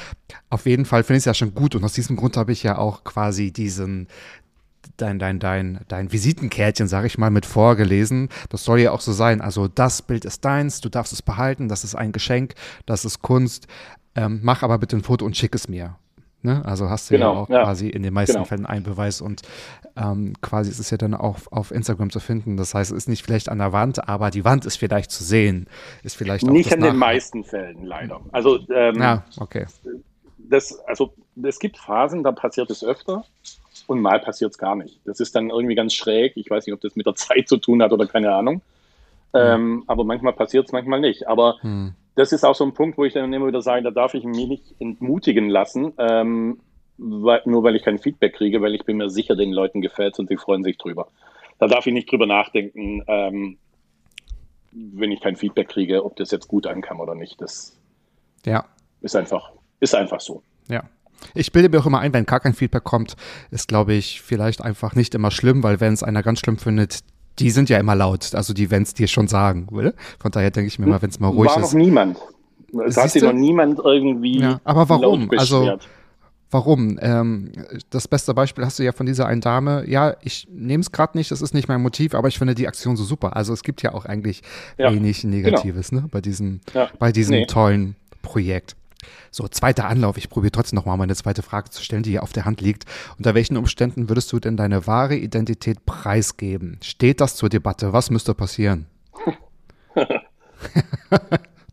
auf 0.51 0.66
jeden 0.66 0.85
Fall 0.85 1.03
finde 1.03 1.16
ich 1.16 1.22
es 1.22 1.24
ja 1.24 1.35
schon 1.35 1.55
gut 1.55 1.74
und 1.74 1.85
aus 1.85 1.95
diesem 1.95 2.16
Grund 2.16 2.37
habe 2.37 2.53
ich 2.53 2.62
ja 2.62 2.76
auch 2.76 3.03
quasi 3.05 3.51
diesen, 3.51 4.09
dein, 4.97 5.18
dein, 5.18 5.39
dein, 5.39 5.80
dein 5.89 6.12
Visitenkärtchen, 6.12 6.89
sag 6.89 7.05
ich 7.05 7.18
mal, 7.18 7.30
mit 7.30 7.47
vorgelesen. 7.47 8.28
Das 8.49 8.64
soll 8.64 8.80
ja 8.80 8.93
auch 8.93 9.01
so 9.01 9.12
sein. 9.12 9.41
Also 9.41 9.68
das 9.68 10.03
Bild 10.03 10.24
ist 10.24 10.45
deins, 10.45 10.80
du 10.80 10.89
darfst 10.89 11.12
es 11.12 11.22
behalten, 11.22 11.68
das 11.68 11.85
ist 11.85 11.95
ein 11.95 12.12
Geschenk, 12.12 12.55
das 12.87 13.05
ist 13.05 13.22
Kunst. 13.22 13.66
Ähm, 14.14 14.41
mach 14.43 14.62
aber 14.62 14.78
bitte 14.78 14.97
ein 14.97 15.03
Foto 15.03 15.24
und 15.24 15.37
schick 15.37 15.55
es 15.55 15.68
mir. 15.68 15.97
Ne? 16.43 16.64
Also 16.64 16.91
hast 16.91 17.09
du 17.09 17.14
Genau, 17.14 17.35
ja 17.35 17.41
auch 17.41 17.49
ja. 17.49 17.62
quasi 17.62 17.89
in 17.89 18.03
den 18.03 18.12
meisten 18.12 18.35
Genau. 18.35 18.45
Fällen 18.45 18.66
einen 18.66 18.83
Beweis 18.85 19.20
und 19.20 19.43
ähm, 19.97 20.35
quasi 20.41 20.70
ist 20.70 20.80
es 20.80 20.91
ja 20.91 20.97
dann 20.97 21.14
auch 21.14 21.39
auf 21.51 21.70
Instagram 21.70 22.11
zu 22.11 22.18
finden. 22.18 22.57
Das 22.57 22.74
heißt, 22.74 22.91
es 22.91 22.97
ist 22.99 23.09
nicht 23.09 23.22
vielleicht 23.24 23.49
an 23.49 23.59
der 23.59 23.72
Wand, 23.72 24.09
aber 24.09 24.30
die 24.30 24.45
Wand 24.45 24.64
ist 24.66 24.76
vielleicht 24.76 25.11
zu 25.12 25.22
sehen. 25.22 25.66
Ist 26.03 26.16
vielleicht 26.16 26.45
auch 26.45 26.51
Nicht 26.51 26.72
in 26.72 26.80
den 26.80 26.97
meisten 26.97 27.45
Fällen, 27.45 27.85
leider. 27.85 28.20
Also, 28.33 28.59
ähm, 28.70 28.97
Ja, 29.01 29.24
okay. 29.39 29.66
das, 30.39 30.78
also 30.87 31.14
es 31.43 31.59
gibt 31.61 31.78
Phasen, 31.78 32.24
da 32.24 32.33
passiert 32.33 32.70
es 32.70 32.83
öfter 32.83 33.24
und 33.87 34.01
mal 34.01 34.20
passiert 34.20 34.53
es 34.53 34.59
gar 34.59 34.74
nicht. 34.76 35.01
Das 35.05 35.20
ist 35.20 35.35
dann 35.35 35.51
irgendwie 35.51 35.74
ganz 35.74 35.95
schräg. 35.95 36.33
Ich 36.37 36.49
weiß 36.51 36.66
nicht, 36.66 36.74
ob 36.74 36.80
das 36.80 36.97
mit 36.97 37.07
der 37.07 37.14
Zeit 37.16 37.49
zu 37.49 37.57
tun 37.59 37.83
hat 37.83 37.93
oder 37.93 38.07
keine 38.07 38.35
Ahnung. 38.35 38.62
Ähm, 39.35 39.85
aber 39.87 40.05
manchmal 40.05 40.35
passiert 40.35 40.66
es, 40.66 40.72
manchmal 40.72 41.01
nicht. 41.01 41.26
Aber 41.26 41.57
Hm. 41.62 41.95
das 42.16 42.33
ist 42.33 42.45
auch 42.45 42.55
so 42.55 42.64
ein 42.64 42.74
Punkt, 42.74 42.99
wo 42.99 43.05
ich 43.05 43.14
dann 43.14 43.33
immer 43.33 43.47
wieder 43.47 43.62
sage, 43.62 43.83
da 43.83 43.91
darf 43.91 44.12
ich 44.14 44.24
mich 44.24 44.47
nicht 44.47 44.74
entmutigen 44.78 45.49
lassen, 45.49 45.93
ähm, 45.99 46.61
weil, 46.99 47.41
nur 47.47 47.62
weil 47.62 47.74
ich 47.74 47.83
kein 47.83 47.99
Feedback 47.99 48.35
kriege, 48.35 48.61
weil 48.61 48.74
ich 48.74 48.85
bin 48.85 48.99
mir 48.99 49.09
sicher, 49.09 49.35
den 49.35 49.53
Leuten 49.53 49.80
gefällt 49.80 50.18
und 50.18 50.28
sie 50.28 50.37
freuen 50.37 50.62
sich 50.62 50.76
drüber. 50.76 51.09
Da 51.59 51.66
darf 51.66 51.87
ich 51.87 51.95
nicht 51.95 52.11
drüber 52.11 52.26
nachdenken, 52.26 53.03
ähm, 53.07 53.57
wenn 54.72 55.12
ich 55.12 55.20
kein 55.20 55.37
Feedback 55.37 55.68
kriege, 55.68 56.05
ob 56.05 56.16
das 56.16 56.30
jetzt 56.30 56.49
gut 56.49 56.66
ankam 56.66 57.01
oder 57.01 57.14
nicht. 57.14 57.41
Das 57.41 57.78
Ja. 58.45 58.64
ist 59.01 59.16
einfach, 59.16 59.53
ist 59.80 59.95
einfach 59.95 60.20
so. 60.20 60.43
Ja. 60.68 60.83
Ich 61.34 61.52
bilde 61.52 61.68
mir 61.68 61.80
auch 61.80 61.86
immer 61.86 62.00
ein, 62.00 62.12
wenn 62.12 62.26
gar 62.26 62.40
kein 62.40 62.54
Feedback 62.54 62.84
kommt, 62.84 63.14
ist, 63.50 63.68
glaube 63.68 63.94
ich, 63.94 64.22
vielleicht 64.22 64.62
einfach 64.62 64.94
nicht 64.94 65.14
immer 65.14 65.30
schlimm, 65.30 65.62
weil 65.62 65.80
wenn 65.80 65.92
es 65.92 66.02
einer 66.02 66.22
ganz 66.22 66.40
schlimm 66.40 66.58
findet, 66.58 67.00
die 67.38 67.50
sind 67.50 67.68
ja 67.70 67.78
immer 67.78 67.94
laut, 67.94 68.34
also 68.34 68.52
die, 68.52 68.70
wenn 68.70 68.82
es 68.82 68.92
dir 68.94 69.06
schon 69.08 69.26
sagen, 69.28 69.68
oder? 69.70 69.94
Von 70.20 70.30
daher 70.32 70.50
denke 70.50 70.68
ich 70.68 70.78
mir 70.78 70.86
mal, 70.86 71.00
wenn 71.00 71.10
es 71.10 71.18
mal 71.20 71.28
ruhig 71.28 71.50
War 71.50 71.58
noch 71.60 71.68
ist. 71.68 71.74
niemand. 71.74 72.18
Es 72.86 72.96
hat 72.96 73.10
sich 73.10 73.22
noch 73.22 73.32
niemand 73.32 73.78
irgendwie 73.84 74.40
Ja, 74.40 74.60
aber 74.64 74.88
warum? 74.88 75.30
Also-. 75.36 75.78
Warum? 76.50 76.98
Ähm, 77.00 77.50
das 77.88 78.06
beste 78.08 78.34
Beispiel 78.34 78.62
hast 78.66 78.78
du 78.78 78.82
ja 78.82 78.92
von 78.92 79.06
dieser 79.06 79.26
einen 79.26 79.40
Dame. 79.40 79.88
Ja, 79.88 80.16
ich 80.20 80.46
nehme 80.50 80.82
es 80.82 80.92
gerade 80.92 81.16
nicht, 81.16 81.30
das 81.30 81.40
ist 81.40 81.54
nicht 81.54 81.66
mein 81.66 81.80
Motiv, 81.80 82.14
aber 82.14 82.28
ich 82.28 82.36
finde 82.38 82.54
die 82.54 82.68
Aktion 82.68 82.94
so 82.94 83.04
super. 83.04 83.34
Also 83.36 83.54
es 83.54 83.62
gibt 83.62 83.80
ja 83.80 83.94
auch 83.94 84.04
eigentlich 84.04 84.42
Ja, 84.76 84.92
wenig 84.92 85.24
Negatives 85.24 85.92
ne, 85.92 86.04
bei 86.10 86.20
diesem, 86.20 86.60
Ja. 86.74 86.90
bei 86.98 87.10
diesem 87.10 87.36
Nee. 87.36 87.46
tollen 87.46 87.96
Projekt. 88.20 88.76
So, 89.30 89.48
zweiter 89.48 89.86
Anlauf. 89.88 90.16
Ich 90.16 90.28
probiere 90.30 90.53
trotzdem 90.53 90.76
nochmal 90.76 90.96
meine 90.96 91.14
zweite 91.14 91.42
Frage 91.42 91.70
zu 91.70 91.82
stellen, 91.82 92.03
die 92.03 92.11
hier 92.11 92.22
auf 92.22 92.32
der 92.32 92.44
Hand 92.44 92.61
liegt. 92.61 92.84
Unter 93.18 93.34
welchen 93.34 93.57
Umständen 93.57 94.09
würdest 94.09 94.32
du 94.32 94.38
denn 94.40 94.57
deine 94.57 94.86
wahre 94.86 95.16
Identität 95.16 95.84
preisgeben? 95.86 96.78
Steht 96.82 97.20
das 97.20 97.36
zur 97.36 97.48
Debatte? 97.48 97.92
Was 97.92 98.11
müsste 98.11 98.34
passieren? 98.34 98.86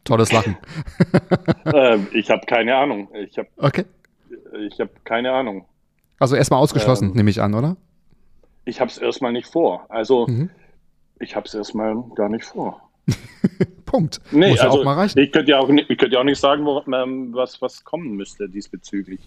Tolles 0.04 0.32
Lachen. 0.32 0.58
Ähm, 1.74 2.08
ich 2.14 2.30
habe 2.30 2.46
keine 2.46 2.76
Ahnung. 2.76 3.10
Ich 3.14 3.38
habe 3.38 3.48
Okay. 3.58 3.86
ich 4.68 4.80
hab 4.80 5.06
keine 5.06 5.32
Ahnung. 5.32 5.66
Also 6.20 6.36
erstmal 6.36 6.60
ausgeschlossen, 6.60 7.10
Ähm, 7.10 7.16
nehme 7.16 7.30
ich 7.30 7.42
an, 7.42 7.54
oder? 7.54 7.78
Ich 8.66 8.82
habe 8.82 8.90
es 8.90 8.98
erstmal 8.98 9.32
nicht 9.32 9.48
vor. 9.48 9.86
Also 9.90 10.28
Mhm. 10.28 10.50
ich 11.20 11.36
habe 11.36 11.46
es 11.46 11.54
erstmal 11.54 11.96
gar 12.16 12.30
nicht 12.30 12.46
vor. 12.46 12.89
Punkt. 13.86 14.20
Nee, 14.32 14.50
Muss 14.52 14.60
ja 14.60 14.66
also 14.66 14.80
auch 14.80 14.86
mal 14.86 14.96
reichen. 14.96 15.20
ich 15.20 15.32
könnte 15.32 15.52
ja 15.52 15.60
auch 15.60 15.70
nicht, 15.70 15.90
ich 15.90 15.98
könnte 15.98 16.14
ja 16.16 16.20
auch 16.22 16.26
nicht 16.26 16.40
sagen, 16.40 16.66
wo, 16.66 16.82
ähm, 16.94 17.34
was, 17.34 17.62
was 17.62 17.84
kommen 17.84 18.16
müsste 18.16 18.48
diesbezüglich. 18.50 19.20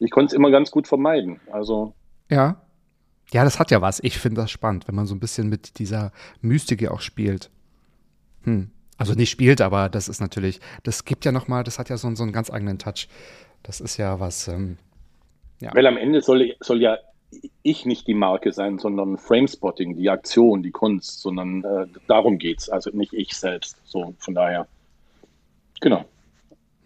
Ich 0.00 0.10
konnte 0.10 0.26
es 0.28 0.32
immer 0.32 0.50
ganz 0.50 0.70
gut 0.70 0.86
vermeiden. 0.88 1.40
Also 1.52 1.94
Ja. 2.30 2.60
Ja, 3.32 3.44
das 3.44 3.58
hat 3.58 3.70
ja 3.70 3.82
was. 3.82 4.00
Ich 4.02 4.18
finde 4.18 4.40
das 4.40 4.50
spannend, 4.50 4.88
wenn 4.88 4.94
man 4.94 5.06
so 5.06 5.14
ein 5.14 5.20
bisschen 5.20 5.48
mit 5.50 5.78
dieser 5.78 6.12
Mystik 6.40 6.88
auch 6.88 7.00
spielt. 7.02 7.50
Hm. 8.44 8.70
Also 8.96 9.12
nicht 9.14 9.30
spielt, 9.30 9.60
aber 9.60 9.88
das 9.90 10.08
ist 10.08 10.20
natürlich, 10.20 10.60
das 10.82 11.04
gibt 11.04 11.24
ja 11.24 11.30
nochmal, 11.32 11.62
das 11.62 11.78
hat 11.78 11.88
ja 11.90 11.96
so, 11.98 12.06
einen- 12.06 12.16
so 12.16 12.22
einen 12.22 12.32
ganz 12.32 12.50
eigenen 12.50 12.78
Touch. 12.78 13.06
Das 13.62 13.80
ist 13.80 13.96
ja 13.98 14.18
was, 14.18 14.48
ähm, 14.48 14.78
Ja. 15.60 15.74
Weil 15.74 15.86
am 15.86 15.96
Ende 15.96 16.22
soll, 16.22 16.54
soll 16.60 16.80
ja 16.80 16.96
ich 17.62 17.84
nicht 17.84 18.06
die 18.06 18.14
Marke 18.14 18.52
sein, 18.52 18.78
sondern 18.78 19.18
Framespotting, 19.18 19.96
die 19.96 20.10
Aktion, 20.10 20.62
die 20.62 20.70
Kunst, 20.70 21.20
sondern 21.20 21.64
äh, 21.64 21.86
darum 22.06 22.38
geht's. 22.38 22.68
Also 22.68 22.90
nicht 22.90 23.12
ich 23.12 23.34
selbst. 23.34 23.76
So, 23.84 24.14
von 24.18 24.34
daher. 24.34 24.66
Genau. 25.80 26.04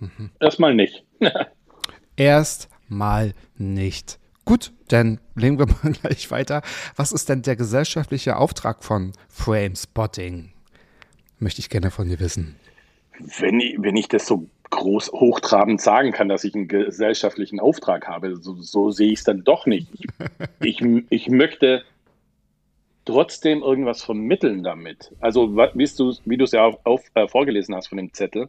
Mhm. 0.00 0.30
Erstmal 0.40 0.74
nicht. 0.74 1.04
erst 2.16 2.68
mal 2.88 3.34
nicht. 3.56 4.18
Gut, 4.44 4.72
dann 4.88 5.20
legen 5.34 5.58
wir 5.58 5.66
mal 5.66 5.92
gleich 6.02 6.30
weiter. 6.30 6.62
Was 6.96 7.12
ist 7.12 7.28
denn 7.28 7.42
der 7.42 7.56
gesellschaftliche 7.56 8.36
Auftrag 8.36 8.82
von 8.82 9.12
Frame 9.28 9.76
Spotting? 9.76 10.52
Möchte 11.38 11.60
ich 11.60 11.70
gerne 11.70 11.90
von 11.90 12.08
dir 12.08 12.20
wissen. 12.20 12.56
Wenn 13.38 13.60
ich, 13.60 13.76
wenn 13.78 13.96
ich 13.96 14.08
das 14.08 14.26
so 14.26 14.48
groß 14.72 15.12
hochtrabend 15.12 15.80
sagen 15.80 16.10
kann, 16.12 16.28
dass 16.28 16.42
ich 16.44 16.54
einen 16.54 16.66
gesellschaftlichen 16.66 17.60
Auftrag 17.60 18.08
habe, 18.08 18.36
so, 18.36 18.56
so 18.56 18.90
sehe 18.90 19.12
ich 19.12 19.20
es 19.20 19.24
dann 19.24 19.44
doch 19.44 19.66
nicht. 19.66 19.88
Ich, 20.60 20.80
ich, 20.82 21.04
ich 21.10 21.28
möchte 21.28 21.84
trotzdem 23.04 23.62
irgendwas 23.62 24.02
vermitteln 24.02 24.62
damit. 24.62 25.12
Also 25.20 25.56
wie 25.56 25.86
du 25.96 26.14
wie 26.24 26.36
du 26.36 26.44
es 26.44 26.52
ja 26.52 26.64
auf, 26.64 26.78
auf, 26.84 27.02
äh, 27.14 27.28
vorgelesen 27.28 27.74
hast 27.74 27.88
von 27.88 27.98
dem 27.98 28.12
Zettel. 28.12 28.48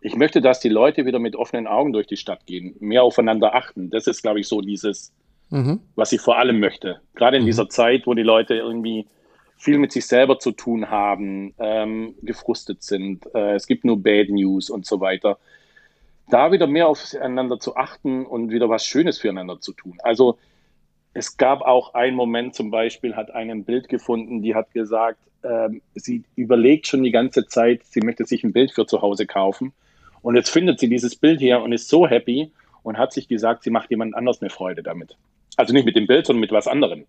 Ich 0.00 0.14
möchte, 0.14 0.40
dass 0.40 0.60
die 0.60 0.68
Leute 0.68 1.06
wieder 1.06 1.18
mit 1.18 1.34
offenen 1.34 1.66
Augen 1.66 1.92
durch 1.92 2.06
die 2.06 2.16
Stadt 2.16 2.46
gehen, 2.46 2.76
mehr 2.78 3.02
aufeinander 3.02 3.54
achten. 3.54 3.90
Das 3.90 4.06
ist, 4.06 4.22
glaube 4.22 4.40
ich, 4.40 4.46
so 4.46 4.60
dieses, 4.60 5.12
Mhm. 5.50 5.80
was 5.94 6.12
ich 6.12 6.20
vor 6.20 6.38
allem 6.38 6.58
möchte. 6.58 7.00
Gerade 7.14 7.36
in 7.36 7.46
dieser 7.46 7.68
Zeit, 7.68 8.06
wo 8.06 8.14
die 8.14 8.22
Leute 8.22 8.54
irgendwie 8.54 9.06
viel 9.56 9.78
mit 9.78 9.92
sich 9.92 10.06
selber 10.06 10.38
zu 10.38 10.52
tun 10.52 10.90
haben, 10.90 11.54
ähm, 11.58 12.14
gefrustet 12.22 12.82
sind, 12.82 13.26
äh, 13.34 13.54
es 13.54 13.66
gibt 13.66 13.84
nur 13.84 14.02
Bad 14.02 14.28
News 14.28 14.70
und 14.70 14.86
so 14.86 15.00
weiter. 15.00 15.38
Da 16.28 16.52
wieder 16.52 16.66
mehr 16.66 16.88
aufeinander 16.88 17.58
zu 17.58 17.76
achten 17.76 18.26
und 18.26 18.50
wieder 18.50 18.68
was 18.68 18.84
Schönes 18.84 19.18
füreinander 19.18 19.60
zu 19.60 19.72
tun. 19.72 19.98
Also 20.02 20.38
es 21.14 21.36
gab 21.36 21.62
auch 21.62 21.94
einen 21.94 22.16
Moment 22.16 22.54
zum 22.54 22.70
Beispiel, 22.70 23.16
hat 23.16 23.30
eine 23.30 23.52
ein 23.52 23.64
Bild 23.64 23.88
gefunden, 23.88 24.42
die 24.42 24.54
hat 24.54 24.72
gesagt, 24.72 25.20
ähm, 25.42 25.80
sie 25.94 26.24
überlegt 26.34 26.86
schon 26.86 27.02
die 27.02 27.10
ganze 27.10 27.46
Zeit, 27.46 27.82
sie 27.84 28.00
möchte 28.00 28.24
sich 28.24 28.44
ein 28.44 28.52
Bild 28.52 28.72
für 28.72 28.86
zu 28.86 29.00
Hause 29.00 29.26
kaufen. 29.26 29.72
Und 30.20 30.36
jetzt 30.36 30.50
findet 30.50 30.80
sie 30.80 30.88
dieses 30.88 31.16
Bild 31.16 31.40
hier 31.40 31.60
und 31.62 31.72
ist 31.72 31.88
so 31.88 32.06
happy 32.06 32.52
und 32.82 32.98
hat 32.98 33.12
sich 33.12 33.28
gesagt, 33.28 33.62
sie 33.62 33.70
macht 33.70 33.90
jemand 33.90 34.14
anders 34.14 34.42
eine 34.42 34.50
Freude 34.50 34.82
damit. 34.82 35.16
Also 35.56 35.72
nicht 35.72 35.86
mit 35.86 35.96
dem 35.96 36.06
Bild, 36.06 36.26
sondern 36.26 36.40
mit 36.40 36.52
was 36.52 36.68
anderem. 36.68 37.06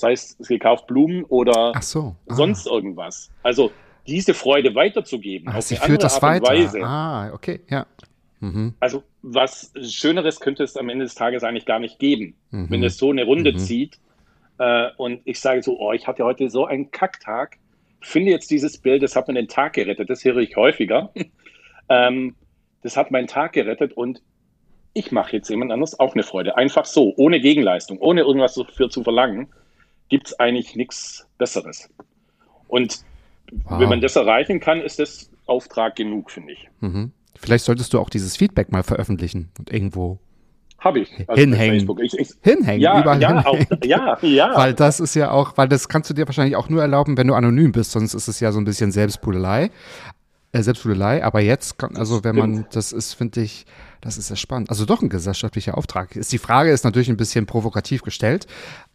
Das 0.00 0.08
heißt, 0.08 0.44
sie 0.44 0.58
kauft 0.58 0.86
Blumen 0.86 1.24
oder 1.24 1.72
so. 1.82 2.16
Ah. 2.28 2.34
sonst 2.34 2.66
irgendwas. 2.66 3.30
Also 3.42 3.70
diese 4.06 4.32
Freude 4.32 4.74
weiterzugeben 4.74 5.48
Ah, 5.48 5.58
auf 5.58 5.64
sie 5.64 5.76
führt 5.76 5.84
andere 5.90 5.98
das 5.98 6.22
Art 6.22 6.42
weiter. 6.42 6.54
Weise. 6.54 6.80
Ah, 6.82 7.32
okay, 7.34 7.60
ja. 7.68 7.86
Mhm. 8.40 8.74
Also 8.80 9.02
was 9.20 9.72
Schöneres 9.82 10.40
könnte 10.40 10.62
es 10.62 10.76
am 10.78 10.88
Ende 10.88 11.04
des 11.04 11.14
Tages 11.14 11.44
eigentlich 11.44 11.66
gar 11.66 11.78
nicht 11.80 11.98
geben, 11.98 12.34
Mhm. 12.50 12.70
wenn 12.70 12.82
es 12.82 12.96
so 12.96 13.10
eine 13.10 13.24
Runde 13.24 13.52
Mhm. 13.52 13.58
zieht 13.58 13.98
äh, 14.58 14.88
und 14.96 15.20
ich 15.26 15.38
sage 15.38 15.62
so, 15.62 15.78
oh, 15.78 15.92
ich 15.92 16.06
hatte 16.06 16.24
heute 16.24 16.48
so 16.48 16.64
einen 16.64 16.90
Kacktag, 16.90 17.58
finde 18.00 18.30
jetzt 18.30 18.50
dieses 18.50 18.78
Bild, 18.78 19.02
das 19.02 19.14
hat 19.16 19.28
mir 19.28 19.34
den 19.34 19.48
Tag 19.48 19.74
gerettet, 19.74 20.08
das 20.08 20.24
höre 20.24 20.38
ich 20.38 20.56
häufiger. 20.56 21.12
ähm, 21.90 22.34
das 22.82 22.96
hat 22.96 23.10
meinen 23.10 23.26
Tag 23.26 23.52
gerettet 23.52 23.92
und 23.92 24.22
ich 24.94 25.12
mache 25.12 25.36
jetzt 25.36 25.50
jemand 25.50 25.70
anders 25.72 26.00
auch 26.00 26.14
eine 26.14 26.22
Freude. 26.22 26.56
Einfach 26.56 26.86
so, 26.86 27.12
ohne 27.18 27.40
Gegenleistung, 27.40 27.98
ohne 27.98 28.22
irgendwas 28.22 28.54
dafür 28.54 28.88
zu 28.88 29.02
verlangen, 29.04 29.48
gibt 30.10 30.28
es 30.28 30.38
eigentlich 30.38 30.76
nichts 30.76 31.26
Besseres. 31.38 31.88
Und 32.68 33.00
Wow. 33.64 33.80
wenn 33.80 33.88
man 33.88 34.00
das 34.00 34.14
erreichen 34.16 34.60
kann, 34.60 34.80
ist 34.80 34.98
das 35.00 35.28
Auftrag 35.46 35.96
genug, 35.96 36.30
finde 36.30 36.52
ich. 36.52 36.68
Mhm. 36.80 37.10
Vielleicht 37.36 37.64
solltest 37.64 37.92
du 37.92 37.98
auch 37.98 38.10
dieses 38.10 38.36
Feedback 38.36 38.70
mal 38.70 38.82
veröffentlichen 38.82 39.50
und 39.58 39.72
irgendwo 39.72 40.20
Habe 40.78 41.00
ich. 41.00 41.26
bei 41.26 41.34
Hinhängen. 41.34 41.88
Ich, 42.00 42.14
ich, 42.18 42.30
hinhängen, 42.42 42.80
ja, 42.80 43.00
überall 43.00 43.20
ja, 43.20 43.44
auch, 43.44 43.56
hinhängen. 43.56 43.80
ja, 43.84 44.18
ja. 44.22 44.52
Weil 44.56 44.74
das 44.74 45.00
ist 45.00 45.14
ja 45.14 45.30
auch, 45.32 45.56
weil 45.56 45.68
das 45.68 45.88
kannst 45.88 46.08
du 46.10 46.14
dir 46.14 46.26
wahrscheinlich 46.28 46.54
auch 46.56 46.68
nur 46.68 46.80
erlauben, 46.80 47.16
wenn 47.16 47.26
du 47.26 47.34
anonym 47.34 47.72
bist, 47.72 47.90
sonst 47.92 48.14
ist 48.14 48.28
es 48.28 48.38
ja 48.40 48.52
so 48.52 48.60
ein 48.60 48.64
bisschen 48.64 48.92
Selbstpudelei. 48.92 49.70
Äh, 50.52 50.62
Selbstpudelei, 50.62 51.24
aber 51.24 51.40
jetzt, 51.40 51.78
kann, 51.78 51.96
also 51.96 52.24
wenn 52.24 52.36
man, 52.36 52.66
das 52.72 52.92
ist, 52.92 53.14
finde 53.14 53.40
ich, 53.40 53.66
das 54.00 54.16
ist 54.18 54.28
sehr 54.28 54.36
spannend. 54.36 54.70
Also 54.70 54.84
doch 54.84 55.02
ein 55.02 55.08
gesellschaftlicher 55.08 55.76
Auftrag. 55.76 56.16
Ist 56.16 56.32
die 56.32 56.38
Frage 56.38 56.70
ist 56.70 56.84
natürlich 56.84 57.08
ein 57.08 57.16
bisschen 57.16 57.46
provokativ 57.46 58.02
gestellt, 58.02 58.46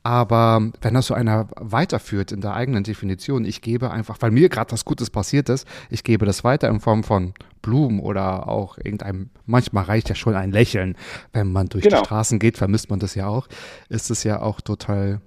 aber 0.06 0.62
wenn 0.82 0.94
das 0.94 1.08
so 1.08 1.16
einer 1.16 1.48
weiterführt 1.56 2.32
in 2.32 2.40
der 2.40 2.54
eigenen 2.54 2.84
Definition, 2.84 3.44
ich 3.44 3.64
gebe 3.64 3.90
einfach, 3.90 4.18
weil 4.20 4.30
mir 4.30 4.50
gerade 4.50 4.72
was 4.72 4.86
Gutes 4.86 5.10
passiert 5.10 5.50
ist, 5.50 5.68
ich 5.90 6.04
gebe 6.04 6.28
das 6.28 6.44
weiter 6.44 6.70
in 6.70 6.80
Form 6.80 7.04
von 7.04 7.34
Blumen 7.64 8.00
oder 8.00 8.48
auch 8.48 8.78
irgendeinem, 8.78 9.32
manchmal 9.48 9.86
reicht 9.86 10.08
ja 10.10 10.14
schon 10.14 10.36
ein 10.36 10.52
Lächeln, 10.52 10.96
wenn 11.34 11.52
man 11.52 11.70
durch 11.70 11.86
Genau. 11.86 12.02
die 12.02 12.06
Straßen 12.06 12.38
geht, 12.38 12.56
vermisst 12.56 12.92
man 12.92 13.00
das 13.00 13.16
ja 13.16 13.26
auch, 13.26 13.48
ist 13.90 14.12
es 14.12 14.24
ja 14.24 14.44
auch 14.44 14.62
total, 14.62 15.22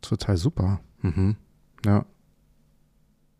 total 0.00 0.36
super. 0.36 0.78
Mhm. 1.00 1.34
Ja. 1.84 2.06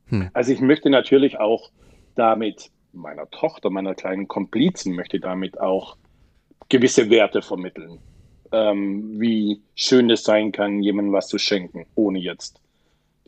Hm. 0.06 0.28
Also 0.32 0.50
ich 0.50 0.60
möchte 0.60 0.90
natürlich 0.90 1.38
auch 1.38 1.70
damit 2.16 2.72
meiner 2.92 3.30
Tochter, 3.30 3.70
meiner 3.70 3.94
kleinen 3.94 4.26
Komplizen, 4.26 4.96
möchte 4.96 5.20
damit 5.20 5.60
auch 5.60 5.96
gewisse 6.68 7.10
Werte 7.10 7.42
vermitteln. 7.42 8.00
Ähm, 8.54 9.18
wie 9.18 9.60
schön 9.74 10.08
es 10.10 10.22
sein 10.22 10.52
kann, 10.52 10.80
jemandem 10.80 11.12
was 11.12 11.26
zu 11.26 11.38
schenken, 11.38 11.86
ohne 11.96 12.20
jetzt 12.20 12.60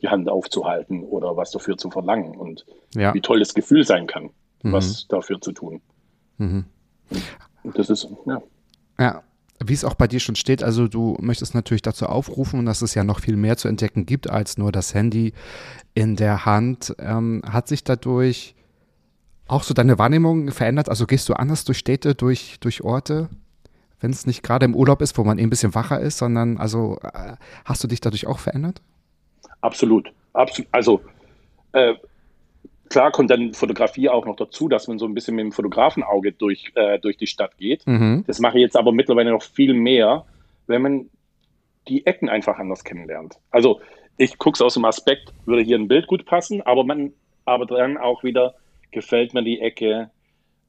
die 0.01 0.07
Hand 0.07 0.29
aufzuhalten 0.29 1.03
oder 1.03 1.35
was 1.35 1.51
dafür 1.51 1.77
zu 1.77 1.89
verlangen. 1.89 2.35
Und 2.37 2.65
ja. 2.95 3.13
wie 3.13 3.19
toll 3.19 3.39
das 3.39 3.53
Gefühl 3.53 3.83
sein 3.83 4.07
kann, 4.07 4.29
mhm. 4.63 4.71
was 4.71 5.05
dafür 5.07 5.41
zu 5.41 5.51
tun. 5.51 5.81
Mhm. 6.37 6.65
Das 7.75 7.89
ist, 7.89 8.07
ja. 8.25 8.41
Ja, 8.99 9.23
wie 9.65 9.73
es 9.73 9.83
auch 9.83 9.95
bei 9.95 10.07
dir 10.07 10.19
schon 10.19 10.35
steht, 10.35 10.63
also 10.63 10.87
du 10.87 11.17
möchtest 11.19 11.55
natürlich 11.55 11.81
dazu 11.81 12.05
aufrufen, 12.05 12.65
dass 12.65 12.81
es 12.81 12.93
ja 12.93 13.03
noch 13.03 13.19
viel 13.19 13.35
mehr 13.35 13.57
zu 13.57 13.67
entdecken 13.67 14.05
gibt 14.05 14.29
als 14.29 14.57
nur 14.57 14.71
das 14.71 14.93
Handy 14.93 15.33
in 15.93 16.15
der 16.15 16.45
Hand. 16.45 16.95
Ähm, 16.99 17.41
hat 17.45 17.67
sich 17.67 17.83
dadurch 17.83 18.55
auch 19.47 19.63
so 19.63 19.73
deine 19.73 19.97
Wahrnehmung 19.97 20.51
verändert? 20.51 20.89
Also 20.89 21.05
gehst 21.05 21.27
du 21.27 21.33
anders 21.33 21.65
durch 21.65 21.79
Städte, 21.79 22.15
durch, 22.15 22.59
durch 22.59 22.83
Orte, 22.83 23.29
wenn 23.99 24.11
es 24.11 24.27
nicht 24.27 24.43
gerade 24.43 24.65
im 24.65 24.75
Urlaub 24.75 25.01
ist, 25.01 25.17
wo 25.17 25.23
man 25.23 25.39
eh 25.39 25.43
ein 25.43 25.49
bisschen 25.49 25.75
wacher 25.75 25.99
ist, 25.99 26.17
sondern 26.17 26.57
also 26.57 26.97
äh, 27.01 27.35
hast 27.65 27.83
du 27.83 27.87
dich 27.87 28.01
dadurch 28.01 28.27
auch 28.27 28.39
verändert? 28.39 28.81
Absolut. 29.61 30.11
Absolut. 30.33 30.69
Also 30.71 31.01
äh, 31.71 31.95
klar 32.89 33.11
kommt 33.11 33.31
dann 33.31 33.53
Fotografie 33.53 34.09
auch 34.09 34.25
noch 34.25 34.35
dazu, 34.35 34.67
dass 34.67 34.87
man 34.87 34.99
so 34.99 35.05
ein 35.05 35.13
bisschen 35.13 35.35
mit 35.35 35.45
dem 35.45 35.51
Fotografenauge 35.51 36.31
durch, 36.31 36.71
äh, 36.75 36.99
durch 36.99 37.17
die 37.17 37.27
Stadt 37.27 37.57
geht. 37.57 37.85
Mhm. 37.87 38.23
Das 38.27 38.39
mache 38.39 38.57
ich 38.57 38.61
jetzt 38.61 38.77
aber 38.77 38.91
mittlerweile 38.91 39.31
noch 39.31 39.43
viel 39.43 39.73
mehr, 39.73 40.25
wenn 40.67 40.81
man 40.81 41.09
die 41.87 42.05
Ecken 42.05 42.29
einfach 42.29 42.59
anders 42.59 42.83
kennenlernt. 42.83 43.37
Also 43.49 43.81
ich 44.17 44.37
gucke 44.37 44.55
es 44.55 44.61
aus 44.61 44.73
dem 44.73 44.85
Aspekt, 44.85 45.33
würde 45.45 45.61
hier 45.61 45.77
ein 45.77 45.87
Bild 45.87 46.07
gut 46.07 46.25
passen, 46.25 46.61
aber 46.61 46.83
man, 46.83 47.13
aber 47.45 47.65
dann 47.65 47.97
auch 47.97 48.23
wieder 48.23 48.55
gefällt 48.91 49.33
mir 49.33 49.43
die 49.43 49.59
Ecke, 49.59 50.09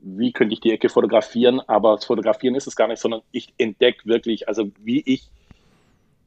wie 0.01 0.33
könnte 0.33 0.55
ich 0.55 0.61
die 0.61 0.73
Ecke 0.73 0.89
fotografieren, 0.89 1.61
aber 1.61 1.97
das 1.97 2.05
Fotografieren 2.05 2.55
ist 2.55 2.67
es 2.67 2.77
gar 2.77 2.89
nicht, 2.89 3.01
sondern 3.01 3.23
ich 3.33 3.53
entdecke 3.59 4.07
wirklich, 4.07 4.49
also 4.49 4.71
wie 4.83 5.03
ich 5.05 5.31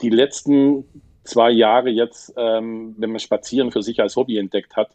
die 0.02 0.10
letzten 0.10 0.86
zwei 1.24 1.52
Jahre 1.52 1.90
jetzt, 1.90 2.34
ähm, 2.38 2.96
wenn 2.98 3.12
man 3.12 3.20
Spazieren 3.20 3.72
für 3.72 3.82
sich 3.82 4.02
als 4.02 4.16
Hobby 4.16 4.38
entdeckt 4.38 4.76
hat, 4.76 4.90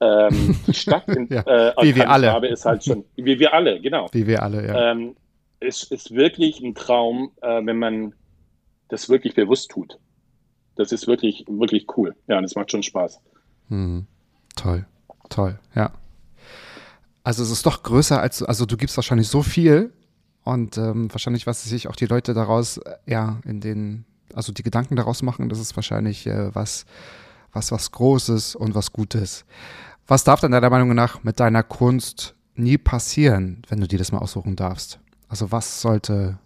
ähm, 0.00 0.56
die 0.66 0.74
Stadt 0.74 1.08
in, 1.08 1.28
ja, 1.30 1.42
äh, 1.42 1.72
wie 1.82 1.96
wir 1.96 2.10
alle. 2.10 2.32
habe, 2.32 2.48
ist 2.48 2.64
halt 2.64 2.84
schon, 2.84 3.04
wie 3.16 3.38
wir 3.38 3.52
alle, 3.52 3.80
genau. 3.80 4.08
Wie 4.12 4.26
wir 4.26 4.42
alle, 4.42 4.66
ja. 4.66 4.92
Ähm, 4.92 5.16
es 5.60 5.84
ist 5.84 6.14
wirklich 6.14 6.60
ein 6.60 6.74
Traum, 6.74 7.32
äh, 7.40 7.64
wenn 7.64 7.78
man 7.78 8.14
das 8.88 9.08
wirklich 9.08 9.34
bewusst 9.34 9.70
tut. 9.70 9.98
Das 10.76 10.92
ist 10.92 11.06
wirklich, 11.06 11.44
wirklich 11.48 11.86
cool. 11.96 12.14
Ja, 12.28 12.40
das 12.40 12.54
macht 12.54 12.70
schon 12.70 12.82
Spaß. 12.82 13.20
Hm. 13.68 14.06
Toll, 14.54 14.84
toll, 15.30 15.58
ja. 15.74 15.92
Also 17.26 17.42
es 17.42 17.50
ist 17.50 17.66
doch 17.66 17.82
größer 17.82 18.20
als, 18.20 18.40
also 18.44 18.66
du 18.66 18.76
gibst 18.76 18.96
wahrscheinlich 18.96 19.26
so 19.26 19.42
viel 19.42 19.92
und 20.44 20.78
ähm, 20.78 21.12
wahrscheinlich, 21.12 21.44
was 21.44 21.64
sich 21.64 21.88
auch 21.88 21.96
die 21.96 22.06
Leute 22.06 22.34
daraus, 22.34 22.78
äh, 22.78 22.94
ja, 23.04 23.40
in 23.44 23.60
den, 23.60 24.04
also 24.32 24.52
die 24.52 24.62
Gedanken 24.62 24.94
daraus 24.94 25.22
machen, 25.22 25.48
das 25.48 25.58
ist 25.58 25.74
wahrscheinlich 25.74 26.28
äh, 26.28 26.54
was, 26.54 26.86
was, 27.52 27.72
was 27.72 27.90
Großes 27.90 28.54
und 28.54 28.76
was 28.76 28.92
Gutes. 28.92 29.44
Was 30.06 30.22
darf 30.22 30.38
denn 30.38 30.52
deiner 30.52 30.70
Meinung 30.70 30.94
nach 30.94 31.24
mit 31.24 31.40
deiner 31.40 31.64
Kunst 31.64 32.36
nie 32.54 32.78
passieren, 32.78 33.62
wenn 33.68 33.80
du 33.80 33.88
dir 33.88 33.98
das 33.98 34.12
mal 34.12 34.20
aussuchen 34.20 34.54
darfst? 34.54 35.00
Also 35.26 35.50
was 35.50 35.80
sollte 35.80 36.38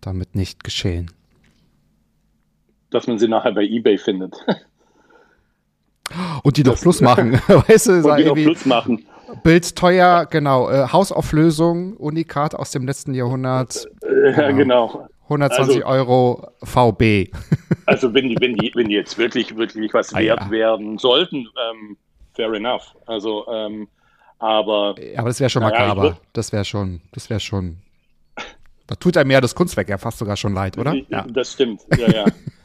damit 0.00 0.34
nicht 0.34 0.64
geschehen? 0.64 1.12
Dass 2.90 3.06
man 3.06 3.20
sie 3.20 3.28
nachher 3.28 3.52
bei 3.52 3.62
eBay 3.62 3.96
findet. 3.96 4.34
Und 6.42 6.56
die 6.56 6.64
doch 6.64 6.80
Plus 6.80 7.00
machen, 7.00 7.34
weißt 7.46 7.86
du? 7.86 8.10
Und 8.10 8.16
die 8.16 8.24
doch 8.24 8.34
Plus 8.34 8.66
machen. 8.66 9.06
Bild 9.42 9.76
teuer, 9.76 10.26
genau. 10.26 10.70
Äh, 10.70 10.88
Hausauflösung, 10.88 11.96
Unikat 11.96 12.54
aus 12.54 12.70
dem 12.70 12.86
letzten 12.86 13.14
Jahrhundert. 13.14 13.86
Ja, 14.36 14.50
genau. 14.50 15.08
120 15.24 15.86
also, 15.86 15.86
Euro 15.86 16.48
VB. 16.62 17.30
Also 17.86 18.14
wenn 18.14 18.28
die, 18.28 18.36
wenn 18.38 18.54
die, 18.54 18.70
wenn 18.76 18.86
die 18.86 18.94
jetzt 18.94 19.18
wirklich, 19.18 19.56
wirklich 19.56 19.92
was 19.92 20.14
ah, 20.14 20.20
wert 20.20 20.40
ja. 20.42 20.50
werden 20.50 20.96
sollten, 20.96 21.38
ähm, 21.38 21.96
fair 22.34 22.52
enough. 22.52 22.94
Also, 23.06 23.44
ähm, 23.52 23.88
aber. 24.38 24.94
Aber 25.16 25.28
das 25.28 25.40
wäre 25.40 25.50
schon 25.50 25.64
makaber. 25.64 26.04
Ja, 26.04 26.16
das 26.32 26.52
wäre 26.52 26.64
schon, 26.64 27.00
das 27.10 27.28
wäre 27.30 27.40
schon. 27.40 27.78
Da 28.90 28.96
tut 28.96 29.16
einem 29.16 29.30
ja 29.30 29.40
das 29.40 29.54
Kunstwerk 29.54 29.88
ja 29.88 29.98
fast 29.98 30.18
sogar 30.18 30.36
schon 30.36 30.52
leid, 30.52 30.76
oder? 30.76 30.94
Ja. 31.08 31.24
Das 31.28 31.52
stimmt, 31.52 31.82
ja, 31.96 32.10
ja. 32.10 32.24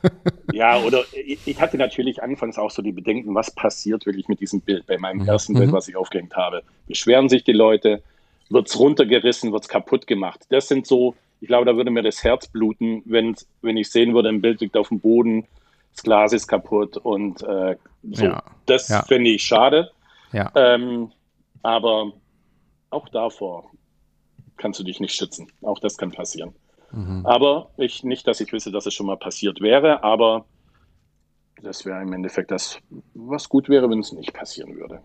ja, 0.54 0.78
oder 0.80 1.04
ich 1.14 1.62
hatte 1.62 1.78
natürlich 1.78 2.22
anfangs 2.22 2.58
auch 2.58 2.72
so 2.72 2.82
die 2.82 2.92
Bedenken, 2.92 3.34
was 3.34 3.52
passiert 3.52 4.06
wirklich 4.06 4.28
mit 4.28 4.42
diesem 4.42 4.60
Bild, 4.62 4.86
bei 4.88 4.98
meinem 4.98 5.22
mhm. 5.22 5.28
ersten 5.30 5.54
Bild, 5.54 5.68
mhm. 5.68 5.74
was 5.74 5.88
ich 5.88 5.96
aufgehängt 5.96 6.36
habe. 6.36 6.64
Beschweren 6.88 7.30
sich 7.30 7.44
die 7.44 7.54
Leute, 7.54 8.02
wird 8.50 8.68
es 8.68 8.78
runtergerissen, 8.78 9.54
wird 9.54 9.64
es 9.64 9.70
kaputt 9.70 10.08
gemacht. 10.08 10.42
Das 10.50 10.68
sind 10.68 10.86
so 10.86 11.16
ich 11.42 11.48
glaube, 11.48 11.66
da 11.66 11.76
würde 11.76 11.92
mir 11.92 12.02
das 12.02 12.24
Herz 12.24 12.48
bluten, 12.48 13.04
wenn, 13.06 13.36
wenn 13.62 13.78
ich 13.78 13.92
sehen 13.92 14.14
würde, 14.14 14.30
ein 14.30 14.42
Bild 14.42 14.62
liegt 14.62 14.78
auf 14.78 14.90
dem 14.90 15.00
Boden, 15.00 15.46
das 15.94 16.04
Glas 16.04 16.34
ist 16.34 16.48
kaputt 16.48 16.98
und 16.98 17.42
äh, 17.44 17.76
so. 18.12 18.26
Ja, 18.26 18.44
das 18.66 18.90
ja. 18.90 19.04
finde 19.04 19.30
ich 19.30 19.44
schade. 19.44 19.92
Ja. 20.32 20.52
Ähm, 20.56 21.12
aber 21.64 22.14
auch 22.90 23.08
davor 23.10 23.72
kannst 24.58 24.80
du 24.80 24.84
dich 24.84 25.00
nicht 25.00 25.14
schützen. 25.14 25.52
Auch 25.62 25.80
das 25.80 25.98
kann 25.98 26.12
passieren. 26.12 26.54
Mhm. 26.92 27.26
Aber 27.26 27.72
ich 27.78 28.04
nicht, 28.04 28.28
dass 28.28 28.40
ich 28.40 28.52
wüsste, 28.52 28.72
dass 28.72 28.86
es 28.86 28.94
schon 28.94 29.08
mal 29.08 29.18
passiert 29.18 29.62
wäre, 29.62 30.04
aber 30.04 30.46
das 31.62 31.86
wäre 31.86 32.02
im 32.02 32.14
Endeffekt 32.14 32.52
das, 32.52 32.80
was 33.14 33.50
gut 33.50 33.70
wäre, 33.70 33.90
wenn 33.90 34.00
es 34.00 34.12
nicht 34.12 34.34
passieren 34.34 34.76
würde 34.76 35.02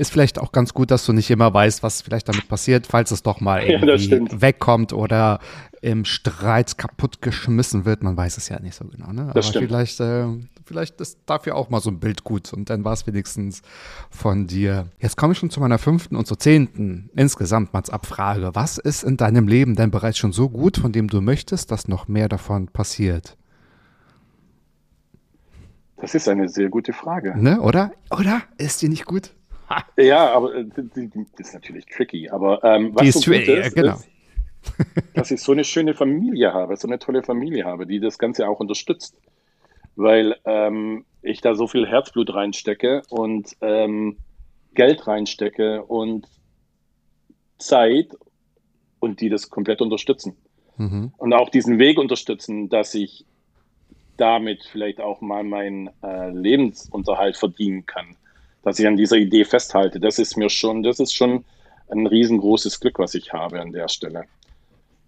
ist 0.00 0.10
vielleicht 0.10 0.38
auch 0.38 0.50
ganz 0.50 0.72
gut, 0.72 0.90
dass 0.90 1.04
du 1.04 1.12
nicht 1.12 1.30
immer 1.30 1.52
weißt, 1.52 1.82
was 1.82 2.00
vielleicht 2.00 2.26
damit 2.26 2.48
passiert, 2.48 2.86
falls 2.86 3.10
es 3.10 3.22
doch 3.22 3.40
mal 3.40 3.62
irgendwie 3.66 4.08
ja, 4.08 4.40
wegkommt 4.40 4.94
oder 4.94 5.40
im 5.82 6.06
Streit 6.06 6.78
kaputtgeschmissen 6.78 7.84
wird. 7.84 8.02
Man 8.02 8.16
weiß 8.16 8.38
es 8.38 8.48
ja 8.48 8.58
nicht 8.60 8.74
so 8.74 8.86
genau. 8.86 9.12
Ne? 9.12 9.28
Aber 9.28 9.42
vielleicht, 9.42 10.00
äh, 10.00 10.24
vielleicht 10.64 11.02
ist 11.02 11.18
dafür 11.26 11.54
auch 11.54 11.68
mal 11.68 11.80
so 11.80 11.90
ein 11.90 12.00
Bild 12.00 12.24
gut 12.24 12.50
und 12.54 12.70
dann 12.70 12.82
war 12.82 12.94
es 12.94 13.06
wenigstens 13.06 13.60
von 14.08 14.46
dir. 14.46 14.86
Jetzt 15.00 15.18
komme 15.18 15.34
ich 15.34 15.38
schon 15.38 15.50
zu 15.50 15.60
meiner 15.60 15.78
fünften 15.78 16.16
und 16.16 16.26
zur 16.26 16.38
zehnten 16.38 17.10
insgesamt 17.14 17.74
Mats 17.74 17.90
Abfrage. 17.90 18.50
Was 18.54 18.78
ist 18.78 19.04
in 19.04 19.18
deinem 19.18 19.48
Leben 19.48 19.76
denn 19.76 19.90
bereits 19.90 20.16
schon 20.16 20.32
so 20.32 20.48
gut, 20.48 20.78
von 20.78 20.92
dem 20.92 21.08
du 21.08 21.20
möchtest, 21.20 21.70
dass 21.70 21.88
noch 21.88 22.08
mehr 22.08 22.30
davon 22.30 22.68
passiert? 22.68 23.36
Das 25.98 26.14
ist 26.14 26.26
eine 26.26 26.48
sehr 26.48 26.70
gute 26.70 26.94
Frage. 26.94 27.34
Ne, 27.36 27.60
oder? 27.60 27.92
Oder? 28.10 28.40
Ist 28.56 28.80
die 28.80 28.88
nicht 28.88 29.04
gut? 29.04 29.32
ja, 29.96 30.32
aber 30.32 30.54
äh, 30.54 30.64
das 30.64 31.46
ist 31.46 31.54
natürlich 31.54 31.86
tricky. 31.86 32.28
Aber 32.28 32.62
ähm, 32.64 32.94
was 32.94 33.14
so 33.14 33.30
gut 33.30 33.42
ist, 33.42 33.74
genau. 33.74 33.94
ist, 33.94 34.08
dass 35.14 35.30
ich 35.30 35.40
so 35.40 35.52
eine 35.52 35.64
schöne 35.64 35.94
Familie 35.94 36.52
habe, 36.52 36.76
so 36.76 36.88
eine 36.88 36.98
tolle 36.98 37.22
Familie 37.22 37.64
habe, 37.64 37.86
die 37.86 38.00
das 38.00 38.18
Ganze 38.18 38.48
auch 38.48 38.60
unterstützt. 38.60 39.16
Weil 39.96 40.36
ähm, 40.44 41.04
ich 41.22 41.40
da 41.40 41.54
so 41.54 41.66
viel 41.66 41.86
Herzblut 41.86 42.32
reinstecke 42.32 43.02
und 43.10 43.56
ähm, 43.60 44.18
Geld 44.74 45.06
reinstecke 45.06 45.84
und 45.84 46.26
Zeit 47.58 48.08
und 48.98 49.20
die 49.20 49.28
das 49.28 49.50
komplett 49.50 49.82
unterstützen. 49.82 50.36
Mhm. 50.76 51.12
Und 51.18 51.32
auch 51.32 51.50
diesen 51.50 51.78
Weg 51.78 51.98
unterstützen, 51.98 52.68
dass 52.68 52.94
ich 52.94 53.26
damit 54.16 54.64
vielleicht 54.64 55.00
auch 55.00 55.20
mal 55.20 55.44
meinen 55.44 55.90
äh, 56.02 56.30
Lebensunterhalt 56.30 57.36
verdienen 57.36 57.86
kann 57.86 58.16
dass 58.62 58.78
ich 58.78 58.86
an 58.86 58.96
dieser 58.96 59.16
Idee 59.16 59.44
festhalte. 59.44 60.00
Das 60.00 60.18
ist 60.18 60.36
mir 60.36 60.50
schon, 60.50 60.82
das 60.82 61.00
ist 61.00 61.14
schon 61.14 61.44
ein 61.88 62.06
riesengroßes 62.06 62.80
Glück, 62.80 62.98
was 62.98 63.14
ich 63.14 63.32
habe 63.32 63.60
an 63.60 63.72
der 63.72 63.88
Stelle. 63.88 64.24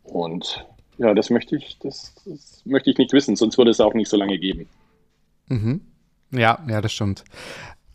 Und 0.03 0.67
ja, 0.99 1.15
das 1.15 1.31
möchte 1.31 1.57
ich, 1.57 1.79
das, 1.81 2.15
das 2.25 2.63
möchte 2.65 2.91
ich 2.91 2.99
nicht 2.99 3.13
wissen, 3.13 3.37
sonst 3.37 3.59
würde 3.59 3.71
es 3.71 3.81
auch 3.81 3.95
nicht 3.95 4.09
so 4.09 4.17
lange 4.17 4.39
geben. 4.39 4.69
Mhm. 5.49 5.81
Ja, 6.31 6.59
ja, 6.69 6.81
das 6.81 6.93
stimmt. 6.93 7.25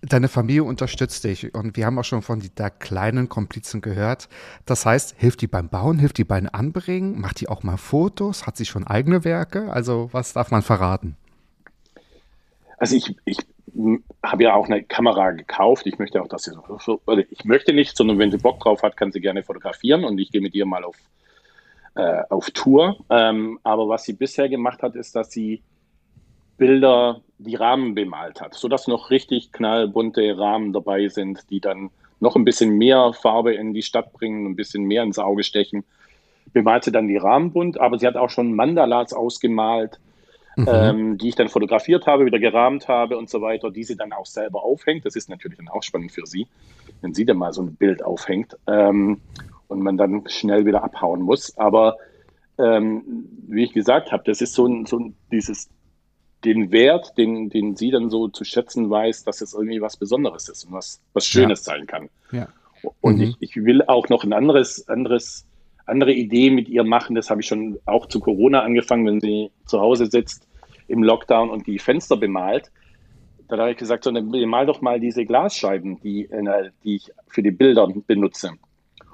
Deine 0.01 0.27
Familie 0.27 0.63
unterstützt 0.63 1.23
dich 1.23 1.55
und 1.55 1.75
wir 1.75 1.85
haben 1.85 1.97
auch 1.97 2.03
schon 2.03 2.21
von 2.21 2.41
der 2.57 2.69
kleinen 2.69 3.29
Komplizen 3.29 3.81
gehört. 3.81 4.29
Das 4.65 4.85
heißt, 4.85 5.15
hilft 5.17 5.41
die 5.41 5.47
beim 5.47 5.69
Bauen, 5.69 5.97
hilft 5.97 6.19
die 6.19 6.23
beim 6.23 6.47
Anbringen, 6.51 7.19
macht 7.19 7.41
die 7.41 7.49
auch 7.49 7.63
mal 7.63 7.77
Fotos, 7.77 8.45
hat 8.45 8.57
sie 8.57 8.65
schon 8.65 8.85
eigene 8.85 9.23
Werke? 9.23 9.71
Also 9.71 10.09
was 10.11 10.33
darf 10.33 10.51
man 10.51 10.61
verraten? 10.61 11.17
Also 12.77 12.95
ich, 12.95 13.15
ich 13.25 13.39
habe 14.23 14.43
ja 14.43 14.55
auch 14.55 14.65
eine 14.65 14.83
Kamera 14.83 15.31
gekauft. 15.31 15.85
Ich 15.87 15.99
möchte 15.99 16.21
auch, 16.21 16.27
dass 16.27 16.43
sie 16.43 16.51
so, 16.79 17.01
ich 17.29 17.45
möchte 17.45 17.73
nicht, 17.73 17.97
sondern 17.97 18.19
wenn 18.19 18.31
sie 18.31 18.37
Bock 18.37 18.59
drauf 18.59 18.83
hat, 18.83 18.97
kann 18.97 19.11
sie 19.11 19.21
gerne 19.21 19.43
fotografieren 19.43 20.03
und 20.03 20.17
ich 20.19 20.31
gehe 20.31 20.41
mit 20.41 20.55
ihr 20.55 20.65
mal 20.65 20.83
auf, 20.83 20.97
äh, 21.95 22.23
auf 22.29 22.51
Tour. 22.51 22.97
Ähm, 23.09 23.59
aber 23.63 23.89
was 23.89 24.03
sie 24.03 24.13
bisher 24.13 24.49
gemacht 24.49 24.83
hat, 24.83 24.95
ist, 24.95 25.15
dass 25.15 25.31
sie 25.31 25.61
Bilder, 26.57 27.21
die 27.37 27.55
Rahmen 27.55 27.93
bemalt 27.93 28.41
hat, 28.41 28.55
sodass 28.55 28.87
noch 28.87 29.11
richtig 29.11 29.51
knallbunte 29.51 30.37
Rahmen 30.37 30.73
dabei 30.73 31.07
sind, 31.07 31.49
die 31.51 31.59
dann 31.59 31.91
noch 32.19 32.35
ein 32.35 32.45
bisschen 32.45 32.77
mehr 32.77 33.13
Farbe 33.13 33.53
in 33.53 33.73
die 33.73 33.83
Stadt 33.83 34.11
bringen, 34.13 34.47
ein 34.47 34.55
bisschen 34.55 34.85
mehr 34.85 35.03
ins 35.03 35.19
Auge 35.19 35.43
stechen. 35.43 35.83
Bemalt 36.53 36.83
sie 36.83 36.91
dann 36.91 37.07
die 37.07 37.17
Rahmen 37.17 37.51
bunt, 37.51 37.79
aber 37.79 37.99
sie 37.99 38.07
hat 38.07 38.15
auch 38.15 38.31
schon 38.31 38.55
Mandalas 38.55 39.13
ausgemalt 39.13 39.99
ähm, 40.65 41.17
die 41.17 41.29
ich 41.29 41.35
dann 41.35 41.49
fotografiert 41.49 42.07
habe, 42.07 42.25
wieder 42.25 42.39
gerahmt 42.39 42.87
habe 42.87 43.17
und 43.17 43.29
so 43.29 43.41
weiter, 43.41 43.71
die 43.71 43.83
sie 43.83 43.95
dann 43.95 44.13
auch 44.13 44.25
selber 44.25 44.63
aufhängt. 44.63 45.05
Das 45.05 45.15
ist 45.15 45.29
natürlich 45.29 45.57
dann 45.57 45.67
auch 45.67 45.83
spannend 45.83 46.11
für 46.11 46.25
sie, 46.25 46.47
wenn 47.01 47.13
sie 47.13 47.25
dann 47.25 47.37
mal 47.37 47.53
so 47.53 47.61
ein 47.61 47.75
Bild 47.75 48.03
aufhängt 48.03 48.57
ähm, 48.67 49.21
und 49.67 49.81
man 49.81 49.97
dann 49.97 50.23
schnell 50.27 50.65
wieder 50.65 50.83
abhauen 50.83 51.21
muss. 51.21 51.57
Aber 51.57 51.97
ähm, 52.57 53.27
wie 53.47 53.63
ich 53.63 53.73
gesagt 53.73 54.11
habe, 54.11 54.23
das 54.25 54.41
ist 54.41 54.53
so 54.53 54.65
ein, 54.65 54.85
so 54.85 54.99
ein 54.99 55.15
dieses 55.31 55.69
den 56.43 56.71
Wert, 56.71 57.17
den, 57.17 57.49
den 57.49 57.75
sie 57.75 57.89
dann 57.89 58.09
so 58.09 58.27
zu 58.27 58.43
schätzen 58.43 58.89
weiß, 58.89 59.23
dass 59.23 59.41
es 59.41 59.53
irgendwie 59.53 59.81
was 59.81 59.97
Besonderes 59.97 60.49
ist 60.49 60.65
und 60.65 60.73
was, 60.73 61.01
was 61.13 61.25
Schönes 61.25 61.65
ja. 61.65 61.73
sein 61.73 61.87
kann. 61.87 62.09
Ja. 62.31 62.47
Und 63.01 63.17
mhm. 63.17 63.23
ich, 63.23 63.37
ich 63.39 63.55
will 63.55 63.81
auch 63.83 64.09
noch 64.09 64.23
ein 64.23 64.33
anderes, 64.33 64.87
anderes, 64.87 65.46
andere 65.87 66.13
Idee 66.13 66.49
mit 66.49 66.69
ihr 66.69 66.83
machen. 66.83 67.15
Das 67.15 67.29
habe 67.29 67.41
ich 67.41 67.47
schon 67.47 67.79
auch 67.85 68.07
zu 68.07 68.19
Corona 68.19 68.61
angefangen, 68.61 69.05
wenn 69.05 69.19
sie 69.19 69.51
zu 69.65 69.79
Hause 69.79 70.07
sitzt 70.07 70.47
im 70.87 71.03
Lockdown 71.03 71.49
und 71.49 71.67
die 71.67 71.79
Fenster 71.79 72.17
bemalt. 72.17 72.71
Da 73.47 73.57
habe 73.57 73.71
ich 73.71 73.77
gesagt, 73.77 74.03
so, 74.03 74.11
dann 74.11 74.29
bemal 74.29 74.65
doch 74.65 74.81
mal 74.81 74.99
diese 74.99 75.25
Glasscheiben, 75.25 75.99
die, 76.01 76.25
äh, 76.25 76.71
die 76.83 76.97
ich 76.97 77.11
für 77.27 77.41
die 77.41 77.51
Bilder 77.51 77.87
benutze. 78.07 78.51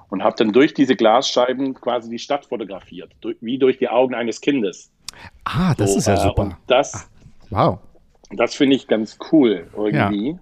Und 0.09 0.23
habe 0.23 0.35
dann 0.37 0.51
durch 0.51 0.73
diese 0.73 0.95
Glasscheiben 0.95 1.73
quasi 1.73 2.09
die 2.09 2.19
Stadt 2.19 2.45
fotografiert, 2.45 3.11
wie 3.41 3.57
durch 3.57 3.77
die 3.77 3.89
Augen 3.89 4.13
eines 4.13 4.41
Kindes. 4.41 4.91
Ah, 5.43 5.73
das 5.75 5.93
so, 5.93 5.99
ist 5.99 6.07
ja 6.07 6.15
äh, 6.15 6.17
super. 6.17 6.41
Und 6.43 6.55
das, 6.67 7.09
ah, 7.51 7.67
wow. 7.67 7.79
Das 8.31 8.55
finde 8.55 8.75
ich 8.75 8.87
ganz 8.87 9.17
cool 9.31 9.67
irgendwie. 9.75 10.31
Ja. 10.31 10.39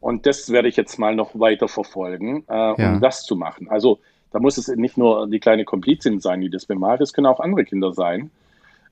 Und 0.00 0.26
das 0.26 0.50
werde 0.50 0.68
ich 0.68 0.76
jetzt 0.76 0.98
mal 0.98 1.14
noch 1.14 1.38
weiter 1.38 1.68
verfolgen, 1.68 2.44
äh, 2.48 2.70
um 2.70 2.80
ja. 2.80 2.98
das 2.98 3.24
zu 3.24 3.36
machen. 3.36 3.68
Also 3.68 4.00
da 4.30 4.38
muss 4.40 4.58
es 4.58 4.68
nicht 4.68 4.96
nur 4.98 5.28
die 5.28 5.40
kleine 5.40 5.64
Komplizin 5.64 6.20
sein, 6.20 6.40
die 6.40 6.50
das 6.50 6.66
bemalt, 6.66 7.00
es 7.00 7.12
können 7.12 7.26
auch 7.26 7.40
andere 7.40 7.64
Kinder 7.64 7.92
sein. 7.92 8.30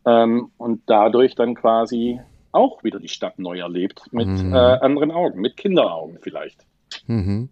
Ähm, 0.04 0.50
und 0.56 0.82
dadurch 0.86 1.34
dann 1.34 1.54
quasi 1.54 2.20
auch 2.52 2.84
wieder 2.84 3.00
die 3.00 3.08
Stadt 3.08 3.38
neu 3.38 3.58
erlebt, 3.58 4.02
mit 4.12 4.28
mhm. 4.28 4.54
äh, 4.54 4.56
anderen 4.58 5.10
Augen, 5.10 5.40
mit 5.40 5.56
Kinderaugen 5.56 6.18
vielleicht. 6.22 6.64
Mhm 7.06 7.48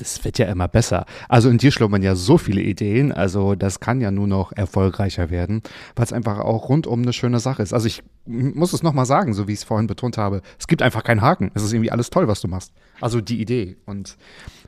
es 0.00 0.24
wird 0.24 0.38
ja 0.38 0.46
immer 0.46 0.68
besser. 0.68 1.06
Also 1.28 1.48
in 1.48 1.58
dir 1.58 1.70
schlummern 1.70 2.02
ja 2.02 2.14
so 2.14 2.38
viele 2.38 2.62
Ideen, 2.62 3.12
also 3.12 3.54
das 3.54 3.80
kann 3.80 4.00
ja 4.00 4.10
nur 4.10 4.26
noch 4.26 4.52
erfolgreicher 4.52 5.30
werden, 5.30 5.62
weil 5.96 6.04
es 6.04 6.12
einfach 6.12 6.38
auch 6.38 6.68
rundum 6.68 7.02
eine 7.02 7.12
schöne 7.12 7.40
Sache 7.40 7.62
ist. 7.62 7.72
Also 7.72 7.86
ich 7.86 8.02
muss 8.26 8.72
es 8.72 8.82
nochmal 8.82 9.06
sagen, 9.06 9.34
so 9.34 9.48
wie 9.48 9.52
ich 9.52 9.60
es 9.60 9.64
vorhin 9.64 9.86
betont 9.86 10.18
habe, 10.18 10.42
es 10.58 10.66
gibt 10.66 10.82
einfach 10.82 11.02
keinen 11.02 11.22
Haken. 11.22 11.50
Es 11.54 11.62
ist 11.62 11.72
irgendwie 11.72 11.90
alles 11.90 12.10
toll, 12.10 12.28
was 12.28 12.40
du 12.40 12.48
machst. 12.48 12.72
Also 13.00 13.20
die 13.20 13.40
Idee 13.40 13.76
und 13.86 14.16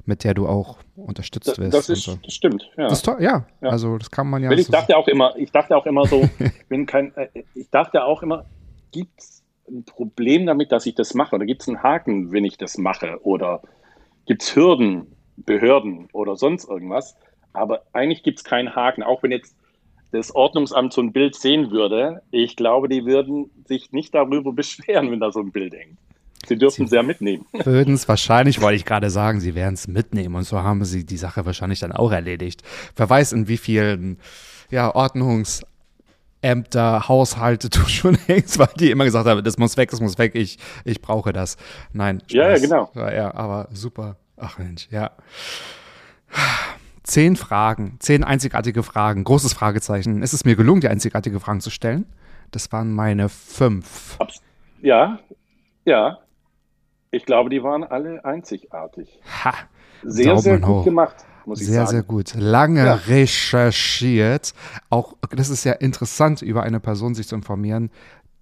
mit 0.05 0.25
der 0.25 0.35
du 0.35 0.49
auch 0.49 0.79
unterstützt 0.97 1.59
wirst. 1.59 1.75
Das, 1.75 1.89
ist, 1.89 2.03
so. 2.03 2.19
das 2.23 2.35
stimmt, 2.35 2.69
ja. 2.77 2.85
Das 2.85 2.99
ist 2.99 3.03
toll, 3.05 3.19
ja. 3.21 3.47
ja. 3.61 3.69
Also 3.69 3.99
das 3.99 4.11
kann 4.11 4.29
man 4.29 4.43
ja. 4.43 4.51
Weil 4.51 4.59
ich 4.59 4.67
so 4.67 4.73
dachte 4.73 4.97
auch 4.97 5.09
immer, 5.09 5.35
ich 5.37 5.53
dachte 5.53 5.77
auch 5.77 5.87
immer 5.87 6.07
so, 6.07 6.29
wenn 6.69 6.87
kein, 6.87 7.15
äh, 7.17 7.29
ich 7.55 7.71
dachte 7.71 8.05
auch 8.05 8.23
immer, 8.23 8.47
gibt 8.91 9.21
es 9.21 9.43
ein 9.69 9.85
Problem 9.85 10.47
damit, 10.47 10.73
dass 10.73 10.87
ich 10.87 10.95
das 10.95 11.15
mache? 11.15 11.37
Oder 11.37 11.47
gibt 11.47 11.63
es 11.63 11.69
einen 11.69 11.83
Haken, 11.83 12.33
wenn 12.33 12.45
ich 12.45 12.59
das 12.59 12.79
mache? 12.79 13.19
Oder 13.23 13.63
gibt 14.27 14.43
es 14.43 14.57
Hürden? 14.57 15.07
Behörden 15.37 16.09
oder 16.13 16.37
sonst 16.37 16.69
irgendwas. 16.69 17.17
Aber 17.53 17.83
eigentlich 17.93 18.23
gibt 18.23 18.39
es 18.39 18.45
keinen 18.45 18.75
Haken, 18.75 19.03
auch 19.03 19.23
wenn 19.23 19.31
jetzt 19.31 19.55
das 20.13 20.35
Ordnungsamt 20.35 20.93
so 20.93 21.01
ein 21.01 21.13
Bild 21.13 21.35
sehen 21.35 21.71
würde. 21.71 22.23
Ich 22.31 22.57
glaube, 22.57 22.89
die 22.89 23.05
würden 23.05 23.51
sich 23.67 23.93
nicht 23.93 24.15
darüber 24.15 24.53
beschweren, 24.53 25.11
wenn 25.11 25.21
da 25.21 25.33
so 25.33 25.41
ein 25.41 25.53
Bild 25.53 25.75
hängt. 25.75 25.99
Sie 26.47 26.57
dürfen 26.57 26.87
es 26.87 26.91
ja 26.91 27.05
mitnehmen. 27.05 27.47
Würden 27.53 27.95
es 27.95 28.09
wahrscheinlich, 28.09 28.61
wollte 28.61 28.75
ich 28.75 28.85
gerade 28.85 29.11
sagen, 29.11 29.41
sie 29.41 29.55
werden 29.55 29.75
es 29.75 29.87
mitnehmen 29.87 30.35
und 30.35 30.43
so 30.43 30.61
haben 30.61 30.85
sie 30.85 31.07
die 31.07 31.17
Sache 31.17 31.47
wahrscheinlich 31.47 31.79
dann 31.79 31.93
auch 31.93 32.11
erledigt. 32.11 32.63
Wer 32.97 33.09
weiß, 33.09 33.33
in 33.33 33.47
wie 33.47 33.59
vielen 33.59 34.19
ja, 34.69 34.93
Ordnungsämter, 34.93 37.09
Haushalte 37.09 37.71
du 37.71 37.87
schon 37.87 38.17
hängst, 38.17 38.59
weil 38.59 38.71
die 38.77 38.91
immer 38.91 39.05
gesagt 39.05 39.29
haben, 39.29 39.45
das 39.45 39.57
muss 39.57 39.77
weg, 39.77 39.91
das 39.91 40.01
muss 40.01 40.19
weg, 40.19 40.35
ich, 40.35 40.59
ich 40.85 41.01
brauche 41.01 41.33
das. 41.33 41.57
Nein, 41.93 42.19
Spaß. 42.19 42.33
Ja, 42.33 42.51
ja, 42.51 42.59
genau. 42.59 42.91
Ja, 42.97 43.13
ja, 43.13 43.33
aber 43.35 43.69
super. 43.73 44.17
Ach 44.43 44.59
Mensch, 44.59 44.89
ja. 44.91 45.13
Zehn 47.05 47.37
Fragen, 47.37 47.97
zehn 48.01 48.25
einzigartige 48.25 48.83
Fragen, 48.83 49.23
großes 49.23 49.53
Fragezeichen. 49.53 50.23
Ist 50.23 50.33
es 50.33 50.45
mir 50.45 50.57
gelungen, 50.57 50.81
die 50.81 50.89
einzigartige 50.89 51.39
Fragen 51.39 51.61
zu 51.61 51.71
stellen? 51.71 52.07
Das 52.51 52.73
waren 52.73 52.93
meine 52.93 53.29
fünf. 53.29 54.19
Ja, 54.81 55.21
ja. 55.85 56.19
Ich 57.13 57.25
glaube, 57.25 57.51
die 57.51 57.63
waren 57.63 57.85
alle 57.85 58.25
einzigartig. 58.25 59.21
Ha. 59.45 59.55
Sehr, 60.03 60.37
sehr 60.39 60.59
gut 60.59 60.69
hoch. 60.69 60.85
gemacht. 60.85 61.25
Muss 61.45 61.61
ich 61.61 61.67
sehr, 61.67 61.87
sagen. 61.87 61.91
sehr 61.91 62.03
gut. 62.03 62.35
Lange 62.35 62.85
ja. 62.85 62.95
recherchiert. 62.95 64.55
Auch 64.91 65.15
das 65.31 65.51
ist 65.51 65.65
ja 65.65 65.73
interessant, 65.73 66.43
über 66.43 66.65
eine 66.65 66.81
Person 66.81 67.15
sich 67.15 67.29
zu 67.29 67.37
informieren, 67.37 67.91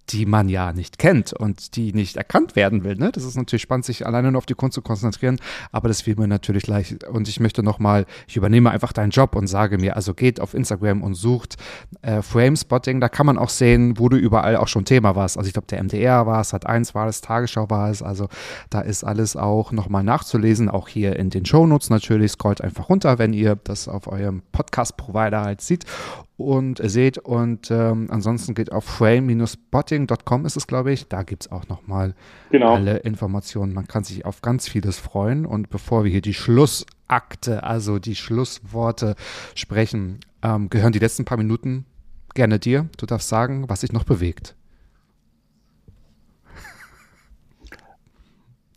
die 0.09 0.25
man 0.25 0.49
ja 0.49 0.73
nicht 0.73 0.97
kennt 0.97 1.33
und 1.33 1.75
die 1.75 1.93
nicht 1.93 2.17
erkannt 2.17 2.55
werden 2.55 2.83
will. 2.83 2.95
Ne? 2.95 3.11
Das 3.11 3.23
ist 3.23 3.35
natürlich 3.35 3.61
spannend, 3.61 3.85
sich 3.85 4.05
alleine 4.05 4.31
nur 4.31 4.39
auf 4.39 4.45
die 4.45 4.55
Kunst 4.55 4.75
zu 4.75 4.81
konzentrieren, 4.81 5.39
aber 5.71 5.87
das 5.87 6.01
fiel 6.01 6.15
mir 6.15 6.27
natürlich 6.27 6.67
leicht. 6.67 7.03
Und 7.05 7.27
ich 7.27 7.39
möchte 7.39 7.63
nochmal, 7.63 8.05
ich 8.27 8.35
übernehme 8.35 8.71
einfach 8.71 8.93
deinen 8.93 9.11
Job 9.11 9.35
und 9.35 9.47
sage 9.47 9.77
mir, 9.77 9.95
also 9.95 10.13
geht 10.13 10.39
auf 10.39 10.53
Instagram 10.53 11.01
und 11.01 11.13
sucht 11.13 11.57
äh, 12.01 12.21
Frame-Spotting, 12.21 12.99
da 12.99 13.09
kann 13.09 13.25
man 13.25 13.37
auch 13.37 13.49
sehen, 13.49 13.97
wo 13.97 14.09
du 14.09 14.17
überall 14.17 14.57
auch 14.57 14.67
schon 14.67 14.85
Thema 14.85 15.15
warst. 15.15 15.37
Also 15.37 15.47
ich 15.47 15.53
glaube, 15.53 15.67
der 15.67 15.83
MDR 15.83 16.25
war 16.25 16.41
es, 16.41 16.53
hat 16.53 16.65
eins 16.65 16.93
war 16.93 17.07
es, 17.07 17.21
Tagesschau 17.21 17.69
war 17.69 17.89
es, 17.89 18.01
also 18.01 18.27
da 18.69 18.81
ist 18.81 19.03
alles 19.03 19.35
auch 19.35 19.71
nochmal 19.71 20.03
nachzulesen, 20.03 20.69
auch 20.69 20.87
hier 20.87 21.15
in 21.15 21.29
den 21.29 21.45
Shownotes 21.45 21.89
natürlich, 21.89 22.33
scrollt 22.33 22.61
einfach 22.61 22.89
runter, 22.89 23.17
wenn 23.19 23.33
ihr 23.33 23.55
das 23.63 23.87
auf 23.87 24.07
eurem 24.07 24.41
Podcast-Provider 24.51 25.41
halt 25.41 25.61
sieht 25.61 25.85
und 26.41 26.79
seht. 26.83 27.17
Und 27.17 27.71
ähm, 27.71 28.07
ansonsten 28.09 28.53
geht 28.53 28.71
auf 28.71 28.85
frame-spotting.com 28.85 30.45
ist 30.45 30.57
es, 30.57 30.67
glaube 30.67 30.91
ich. 30.91 31.07
Da 31.07 31.23
gibt 31.23 31.43
es 31.43 31.51
auch 31.51 31.67
nochmal 31.67 32.13
genau. 32.49 32.75
alle 32.75 32.97
Informationen. 32.97 33.73
Man 33.73 33.87
kann 33.87 34.03
sich 34.03 34.25
auf 34.25 34.41
ganz 34.41 34.67
vieles 34.67 34.99
freuen. 34.99 35.45
Und 35.45 35.69
bevor 35.69 36.03
wir 36.03 36.11
hier 36.11 36.21
die 36.21 36.33
Schlussakte, 36.33 37.63
also 37.63 37.99
die 37.99 38.15
Schlussworte 38.15 39.15
sprechen, 39.55 40.19
ähm, 40.43 40.69
gehören 40.69 40.93
die 40.93 40.99
letzten 40.99 41.25
paar 41.25 41.37
Minuten 41.37 41.85
gerne 42.33 42.59
dir. 42.59 42.87
Du 42.97 43.05
darfst 43.05 43.29
sagen, 43.29 43.69
was 43.69 43.81
sich 43.81 43.91
noch 43.91 44.03
bewegt. 44.03 44.55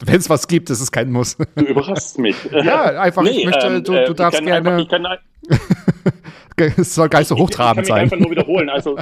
Wenn 0.01 0.17
es 0.17 0.29
was 0.29 0.49
gibt, 0.49 0.71
ist 0.71 0.81
es 0.81 0.91
kein 0.91 1.11
Muss. 1.11 1.37
Du 1.37 1.65
überraschst 1.65 2.19
mich. 2.19 2.37
ja, 2.51 3.01
einfach, 3.01 3.23
nee, 3.23 3.31
ich 3.31 3.47
möchte, 3.47 3.67
ähm, 3.67 3.85
du, 3.85 4.05
du 4.05 4.15
darfst 4.15 4.43
gerne. 4.43 4.69
Einfach, 4.69 4.79
ich 4.79 4.89
kann, 4.89 5.07
es 6.77 6.95
soll 6.95 7.09
gar 7.09 7.21
nicht 7.21 7.29
so 7.29 7.37
hochtrabend 7.37 7.87
sein. 7.87 8.05
Ich 8.05 8.11
kann 8.11 8.19
mich 8.19 8.29
einfach 8.29 8.29
nur 8.29 8.31
wiederholen. 8.31 8.71
Also, 8.71 8.99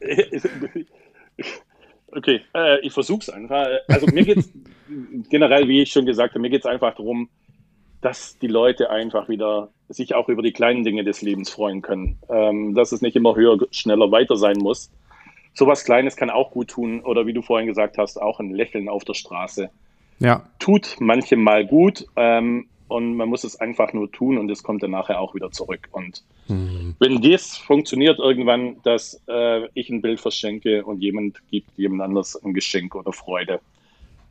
okay, 2.12 2.40
äh, 2.54 2.80
ich 2.80 2.92
versuche 2.92 3.22
es 3.22 3.30
einfach. 3.30 3.66
Also 3.88 4.06
mir 4.06 4.24
geht 4.24 4.38
es 4.38 4.52
generell, 5.28 5.68
wie 5.68 5.82
ich 5.82 5.90
schon 5.90 6.06
gesagt 6.06 6.34
habe, 6.34 6.40
mir 6.40 6.50
geht 6.50 6.60
es 6.60 6.66
einfach 6.66 6.94
darum, 6.94 7.28
dass 8.00 8.38
die 8.38 8.46
Leute 8.46 8.90
einfach 8.90 9.28
wieder 9.28 9.68
sich 9.88 10.14
auch 10.14 10.28
über 10.28 10.42
die 10.42 10.52
kleinen 10.52 10.84
Dinge 10.84 11.04
des 11.04 11.22
Lebens 11.22 11.50
freuen 11.50 11.82
können. 11.82 12.18
Ähm, 12.28 12.74
dass 12.74 12.92
es 12.92 13.02
nicht 13.02 13.16
immer 13.16 13.34
höher, 13.34 13.58
schneller, 13.72 14.10
weiter 14.10 14.36
sein 14.36 14.58
muss. 14.58 14.90
Sowas 15.54 15.84
Kleines 15.84 16.16
kann 16.16 16.30
auch 16.30 16.52
gut 16.52 16.68
tun. 16.68 17.00
Oder 17.00 17.26
wie 17.26 17.32
du 17.32 17.42
vorhin 17.42 17.66
gesagt 17.66 17.98
hast, 17.98 18.16
auch 18.16 18.40
ein 18.40 18.54
Lächeln 18.54 18.88
auf 18.88 19.04
der 19.04 19.14
Straße. 19.14 19.70
Ja. 20.20 20.46
Tut 20.58 20.96
manchem 21.00 21.42
mal 21.42 21.66
gut. 21.66 22.06
Ähm, 22.16 22.66
und 22.90 23.14
man 23.14 23.28
muss 23.28 23.44
es 23.44 23.54
einfach 23.54 23.92
nur 23.92 24.10
tun 24.10 24.36
und 24.36 24.50
es 24.50 24.64
kommt 24.64 24.82
dann 24.82 24.90
nachher 24.90 25.20
auch 25.20 25.34
wieder 25.34 25.52
zurück. 25.52 25.88
Und 25.92 26.24
mhm. 26.48 26.96
wenn 26.98 27.22
das 27.22 27.56
funktioniert 27.56 28.18
irgendwann, 28.18 28.82
dass 28.82 29.22
äh, 29.28 29.68
ich 29.74 29.90
ein 29.90 30.02
Bild 30.02 30.20
verschenke 30.20 30.84
und 30.84 31.00
jemand 31.00 31.40
gibt 31.52 31.70
jemand 31.76 32.02
anders 32.02 32.36
ein 32.42 32.52
Geschenk 32.52 32.96
oder 32.96 33.12
Freude, 33.12 33.60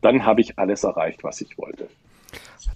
dann 0.02 0.26
habe 0.26 0.42
ich 0.42 0.60
alles 0.60 0.84
erreicht, 0.84 1.24
was 1.24 1.40
ich 1.40 1.58
wollte. 1.58 1.88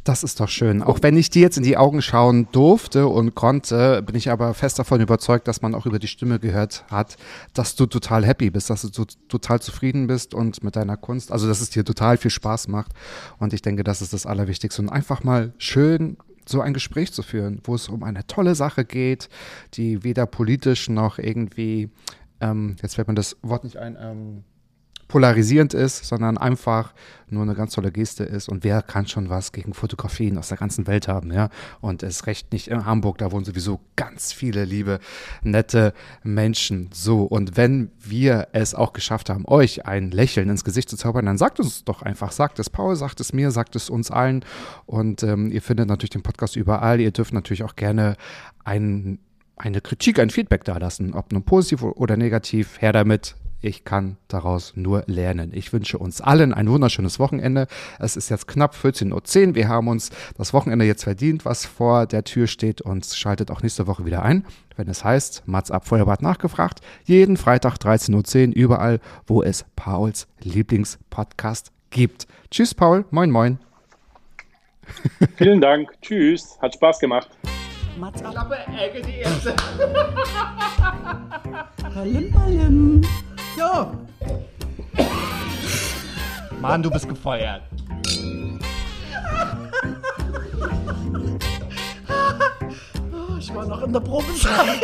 Das 0.04 0.24
ist 0.24 0.42
doch 0.42 0.50
schön. 0.50 0.84
Auch 0.84 1.00
wenn 1.02 1.16
ich 1.16 1.30
dir 1.30 1.44
jetzt 1.44 1.58
in 1.58 1.64
die 1.64 1.78
Augen 1.78 2.02
schauen 2.02 2.50
durfte 2.52 3.08
und 3.08 3.36
konnte, 3.36 4.02
bin 4.02 4.16
ich 4.16 4.30
aber 4.30 4.54
fest 4.54 4.78
davon 4.78 5.00
überzeugt, 5.00 5.48
dass 5.48 5.62
man 5.62 5.74
auch 5.74 5.86
über 5.86 5.98
die 5.98 6.08
Stimme 6.08 6.40
gehört 6.40 6.84
hat, 6.92 7.16
dass 7.54 7.76
du 7.76 7.86
total 7.86 8.26
happy 8.26 8.50
bist, 8.50 8.70
dass 8.70 8.82
du 8.82 9.06
total 9.30 9.62
zufrieden 9.62 10.08
bist 10.08 10.34
und 10.34 10.62
mit 10.62 10.76
deiner 10.76 10.98
Kunst, 10.98 11.32
also 11.32 11.48
dass 11.48 11.62
es 11.62 11.70
dir 11.70 11.86
total 11.86 12.18
viel 12.18 12.32
Spaß 12.32 12.68
macht. 12.68 12.92
Und 13.40 13.54
ich 13.54 13.62
denke, 13.62 13.86
das 13.86 14.02
ist 14.02 14.12
das 14.12 14.26
Allerwichtigste. 14.26 14.82
Und 14.82 14.90
einfach 14.90 15.24
mal 15.24 15.54
schön 15.58 16.18
so 16.46 16.60
ein 16.60 16.74
Gespräch 16.74 17.14
zu 17.14 17.24
führen, 17.24 17.62
wo 17.64 17.76
es 17.76 17.88
um 17.88 18.04
eine 18.04 18.28
tolle 18.28 18.56
Sache 18.56 18.84
geht, 18.84 19.30
die 19.76 20.04
weder 20.04 20.26
politisch 20.26 20.90
noch 20.90 21.18
irgendwie, 21.18 21.90
ähm, 22.42 22.76
jetzt 22.82 22.96
fällt 22.96 23.08
mir 23.08 23.14
das 23.14 23.38
Wort 23.42 23.64
nicht 23.64 23.78
ein, 23.78 23.98
ähm, 23.98 24.44
polarisierend 25.08 25.74
ist, 25.74 26.06
sondern 26.06 26.38
einfach 26.38 26.94
nur 27.34 27.44
eine 27.44 27.56
ganz 27.56 27.74
tolle 27.74 27.92
Geste 27.92 28.24
ist. 28.24 28.48
Und 28.48 28.64
wer 28.64 28.82
kann 28.82 29.08
schon 29.08 29.30
was 29.30 29.52
gegen 29.52 29.74
Fotografien 29.74 30.38
aus 30.38 30.50
der 30.50 30.58
ganzen 30.58 30.88
Welt 30.88 31.08
haben, 31.08 31.32
ja? 31.32 31.50
Und 31.82 32.04
es 32.04 32.28
recht 32.28 32.52
nicht 32.54 32.68
in 32.68 32.86
Hamburg, 32.86 33.18
da 33.18 33.32
wohnen 33.32 33.46
sowieso 33.46 33.80
ganz 33.96 34.32
viele 34.32 34.66
liebe, 34.66 35.00
nette 35.42 35.94
Menschen. 36.24 36.90
So, 36.94 37.24
und 37.24 37.58
wenn 37.58 37.92
wir 38.00 38.50
es 38.54 38.76
auch 38.76 38.94
geschafft 38.94 39.30
haben, 39.30 39.46
euch 39.48 39.86
ein 39.86 40.12
Lächeln 40.12 40.50
ins 40.50 40.64
Gesicht 40.64 40.90
zu 40.90 40.98
zaubern, 40.98 41.26
dann 41.26 41.38
sagt 41.38 41.60
uns 41.60 41.84
doch 41.84 42.02
einfach, 42.02 42.32
sagt 42.32 42.60
es 42.60 42.70
Paul, 42.70 42.96
sagt 42.96 43.20
es 43.20 43.34
mir, 43.34 43.52
sagt 43.52 43.76
es 43.76 43.90
uns 43.90 44.12
allen. 44.12 44.46
Und 44.86 45.24
ähm, 45.24 45.52
ihr 45.52 45.62
findet 45.62 45.88
natürlich 45.88 46.12
den 46.12 46.24
Podcast 46.24 46.56
überall. 46.56 47.02
Ihr 47.02 47.12
dürft 47.12 47.34
natürlich 47.34 47.64
auch 47.64 47.76
gerne 47.76 48.16
einen 48.64 49.20
eine 49.56 49.82
Kritik, 49.82 50.20
ein 50.20 50.32
Feedback 50.32 50.64
da 50.64 50.78
lassen, 50.78 51.14
ob 51.14 51.32
nun 51.32 51.44
positiv 51.44 51.84
oder 51.84 52.18
negativ, 52.18 52.82
her 52.82 52.92
damit 52.92 53.36
Ich 53.64 53.86
kann 53.86 54.18
daraus 54.28 54.74
nur 54.76 55.06
lernen. 55.08 55.52
Ich 55.54 55.72
wünsche 55.72 55.98
uns 55.98 56.20
allen 56.20 56.54
ein 56.54 56.70
wunderschönes 56.70 57.18
Wochenende. 57.18 57.68
Es 57.98 58.18
ist 58.18 58.28
jetzt 58.28 58.46
knapp 58.46 58.76
14.10 58.76 59.48
Uhr. 59.48 59.56
Wir 59.56 59.70
haben 59.70 59.88
uns 59.88 60.10
das 60.38 60.54
Wochenende 60.54 60.84
jetzt 60.84 61.06
verdient, 61.06 61.46
was 61.46 61.66
vor 61.66 62.06
der 62.06 62.26
Tür 62.26 62.48
steht 62.48 62.82
und 62.82 63.06
schaltet 63.06 63.52
auch 63.52 63.62
nächste 63.62 63.88
Woche 63.88 64.06
wieder 64.06 64.22
ein, 64.22 64.44
wenn 64.76 64.90
es 64.90 65.06
heißt, 65.06 65.44
Mats 65.46 65.72
ab 65.72 65.88
Feuerbad 65.88 66.22
nachgefragt. 66.22 66.82
Jeden 67.06 67.38
Freitag 67.38 67.78
13.10 67.78 68.50
Uhr 68.50 68.54
überall, 68.54 69.00
wo 69.28 69.42
es 69.42 69.64
Pauls 69.78 70.28
Lieblingspodcast 70.42 71.72
gibt. 71.90 72.28
Tschüss, 72.52 72.74
Paul. 72.74 73.06
Moin, 73.12 73.32
moin. 73.32 73.60
Vielen 75.38 75.62
Dank. 75.62 75.90
Tschüss. 76.02 76.58
Hat 76.62 76.74
Spaß 76.74 77.00
gemacht. 77.00 77.30
Mats 77.98 78.22
ab. 78.24 78.52
Palim, 81.94 82.32
palim. 82.32 83.02
Jo. 83.58 83.92
Mann, 86.60 86.82
du 86.82 86.90
bist 86.90 87.08
gefeuert. 87.08 87.62
Ich 93.40 93.54
war 93.54 93.66
noch 93.66 93.84
in 93.84 93.92
der 93.92 94.00
Probezeit. 94.00 94.82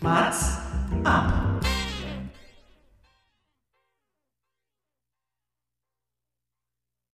Mats 0.00 0.56
ab. 1.04 1.32